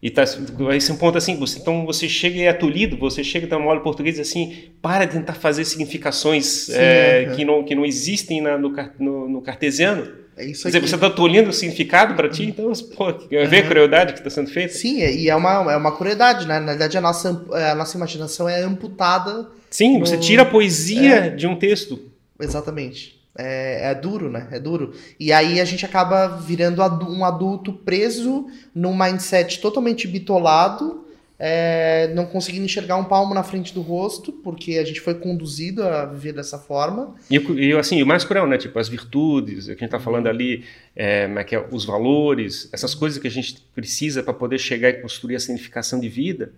E 0.01 0.09
tá, 0.09 0.23
esse 0.23 0.91
é 0.91 0.93
um 0.93 0.97
ponto 0.97 1.17
assim, 1.17 1.35
você, 1.37 1.59
então 1.59 1.85
você 1.85 2.07
chega 2.07 2.37
e 2.37 2.43
é 2.43 2.53
tolhido, 2.53 2.95
você 2.97 3.21
chega 3.21 3.45
e 3.45 3.49
dá 3.49 3.57
uma 3.57 3.65
aula 3.67 3.81
em 3.81 3.83
português 3.83 4.17
assim, 4.17 4.69
para 4.81 5.03
de 5.03 5.11
tentar 5.13 5.33
fazer 5.33 5.65
significações 5.65 6.69
é, 6.69 7.23
é. 7.23 7.35
que, 7.35 7.43
não, 7.43 7.63
que 7.63 7.75
não 7.75 7.85
existem 7.85 8.39
na- 8.41 8.57
no, 8.57 8.73
no- 8.97 9.27
no 9.29 9.41
cartesiano. 9.41 10.07
É 10.37 10.45
isso 10.45 10.63
Quer 10.63 10.69
dizer, 10.69 10.87
você 10.87 10.95
está 10.95 11.09
tolhindo 11.09 11.49
o 11.49 11.53
significado 11.53 12.15
para 12.15 12.29
ti, 12.29 12.45
então, 12.45 12.71
pô, 12.95 13.11
vê 13.29 13.57
a 13.57 13.67
crueldade 13.67 14.13
que 14.13 14.19
está 14.19 14.29
sendo 14.29 14.49
feita? 14.49 14.73
Sim, 14.73 14.99
e 14.99 15.29
é 15.29 15.35
uma, 15.35 15.69
é 15.73 15.75
uma 15.75 15.93
crueldade, 15.95 16.47
né? 16.47 16.59
Na 16.61 16.67
verdade, 16.67 16.97
a 16.97 17.01
nossa, 17.01 17.45
a 17.51 17.75
nossa 17.75 17.97
imaginação 17.97 18.47
é 18.47 18.61
amputada. 18.61 19.49
Sim, 19.69 19.99
você 19.99 20.15
No- 20.15 20.21
tira 20.21 20.43
a 20.43 20.45
poesia 20.45 21.29
de 21.29 21.45
um 21.45 21.57
texto. 21.57 21.99
Exatamente. 22.39 23.18
É, 23.39 23.91
é 23.91 23.95
duro, 23.95 24.29
né? 24.29 24.47
É 24.51 24.59
duro. 24.59 24.93
E 25.19 25.31
aí 25.31 25.59
a 25.59 25.65
gente 25.65 25.85
acaba 25.85 26.27
virando 26.27 26.81
um 27.09 27.23
adulto 27.23 27.73
preso 27.73 28.47
num 28.75 28.95
mindset 28.95 29.59
totalmente 29.59 30.07
bitolado 30.07 31.05
é, 31.41 32.11
não 32.13 32.25
conseguindo 32.25 32.65
enxergar 32.65 32.97
um 32.97 33.05
palmo 33.05 33.33
na 33.33 33.43
frente 33.43 33.73
do 33.73 33.81
rosto, 33.81 34.33
porque 34.33 34.77
a 34.77 34.83
gente 34.83 34.99
foi 34.99 35.15
conduzido 35.15 35.81
a 35.81 36.05
viver 36.05 36.33
dessa 36.33 36.59
forma. 36.59 37.15
E, 37.31 37.37
e 37.37 37.71
assim, 37.73 38.03
o 38.03 38.05
mais 38.05 38.25
cruel, 38.25 38.45
né? 38.45 38.57
Tipo, 38.57 38.77
as 38.77 38.89
virtudes, 38.89 39.65
que 39.65 39.71
a 39.71 39.73
gente 39.73 39.85
está 39.85 39.99
falando 39.99 40.27
ali, 40.27 40.65
é, 40.93 41.29
é, 41.33 41.55
é, 41.55 41.67
os 41.71 41.85
valores, 41.85 42.67
essas 42.73 42.93
coisas 42.93 43.17
que 43.17 43.27
a 43.27 43.31
gente 43.31 43.61
precisa 43.73 44.21
para 44.21 44.33
poder 44.33 44.59
chegar 44.59 44.89
e 44.89 44.93
construir 44.95 45.37
a 45.37 45.39
significação 45.39 45.97
de 46.01 46.09
vida, 46.09 46.51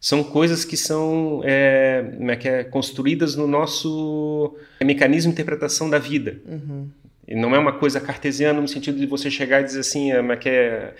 são 0.00 0.22
coisas 0.22 0.64
que 0.64 0.76
são 0.76 1.40
é, 1.44 2.04
é, 2.20 2.36
que 2.36 2.48
é, 2.48 2.64
construídas 2.64 3.34
no 3.34 3.46
nosso 3.46 4.56
mecanismo 4.80 5.32
de 5.32 5.34
interpretação 5.34 5.90
da 5.90 5.98
vida. 5.98 6.40
Uhum. 6.46 6.88
E 7.26 7.34
não 7.34 7.54
é 7.54 7.58
uma 7.58 7.72
coisa 7.72 8.00
cartesiana 8.00 8.60
no 8.60 8.68
sentido 8.68 8.98
de 8.98 9.06
você 9.06 9.30
chegar 9.30 9.60
e 9.60 9.64
dizer 9.64 9.80
assim, 9.80 10.12
é, 10.12 10.36
que 10.36 10.48
é 10.48 10.94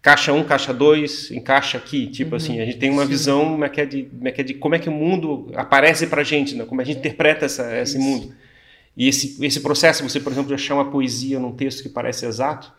caixa 0.00 0.32
1, 0.32 0.38
um, 0.38 0.44
caixa 0.44 0.72
2, 0.72 1.30
encaixa 1.32 1.76
aqui. 1.76 2.06
Tipo 2.06 2.30
uhum, 2.30 2.36
assim, 2.36 2.60
a 2.60 2.64
gente 2.64 2.78
tem 2.78 2.90
uma 2.90 3.02
sim. 3.02 3.08
visão 3.08 3.44
como 3.50 3.64
é, 3.64 3.68
que 3.68 3.80
é 3.80 3.86
de, 3.86 4.02
como 4.04 4.28
é 4.28 4.32
que 4.32 4.40
é 4.40 4.44
de 4.44 4.54
como 4.54 4.74
é 4.74 4.78
que 4.78 4.88
o 4.88 4.92
mundo 4.92 5.50
aparece 5.54 6.06
para 6.06 6.22
a 6.22 6.24
gente, 6.24 6.54
né? 6.54 6.64
como 6.64 6.80
a 6.80 6.84
gente 6.84 6.98
interpreta 6.98 7.44
essa, 7.44 7.76
esse 7.78 7.98
mundo. 7.98 8.34
E 8.96 9.08
esse, 9.08 9.44
esse 9.44 9.60
processo, 9.60 10.02
você, 10.02 10.18
por 10.18 10.32
exemplo, 10.32 10.48
de 10.48 10.54
achar 10.54 10.74
uma 10.74 10.90
poesia 10.90 11.38
num 11.38 11.52
texto 11.52 11.82
que 11.82 11.88
parece 11.88 12.26
exato, 12.26 12.72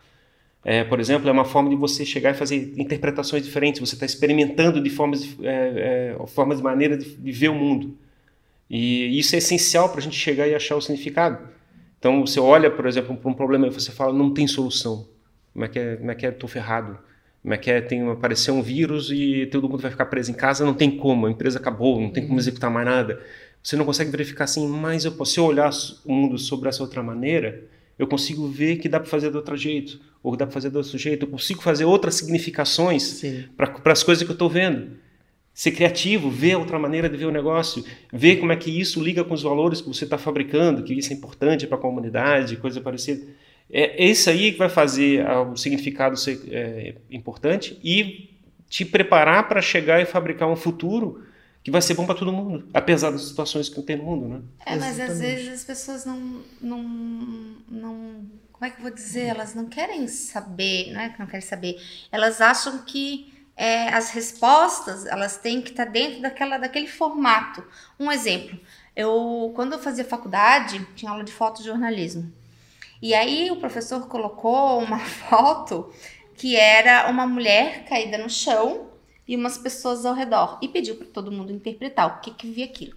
é, 0.64 0.84
por 0.84 1.00
exemplo, 1.00 1.28
é 1.28 1.32
uma 1.32 1.44
forma 1.44 1.70
de 1.70 1.76
você 1.76 2.04
chegar 2.04 2.32
e 2.32 2.34
fazer 2.34 2.74
interpretações 2.76 3.42
diferentes. 3.42 3.80
Você 3.80 3.94
está 3.94 4.04
experimentando 4.04 4.80
de 4.80 4.90
formas, 4.90 5.36
é, 5.42 6.16
é, 6.18 6.26
formas 6.26 6.58
de 6.58 6.64
maneira 6.64 6.96
de, 6.96 7.16
de, 7.16 7.32
ver 7.32 7.48
o 7.48 7.54
mundo. 7.54 7.96
E 8.68 9.18
isso 9.18 9.34
é 9.34 9.38
essencial 9.38 9.88
para 9.88 10.00
a 10.00 10.02
gente 10.02 10.16
chegar 10.16 10.46
e 10.46 10.54
achar 10.54 10.76
o 10.76 10.80
significado. 10.80 11.48
Então, 11.98 12.26
você 12.26 12.38
olha, 12.38 12.70
por 12.70 12.86
exemplo, 12.86 13.16
para 13.16 13.30
um 13.30 13.34
problema 13.34 13.66
e 13.66 13.70
você 13.70 13.90
fala, 13.90 14.12
não 14.12 14.32
tem 14.32 14.46
solução. 14.46 15.08
Como 15.52 15.64
é 15.64 15.68
que 15.68 15.78
é? 15.78 15.96
Como 15.96 16.10
é 16.10 16.14
que 16.14 16.26
é? 16.26 16.30
Tô 16.30 16.46
ferrado. 16.46 16.98
Como 17.42 17.54
é 17.54 17.56
que 17.56 17.70
é? 17.70 17.80
Tem 17.80 18.08
aparecer 18.10 18.50
um 18.50 18.62
vírus 18.62 19.10
e 19.10 19.46
todo 19.46 19.68
mundo 19.68 19.80
vai 19.80 19.90
ficar 19.90 20.06
preso 20.06 20.30
em 20.30 20.34
casa, 20.34 20.64
não 20.64 20.74
tem 20.74 20.90
como, 20.90 21.26
a 21.26 21.30
empresa 21.30 21.58
acabou, 21.58 21.98
não 22.00 22.10
tem 22.10 22.22
como 22.22 22.34
uhum. 22.34 22.38
executar 22.38 22.70
mais 22.70 22.86
nada. 22.86 23.20
Você 23.62 23.76
não 23.76 23.84
consegue 23.84 24.10
verificar 24.10 24.44
assim, 24.44 24.66
mas 24.68 25.04
eu 25.04 25.12
posso, 25.12 25.32
se 25.32 25.40
eu 25.40 25.44
olhar 25.44 25.70
o 26.04 26.12
mundo 26.12 26.38
sobre 26.38 26.68
essa 26.68 26.82
outra 26.82 27.02
maneira, 27.02 27.64
eu 28.00 28.06
consigo 28.06 28.48
ver 28.48 28.78
que 28.78 28.88
dá 28.88 28.98
para 28.98 29.10
fazer 29.10 29.30
de 29.30 29.36
outro 29.36 29.54
jeito, 29.54 30.00
ou 30.22 30.34
dá 30.34 30.46
para 30.46 30.54
fazer 30.54 30.70
de 30.70 30.76
outro 30.78 30.96
jeito, 30.96 31.26
eu 31.26 31.30
consigo 31.30 31.62
fazer 31.62 31.84
outras 31.84 32.14
significações 32.14 33.22
para 33.54 33.92
as 33.92 34.02
coisas 34.02 34.24
que 34.24 34.30
eu 34.30 34.32
estou 34.32 34.48
vendo. 34.48 34.92
Ser 35.52 35.72
criativo, 35.72 36.30
ver 36.30 36.56
outra 36.56 36.78
maneira 36.78 37.10
de 37.10 37.16
ver 37.18 37.26
o 37.26 37.30
negócio, 37.30 37.84
ver 38.10 38.36
como 38.36 38.52
é 38.52 38.56
que 38.56 38.70
isso 38.70 39.02
liga 39.02 39.22
com 39.22 39.34
os 39.34 39.42
valores 39.42 39.82
que 39.82 39.88
você 39.88 40.04
está 40.04 40.16
fabricando, 40.16 40.82
que 40.82 40.94
isso 40.94 41.12
é 41.12 41.16
importante 41.16 41.66
para 41.66 41.76
a 41.76 41.80
comunidade, 41.80 42.56
coisa 42.56 42.80
parecida. 42.80 43.26
É, 43.70 44.02
é 44.02 44.08
isso 44.08 44.30
aí 44.30 44.52
que 44.52 44.58
vai 44.58 44.70
fazer 44.70 45.22
o 45.28 45.54
significado 45.54 46.16
ser 46.16 46.40
é, 46.50 46.94
importante 47.10 47.78
e 47.84 48.30
te 48.66 48.82
preparar 48.82 49.46
para 49.46 49.60
chegar 49.60 50.00
e 50.00 50.06
fabricar 50.06 50.48
um 50.48 50.56
futuro 50.56 51.22
que 51.70 51.72
vai 51.72 51.80
ser 51.80 51.94
bom 51.94 52.04
para 52.04 52.16
todo 52.16 52.32
mundo, 52.32 52.68
apesar 52.74 53.10
das 53.10 53.28
situações 53.28 53.68
que 53.68 53.80
tem 53.80 53.96
no 53.96 54.04
mundo, 54.04 54.28
né? 54.28 54.42
É, 54.66 54.76
mas 54.76 54.98
Exatamente. 54.98 55.12
às 55.12 55.18
vezes 55.20 55.54
as 55.54 55.64
pessoas 55.64 56.04
não, 56.04 56.42
não, 56.60 56.82
não, 57.68 58.26
como 58.52 58.64
é 58.64 58.70
que 58.70 58.78
eu 58.78 58.82
vou 58.82 58.90
dizer? 58.90 59.26
Elas 59.26 59.54
não 59.54 59.66
querem 59.66 60.06
saber, 60.08 60.92
não 60.92 61.00
é 61.00 61.08
que 61.08 61.18
não 61.18 61.26
querem 61.26 61.46
saber, 61.46 61.80
elas 62.10 62.40
acham 62.40 62.78
que 62.78 63.32
é, 63.56 63.88
as 63.88 64.10
respostas 64.10 65.06
elas 65.06 65.36
têm 65.36 65.62
que 65.62 65.70
estar 65.70 65.86
tá 65.86 65.90
dentro 65.90 66.20
daquela, 66.20 66.58
daquele 66.58 66.88
formato. 66.88 67.64
Um 67.98 68.10
exemplo, 68.10 68.58
eu 68.96 69.52
quando 69.54 69.74
eu 69.74 69.78
fazia 69.78 70.04
faculdade 70.04 70.84
tinha 70.96 71.10
aula 71.10 71.22
de 71.22 71.32
fotojornalismo 71.32 72.32
e 73.00 73.14
aí 73.14 73.50
o 73.50 73.56
professor 73.56 74.08
colocou 74.08 74.78
uma 74.80 74.98
foto 75.28 75.92
que 76.36 76.56
era 76.56 77.08
uma 77.08 77.26
mulher 77.26 77.84
caída 77.84 78.18
no 78.18 78.28
chão 78.28 78.89
e 79.30 79.36
umas 79.36 79.56
pessoas 79.56 80.04
ao 80.04 80.12
redor 80.12 80.58
e 80.60 80.66
pediu 80.66 80.96
para 80.96 81.06
todo 81.06 81.30
mundo 81.30 81.52
interpretar 81.52 82.04
o 82.08 82.20
que 82.20 82.32
que 82.32 82.50
via 82.50 82.64
aquilo. 82.64 82.96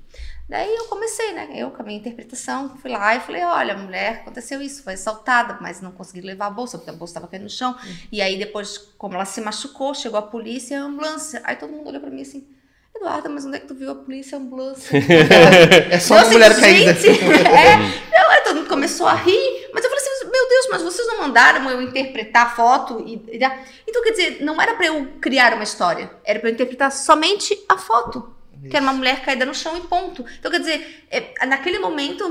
Daí 0.49 0.75
eu 0.75 0.85
comecei, 0.85 1.31
né? 1.31 1.47
Eu 1.53 1.69
com 1.69 1.83
a 1.83 1.85
minha 1.85 1.99
interpretação, 1.99 2.75
fui 2.77 2.89
lá 2.89 3.15
e 3.15 3.19
falei: 3.19 3.43
olha, 3.43 3.77
mulher, 3.77 4.21
aconteceu 4.21 4.59
isso, 4.59 4.81
foi 4.81 4.93
assaltada, 4.93 5.59
mas 5.61 5.79
não 5.79 5.91
consegui 5.91 6.21
levar 6.21 6.47
a 6.47 6.49
bolsa, 6.49 6.79
porque 6.79 6.89
a 6.89 6.93
bolsa 6.93 7.11
estava 7.11 7.27
caindo 7.27 7.43
no 7.43 7.49
chão. 7.51 7.73
Uhum. 7.73 7.95
E 8.11 8.19
aí 8.19 8.35
depois, 8.35 8.79
como 8.97 9.13
ela 9.13 9.25
se 9.25 9.41
machucou, 9.41 9.93
chegou 9.93 10.17
a 10.17 10.23
polícia 10.23 10.73
e 10.73 10.77
a 10.79 10.81
ambulância. 10.81 11.39
Aí 11.43 11.55
todo 11.55 11.71
mundo 11.71 11.87
olhou 11.87 12.01
para 12.01 12.09
mim 12.09 12.23
assim: 12.23 12.47
Eduarda, 12.95 13.29
mas 13.29 13.45
onde 13.45 13.57
é 13.57 13.59
que 13.59 13.67
tu 13.67 13.75
viu 13.75 13.91
a 13.91 13.95
polícia, 13.95 14.35
a 14.35 14.41
ambulância? 14.41 14.89
é 15.91 15.99
só 15.99 16.15
uma 16.15 16.25
mulher 16.31 16.59
caída. 16.59 16.91
é, 16.97 17.77
não, 18.11 18.29
aí 18.31 18.41
todo 18.41 18.55
mundo 18.55 18.69
começou 18.69 19.05
a 19.05 19.13
rir, 19.13 19.69
mas 19.71 19.83
eu 19.83 19.89
falei 19.89 20.03
assim, 20.03 20.31
meu 20.31 20.49
Deus, 20.49 20.67
mas 20.71 20.81
vocês 20.81 21.07
não 21.07 21.12
mandaram 21.23 21.69
eu 21.69 21.81
interpretar 21.81 22.47
a 22.47 22.49
foto? 22.49 23.03
E, 23.05 23.15
e, 23.15 23.39
então, 23.87 24.03
quer 24.03 24.11
dizer, 24.11 24.43
não 24.43 24.61
era 24.61 24.75
para 24.75 24.87
eu 24.87 25.13
criar 25.21 25.53
uma 25.53 25.63
história, 25.63 26.11
era 26.23 26.39
para 26.39 26.49
eu 26.49 26.53
interpretar 26.53 26.91
somente 26.91 27.57
a 27.67 27.77
foto. 27.77 28.33
Isso. 28.53 28.69
Que 28.69 28.77
era 28.77 28.83
uma 28.83 28.93
mulher 28.93 29.23
caída 29.23 29.45
no 29.45 29.53
chão 29.53 29.77
e 29.77 29.81
ponto. 29.81 30.25
Então, 30.39 30.51
quer 30.51 30.59
dizer, 30.59 31.05
é, 31.09 31.45
naquele 31.45 31.79
momento, 31.79 32.23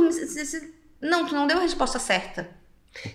não, 1.01 1.27
tu 1.27 1.35
não 1.35 1.47
deu 1.47 1.59
a 1.59 1.63
resposta 1.63 1.99
certa. 1.99 2.49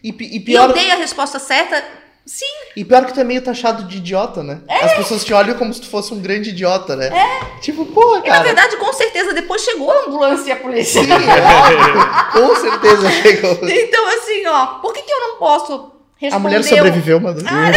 E, 0.04 0.10
e, 0.10 0.40
pior... 0.40 0.70
e 0.70 0.70
eu 0.70 0.74
dei 0.74 0.92
a 0.92 0.96
resposta 0.96 1.40
certa 1.40 1.84
Sim. 2.28 2.46
E 2.76 2.84
pior 2.84 3.06
que 3.06 3.14
tu 3.14 3.22
é 3.22 3.24
meio 3.24 3.42
taxado 3.42 3.86
de 3.86 3.98
idiota, 3.98 4.44
né? 4.44 4.60
É. 4.68 4.84
As 4.84 4.94
pessoas 4.98 5.24
te 5.24 5.34
olham 5.34 5.58
como 5.58 5.74
se 5.74 5.80
tu 5.80 5.88
fosse 5.88 6.14
um 6.14 6.20
grande 6.20 6.50
idiota, 6.50 6.94
né? 6.94 7.08
É. 7.08 7.60
Tipo, 7.62 7.86
porra, 7.86 8.22
cara. 8.22 8.28
E 8.28 8.32
na 8.32 8.44
verdade, 8.44 8.76
com 8.76 8.92
certeza, 8.92 9.34
depois 9.34 9.62
chegou 9.64 9.90
a 9.90 10.06
ambulância 10.06 10.50
e 10.50 10.52
a 10.52 10.58
polícia. 10.58 11.02
Sim, 11.02 11.10
é. 11.10 12.32
com 12.38 12.56
certeza 12.58 13.10
chegou. 13.12 13.58
Então, 13.70 14.08
assim, 14.10 14.46
ó, 14.46 14.66
por 14.80 14.94
que, 14.94 15.04
que 15.04 15.12
eu 15.12 15.20
não 15.22 15.38
posso 15.38 15.94
responder? 16.18 16.36
A 16.36 16.40
mulher 16.40 16.64
sobreviveu, 16.66 17.18
mano. 17.22 17.42
Ah. 17.48 17.72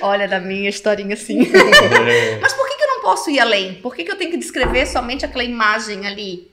Olha, 0.00 0.26
da 0.26 0.40
minha 0.40 0.70
historinha 0.70 1.14
assim. 1.14 1.38
Mas 2.40 2.52
por 2.54 2.66
que, 2.66 2.76
que 2.76 2.82
eu 2.82 2.88
não 2.88 3.02
posso 3.02 3.28
ir 3.28 3.40
além? 3.40 3.74
Por 3.74 3.94
que, 3.94 4.04
que 4.04 4.10
eu 4.10 4.16
tenho 4.16 4.30
que 4.30 4.38
descrever 4.38 4.86
somente 4.86 5.26
aquela 5.26 5.44
imagem 5.44 6.06
ali? 6.06 6.50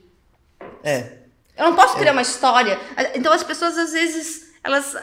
É. 0.84 1.06
Eu 1.56 1.64
não 1.64 1.74
posso 1.74 1.96
criar 1.96 2.10
é. 2.10 2.12
uma 2.12 2.22
história. 2.22 2.78
Então, 3.14 3.32
as 3.32 3.42
pessoas, 3.42 3.78
às 3.78 3.92
vezes, 3.92 4.52
elas 4.62 4.94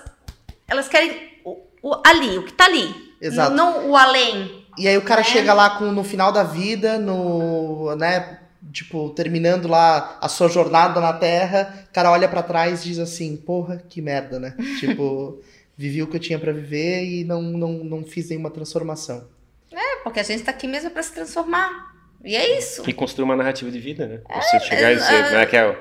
elas 0.72 0.88
querem 0.88 1.11
o, 1.43 1.57
o 1.84 2.01
ali, 2.05 2.38
o 2.38 2.45
que 2.45 2.53
tá 2.53 2.65
ali. 2.65 3.13
Exato. 3.22 3.53
Não 3.53 3.89
o 3.89 3.97
além. 3.97 4.65
E 4.78 4.88
aí 4.88 4.97
o 4.97 5.01
cara 5.01 5.19
né? 5.19 5.28
chega 5.28 5.53
lá 5.53 5.72
com, 5.72 5.91
no 5.91 6.03
final 6.03 6.32
da 6.32 6.43
vida, 6.43 6.97
no, 6.97 7.93
né, 7.97 8.39
tipo, 8.72 9.09
terminando 9.09 9.67
lá 9.67 10.17
a 10.22 10.30
sua 10.30 10.47
jornada 10.47 11.01
na 11.01 11.11
Terra, 11.11 11.86
o 11.89 11.93
cara 11.93 12.09
olha 12.09 12.28
para 12.30 12.41
trás 12.41 12.86
e 12.86 12.89
diz 12.89 12.99
assim, 12.99 13.36
porra, 13.36 13.84
que 13.89 14.01
merda, 14.01 14.39
né? 14.39 14.55
tipo, 14.80 15.41
vivi 15.78 16.01
o 16.01 16.07
que 16.07 16.15
eu 16.15 16.22
tinha 16.22 16.39
para 16.39 16.53
viver 16.53 17.03
e 17.03 17.24
não, 17.26 17.41
não, 17.41 17.74
não 17.84 18.03
fiz 18.05 18.30
nenhuma 18.30 18.49
transformação. 18.49 19.28
É, 19.74 19.97
porque 20.03 20.22
a 20.22 20.24
gente 20.24 20.43
tá 20.43 20.51
aqui 20.51 20.67
mesmo 20.67 20.89
para 20.89 21.03
se 21.03 21.13
transformar. 21.13 21.91
E 22.24 22.36
é 22.36 22.57
isso. 22.57 22.89
E 22.89 22.93
construir 22.93 23.26
uma 23.26 23.36
narrativa 23.36 23.69
de 23.69 23.80
vida, 23.80 24.07
né? 24.07 24.22
É, 24.30 24.41
Você 24.41 24.59
chegar 24.61 24.89
é, 24.89 24.93
e 24.93 24.95
dizer, 24.95 25.13
é, 25.13 25.32
né, 25.32 25.45
que 25.45 25.57
é, 25.57 25.80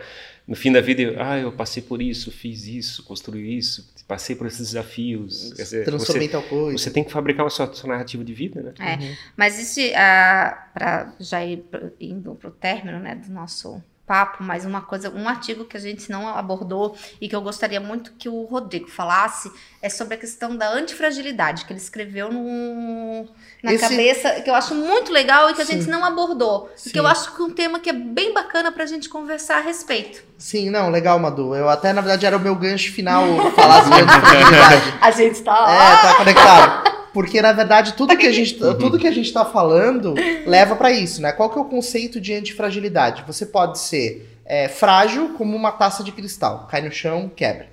no 0.50 0.56
fim 0.56 0.72
da 0.72 0.80
vida, 0.80 1.14
ah, 1.16 1.38
eu 1.38 1.52
passei 1.52 1.80
por 1.80 2.02
isso, 2.02 2.32
fiz 2.32 2.66
isso, 2.66 3.04
construí 3.04 3.56
isso, 3.56 3.88
passei 4.08 4.34
por 4.34 4.48
esses 4.48 4.70
desafios. 4.70 5.52
Dizer, 5.54 5.84
Transformei 5.84 6.26
você, 6.26 6.32
tal 6.32 6.42
coisa. 6.42 6.76
Você 6.76 6.90
tem 6.90 7.04
que 7.04 7.12
fabricar 7.12 7.44
uma 7.44 7.50
sua, 7.50 7.72
sua 7.72 7.88
narrativa 7.88 8.24
de 8.24 8.34
vida, 8.34 8.60
né? 8.60 8.74
É, 8.80 8.96
uhum. 8.96 9.14
mas 9.36 9.60
isso, 9.60 9.80
uh, 9.80 10.72
para 10.74 11.14
já 11.20 11.44
ir 11.44 11.64
indo 12.00 12.34
para 12.34 12.48
o 12.48 12.50
término 12.50 12.98
né, 12.98 13.14
do 13.14 13.32
nosso 13.32 13.80
papo, 14.10 14.42
mas 14.42 14.64
uma 14.64 14.80
coisa, 14.80 15.08
um 15.08 15.28
artigo 15.28 15.64
que 15.64 15.76
a 15.76 15.80
gente 15.80 16.10
não 16.10 16.26
abordou 16.26 16.96
e 17.20 17.28
que 17.28 17.36
eu 17.36 17.40
gostaria 17.40 17.80
muito 17.80 18.10
que 18.18 18.28
o 18.28 18.42
Rodrigo 18.42 18.90
falasse 18.90 19.52
é 19.80 19.88
sobre 19.88 20.14
a 20.14 20.16
questão 20.16 20.56
da 20.56 20.68
antifragilidade, 20.68 21.64
que 21.64 21.72
ele 21.72 21.78
escreveu 21.78 22.28
no, 22.32 23.28
na 23.62 23.72
Esse... 23.72 23.88
cabeça, 23.88 24.40
que 24.40 24.50
eu 24.50 24.54
acho 24.56 24.74
muito 24.74 25.12
legal 25.12 25.48
e 25.48 25.54
que 25.54 25.62
a 25.62 25.64
Sim. 25.64 25.74
gente 25.74 25.88
não 25.88 26.04
abordou. 26.04 26.68
Sim. 26.74 26.90
Que 26.90 26.98
eu 26.98 27.06
acho 27.06 27.36
que 27.36 27.40
é 27.40 27.44
um 27.44 27.50
tema 27.50 27.78
que 27.78 27.88
é 27.88 27.92
bem 27.92 28.34
bacana 28.34 28.72
pra 28.72 28.84
gente 28.84 29.08
conversar 29.08 29.58
a 29.58 29.60
respeito. 29.60 30.24
Sim, 30.36 30.70
não, 30.70 30.90
legal, 30.90 31.16
Madu. 31.20 31.54
Eu 31.54 31.68
até, 31.68 31.92
na 31.92 32.00
verdade, 32.00 32.26
era 32.26 32.36
o 32.36 32.40
meu 32.40 32.56
gancho 32.56 32.92
final 32.92 33.22
falar 33.52 33.84
sobre 33.84 34.00
antifragilidade. 34.00 34.94
a 35.00 35.10
gente 35.12 35.40
tá. 35.40 35.66
É, 35.70 36.02
tá 36.02 36.14
conectado. 36.16 36.89
Porque, 37.12 37.42
na 37.42 37.52
verdade, 37.52 37.94
tudo 37.94 38.16
que 38.16 38.26
a 38.26 38.32
gente, 38.32 38.62
uhum. 38.62 38.78
tudo 38.78 38.98
que 38.98 39.06
a 39.06 39.12
gente 39.12 39.32
tá 39.32 39.44
falando 39.44 40.14
leva 40.46 40.76
para 40.76 40.92
isso, 40.92 41.20
né? 41.20 41.32
Qual 41.32 41.50
que 41.50 41.58
é 41.58 41.60
o 41.60 41.64
conceito 41.64 42.20
de 42.20 42.32
antifragilidade? 42.32 43.24
Você 43.26 43.46
pode 43.46 43.78
ser 43.78 44.38
é, 44.44 44.68
frágil 44.68 45.34
como 45.36 45.56
uma 45.56 45.72
taça 45.72 46.04
de 46.04 46.12
cristal. 46.12 46.68
Cai 46.70 46.82
no 46.82 46.92
chão, 46.92 47.30
quebra. 47.34 47.68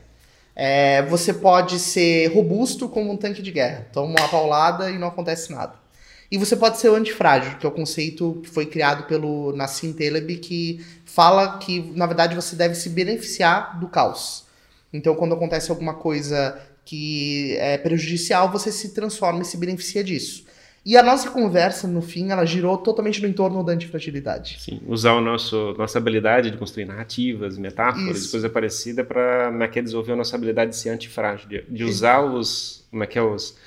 É, 0.55 1.03
você 1.03 1.33
pode 1.33 1.77
ser 1.77 2.33
robusto 2.33 2.89
como 2.89 3.11
um 3.11 3.17
tanque 3.17 3.43
de 3.43 3.51
guerra. 3.51 3.87
Toma 3.93 4.19
uma 4.19 4.27
paulada 4.27 4.89
e 4.89 4.97
não 4.97 5.07
acontece 5.07 5.51
nada. 5.51 5.73
E 6.31 6.37
você 6.37 6.55
pode 6.55 6.77
ser 6.77 6.89
antifrágil, 6.89 7.57
que 7.57 7.65
é 7.65 7.69
o 7.69 7.71
conceito 7.71 8.41
que 8.43 8.49
foi 8.49 8.65
criado 8.65 9.03
pelo 9.03 9.53
Nassim 9.53 9.93
Taleb, 9.93 10.37
que 10.37 10.85
fala 11.05 11.57
que, 11.57 11.91
na 11.95 12.05
verdade, 12.05 12.35
você 12.35 12.55
deve 12.55 12.75
se 12.75 12.89
beneficiar 12.89 13.79
do 13.79 13.87
caos. 13.87 14.45
Então, 14.91 15.15
quando 15.15 15.35
acontece 15.35 15.69
alguma 15.71 15.93
coisa 15.93 16.59
que 16.87 17.57
é 17.57 17.77
prejudicial, 17.77 18.49
você 18.49 18.71
se 18.71 18.93
transforma 18.93 19.41
e 19.41 19.45
se 19.45 19.57
beneficia 19.57 20.01
disso. 20.01 20.45
E 20.85 20.95
a 20.95 21.03
nossa 21.03 21.29
conversa, 21.29 21.85
no 21.85 22.01
fim, 22.01 22.31
ela 22.31 22.45
girou 22.45 22.77
totalmente 22.77 23.21
no 23.21 23.27
entorno 23.27 23.61
da 23.61 23.73
antifragilidade. 23.73 24.55
Sim, 24.57 24.79
usar 24.87 25.15
o 25.15 25.19
nosso, 25.19 25.75
nossa 25.77 25.97
habilidade 25.97 26.49
de 26.49 26.55
construir 26.55 26.85
narrativas, 26.85 27.57
metáforas, 27.57 28.19
Isso. 28.19 28.31
coisa 28.31 28.49
parecida 28.49 29.03
para 29.03 29.51
é 29.61 29.81
desenvolver 29.81 30.13
a 30.13 30.15
nossa 30.15 30.37
habilidade 30.37 30.71
de 30.71 30.77
ser 30.77 30.87
antifrágil, 30.91 31.49
de, 31.49 31.61
de 31.63 31.83
usar 31.83 32.21
os, 32.21 32.87
como 32.89 33.03
é 33.03 33.07
que 33.07 33.19
é, 33.19 33.21
os, 33.21 33.57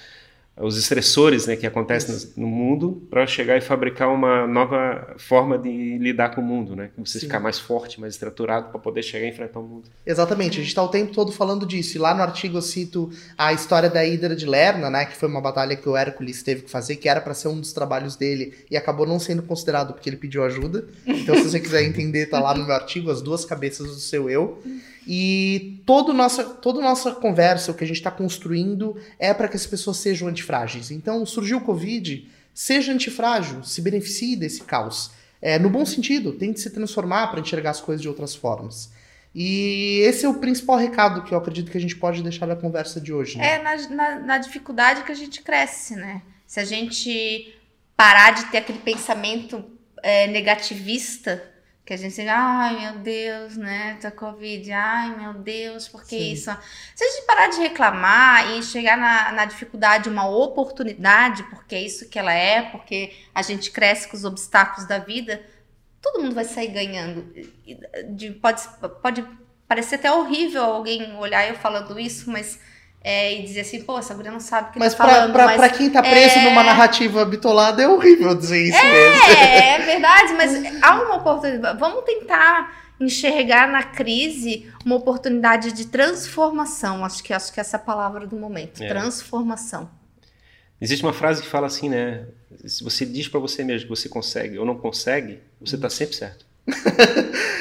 os 0.60 0.76
estressores 0.76 1.46
né, 1.46 1.56
que 1.56 1.66
acontecem 1.66 2.32
no, 2.36 2.46
no 2.46 2.46
mundo 2.48 3.02
para 3.08 3.26
chegar 3.26 3.56
e 3.56 3.60
fabricar 3.60 4.08
uma 4.08 4.46
nova 4.46 5.14
forma 5.18 5.58
de 5.58 5.98
lidar 5.98 6.34
com 6.34 6.40
o 6.40 6.44
mundo, 6.44 6.76
né? 6.76 6.90
Você 6.98 7.18
Sim. 7.18 7.26
ficar 7.26 7.40
mais 7.40 7.58
forte, 7.58 8.00
mais 8.00 8.14
estruturado 8.14 8.70
para 8.70 8.78
poder 8.78 9.02
chegar 9.02 9.26
e 9.26 9.30
enfrentar 9.30 9.60
o 9.60 9.62
mundo. 9.62 9.88
Exatamente, 10.04 10.58
a 10.58 10.60
gente 10.60 10.68
está 10.68 10.82
o 10.82 10.88
tempo 10.88 11.12
todo 11.12 11.32
falando 11.32 11.66
disso. 11.66 11.96
E 11.96 12.00
lá 12.00 12.14
no 12.14 12.22
artigo 12.22 12.58
eu 12.58 12.62
cito 12.62 13.10
a 13.36 13.52
história 13.52 13.88
da 13.88 14.04
Hidra 14.04 14.36
de 14.36 14.46
Lerna, 14.46 14.90
né? 14.90 15.04
Que 15.04 15.16
foi 15.16 15.28
uma 15.28 15.40
batalha 15.40 15.76
que 15.76 15.88
o 15.88 15.96
Hércules 15.96 16.42
teve 16.42 16.62
que 16.62 16.70
fazer, 16.70 16.96
que 16.96 17.08
era 17.08 17.20
para 17.20 17.34
ser 17.34 17.48
um 17.48 17.58
dos 17.58 17.72
trabalhos 17.72 18.16
dele 18.16 18.54
e 18.70 18.76
acabou 18.76 19.06
não 19.06 19.18
sendo 19.18 19.42
considerado 19.42 19.94
porque 19.94 20.08
ele 20.08 20.16
pediu 20.16 20.44
ajuda. 20.44 20.86
Então, 21.06 21.34
se 21.36 21.44
você 21.44 21.60
quiser 21.60 21.82
entender, 21.82 22.26
tá 22.26 22.40
lá 22.40 22.54
no 22.54 22.64
meu 22.64 22.74
artigo, 22.74 23.10
As 23.10 23.22
Duas 23.22 23.44
Cabeças 23.44 23.86
do 23.86 24.00
Seu 24.00 24.28
Eu. 24.28 24.62
E 25.06 25.82
todo 25.86 26.12
nossa, 26.12 26.44
toda 26.44 26.80
nossa 26.80 27.12
conversa, 27.12 27.70
o 27.70 27.74
que 27.74 27.84
a 27.84 27.86
gente 27.86 27.96
está 27.96 28.10
construindo, 28.10 28.96
é 29.18 29.32
para 29.32 29.48
que 29.48 29.56
as 29.56 29.66
pessoas 29.66 29.96
sejam 29.98 30.28
antifrágeis. 30.28 30.90
Então, 30.90 31.24
surgiu 31.24 31.58
o 31.58 31.62
Covid, 31.62 32.28
seja 32.54 32.92
antifrágil, 32.92 33.62
se 33.64 33.80
beneficie 33.80 34.36
desse 34.36 34.62
caos. 34.62 35.10
É, 35.40 35.58
no 35.58 35.70
bom 35.70 35.86
sentido, 35.86 36.32
tente 36.32 36.60
se 36.60 36.70
transformar 36.70 37.28
para 37.28 37.40
enxergar 37.40 37.70
as 37.70 37.80
coisas 37.80 38.02
de 38.02 38.08
outras 38.08 38.34
formas. 38.34 38.92
E 39.34 40.00
esse 40.04 40.24
é 40.24 40.28
o 40.28 40.34
principal 40.34 40.76
recado 40.76 41.22
que 41.22 41.32
eu 41.32 41.38
acredito 41.38 41.70
que 41.70 41.78
a 41.78 41.80
gente 41.80 41.96
pode 41.96 42.22
deixar 42.22 42.46
da 42.46 42.56
conversa 42.56 43.00
de 43.00 43.12
hoje. 43.12 43.38
Né? 43.38 43.54
É 43.54 43.62
na, 43.62 43.88
na, 43.88 44.18
na 44.18 44.38
dificuldade 44.38 45.04
que 45.04 45.12
a 45.12 45.14
gente 45.14 45.40
cresce, 45.40 45.94
né? 45.94 46.22
Se 46.46 46.58
a 46.58 46.64
gente 46.64 47.54
parar 47.96 48.32
de 48.32 48.50
ter 48.50 48.58
aquele 48.58 48.80
pensamento 48.80 49.64
é, 50.02 50.26
negativista 50.26 51.42
que 51.90 51.94
a 51.94 51.96
gente 51.96 52.20
ai 52.20 52.78
meu 52.78 53.00
Deus, 53.00 53.56
né, 53.56 53.98
da 54.00 54.12
Covid, 54.12 54.70
ai 54.70 55.16
meu 55.16 55.34
Deus, 55.34 55.88
por 55.88 56.04
que 56.04 56.16
Sim. 56.16 56.32
isso? 56.34 56.56
Se 56.94 57.02
a 57.02 57.08
gente 57.08 57.26
parar 57.26 57.48
de 57.48 57.58
reclamar 57.58 58.52
e 58.52 58.62
chegar 58.62 58.96
na, 58.96 59.32
na 59.32 59.44
dificuldade 59.44 60.08
uma 60.08 60.28
oportunidade, 60.28 61.42
porque 61.50 61.74
é 61.74 61.82
isso 61.82 62.08
que 62.08 62.16
ela 62.16 62.32
é, 62.32 62.62
porque 62.62 63.12
a 63.34 63.42
gente 63.42 63.72
cresce 63.72 64.06
com 64.06 64.16
os 64.16 64.24
obstáculos 64.24 64.86
da 64.86 64.98
vida, 64.98 65.42
todo 66.00 66.22
mundo 66.22 66.32
vai 66.32 66.44
sair 66.44 66.68
ganhando. 66.68 67.26
De, 68.14 68.30
pode, 68.34 68.62
pode 69.02 69.26
parecer 69.66 69.96
até 69.96 70.12
horrível 70.12 70.62
alguém 70.62 71.16
olhar 71.16 71.48
eu 71.48 71.56
falando 71.56 71.98
isso, 71.98 72.30
mas 72.30 72.60
é, 73.02 73.38
e 73.38 73.42
dizer 73.42 73.60
assim, 73.60 73.82
pô, 73.82 73.98
essa 73.98 74.14
mulher 74.14 74.30
não 74.30 74.40
sabe 74.40 74.68
o 74.68 74.72
que 74.72 74.78
mas 74.78 74.94
tá 74.94 75.06
falando. 75.06 75.32
Pra, 75.32 75.46
mas 75.46 75.56
pra 75.56 75.68
quem 75.70 75.88
tá 75.88 76.02
preso 76.02 76.38
é... 76.38 76.44
numa 76.44 76.62
narrativa 76.62 77.24
bitolada, 77.24 77.82
é 77.82 77.88
horrível 77.88 78.34
dizer 78.34 78.62
isso 78.62 78.76
é, 78.76 78.92
mesmo. 78.92 79.24
É, 79.38 79.68
é 79.68 79.78
verdade, 79.78 80.32
mas 80.34 80.82
há 80.82 81.02
uma 81.02 81.16
oportunidade. 81.16 81.78
Vamos 81.78 82.04
tentar 82.04 82.78
enxergar 83.00 83.66
na 83.68 83.82
crise 83.82 84.70
uma 84.84 84.96
oportunidade 84.96 85.72
de 85.72 85.86
transformação. 85.86 87.02
Acho 87.02 87.22
que 87.24 87.32
acho 87.32 87.52
que 87.52 87.58
essa 87.58 87.78
é 87.78 87.80
a 87.80 87.82
palavra 87.82 88.26
do 88.26 88.36
momento. 88.36 88.82
É. 88.82 88.88
Transformação. 88.88 89.90
Existe 90.78 91.04
uma 91.04 91.12
frase 91.12 91.42
que 91.42 91.48
fala 91.48 91.66
assim, 91.66 91.88
né? 91.88 92.26
Se 92.66 92.84
você 92.84 93.06
diz 93.06 93.28
para 93.28 93.40
você 93.40 93.64
mesmo 93.64 93.88
que 93.88 93.96
você 93.96 94.08
consegue 94.08 94.58
ou 94.58 94.66
não 94.66 94.76
consegue, 94.76 95.40
você 95.58 95.78
tá 95.78 95.88
sempre 95.88 96.16
certo. 96.16 96.44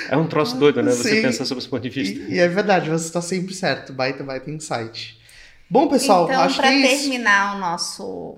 é 0.10 0.18
um 0.18 0.28
troço 0.28 0.56
doido, 0.60 0.82
né? 0.84 0.92
Você 0.92 1.22
pensar 1.22 1.46
sobre 1.46 1.62
esse 1.62 1.70
ponto 1.70 1.82
de 1.82 1.90
vista. 1.90 2.20
E, 2.30 2.36
e 2.36 2.40
é 2.40 2.48
verdade, 2.48 2.90
você 2.90 3.06
está 3.06 3.22
sempre 3.22 3.54
certo. 3.54 3.94
Baita, 3.94 4.24
baita 4.24 4.52
insight. 4.52 5.19
Bom, 5.70 5.88
pessoal, 5.88 6.26
então, 6.26 6.42
acho 6.42 6.60
que 6.60 6.66
é 6.66 6.80
Então, 6.80 6.90
para 6.90 6.98
terminar 6.98 7.56
o 7.56 7.60
nosso 7.60 8.38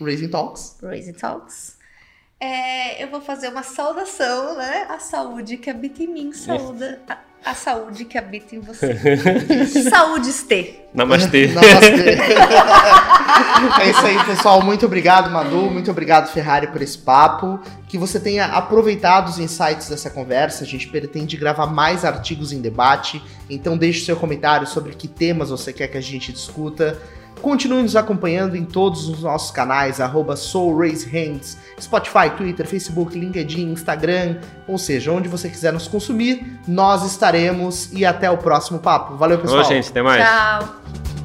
Raising 0.00 0.28
Talks. 0.28 0.76
Raising 0.82 1.14
Talks. 1.14 1.76
É, 2.38 3.02
eu 3.02 3.08
vou 3.08 3.20
fazer 3.20 3.48
uma 3.48 3.62
saudação, 3.62 4.56
né? 4.56 4.86
A 4.88 4.98
saúde 4.98 5.56
que 5.56 5.70
habita 5.70 6.02
em 6.02 6.08
mim, 6.08 6.32
saúda 6.32 7.00
a, 7.08 7.18
a 7.44 7.54
saúde 7.54 8.04
que 8.04 8.16
habita 8.16 8.54
em 8.54 8.60
você. 8.60 8.96
saúde 9.90 10.28
este. 10.30 10.80
Namastê. 10.94 11.48
Namastê. 11.52 12.18
é 13.80 13.90
isso 13.90 14.06
aí, 14.06 14.24
pessoal. 14.24 14.62
Muito 14.62 14.86
obrigado, 14.86 15.30
Manu. 15.30 15.70
Muito 15.70 15.90
obrigado, 15.90 16.30
Ferrari, 16.32 16.68
por 16.68 16.80
esse 16.80 16.98
papo. 16.98 17.58
Que 17.88 17.98
você 17.98 18.20
tenha 18.20 18.46
aproveitado 18.46 19.28
os 19.28 19.38
insights 19.38 19.88
dessa 19.88 20.10
conversa. 20.10 20.64
A 20.64 20.66
gente 20.66 20.88
pretende 20.88 21.36
gravar 21.36 21.66
mais 21.66 22.04
artigos 22.04 22.52
em 22.52 22.60
debate. 22.60 23.22
Então 23.50 23.76
deixe 23.76 24.04
seu 24.04 24.16
comentário 24.16 24.66
sobre 24.66 24.94
que 24.94 25.08
temas 25.08 25.50
você 25.50 25.72
quer 25.72 25.88
que 25.88 25.98
a 25.98 26.02
gente 26.02 26.32
discuta. 26.32 27.00
Continue 27.42 27.82
nos 27.82 27.96
acompanhando 27.96 28.56
em 28.56 28.64
todos 28.64 29.08
os 29.08 29.22
nossos 29.22 29.50
canais, 29.50 30.00
arroba 30.00 30.36
SoulRaiseHands, 30.36 31.58
Spotify, 31.80 32.30
Twitter, 32.36 32.64
Facebook, 32.66 33.18
LinkedIn, 33.18 33.72
Instagram, 33.72 34.36
ou 34.68 34.78
seja, 34.78 35.10
onde 35.10 35.28
você 35.28 35.48
quiser 35.48 35.72
nos 35.72 35.88
consumir, 35.88 36.60
nós 36.68 37.04
estaremos 37.04 37.92
e 37.92 38.06
até 38.06 38.30
o 38.30 38.38
próximo 38.38 38.78
papo. 38.78 39.16
Valeu, 39.16 39.38
pessoal. 39.40 39.60
Ô, 39.60 39.64
gente, 39.64 39.90
até 39.90 40.02
mais. 40.02 40.24
Tchau. 40.24 41.21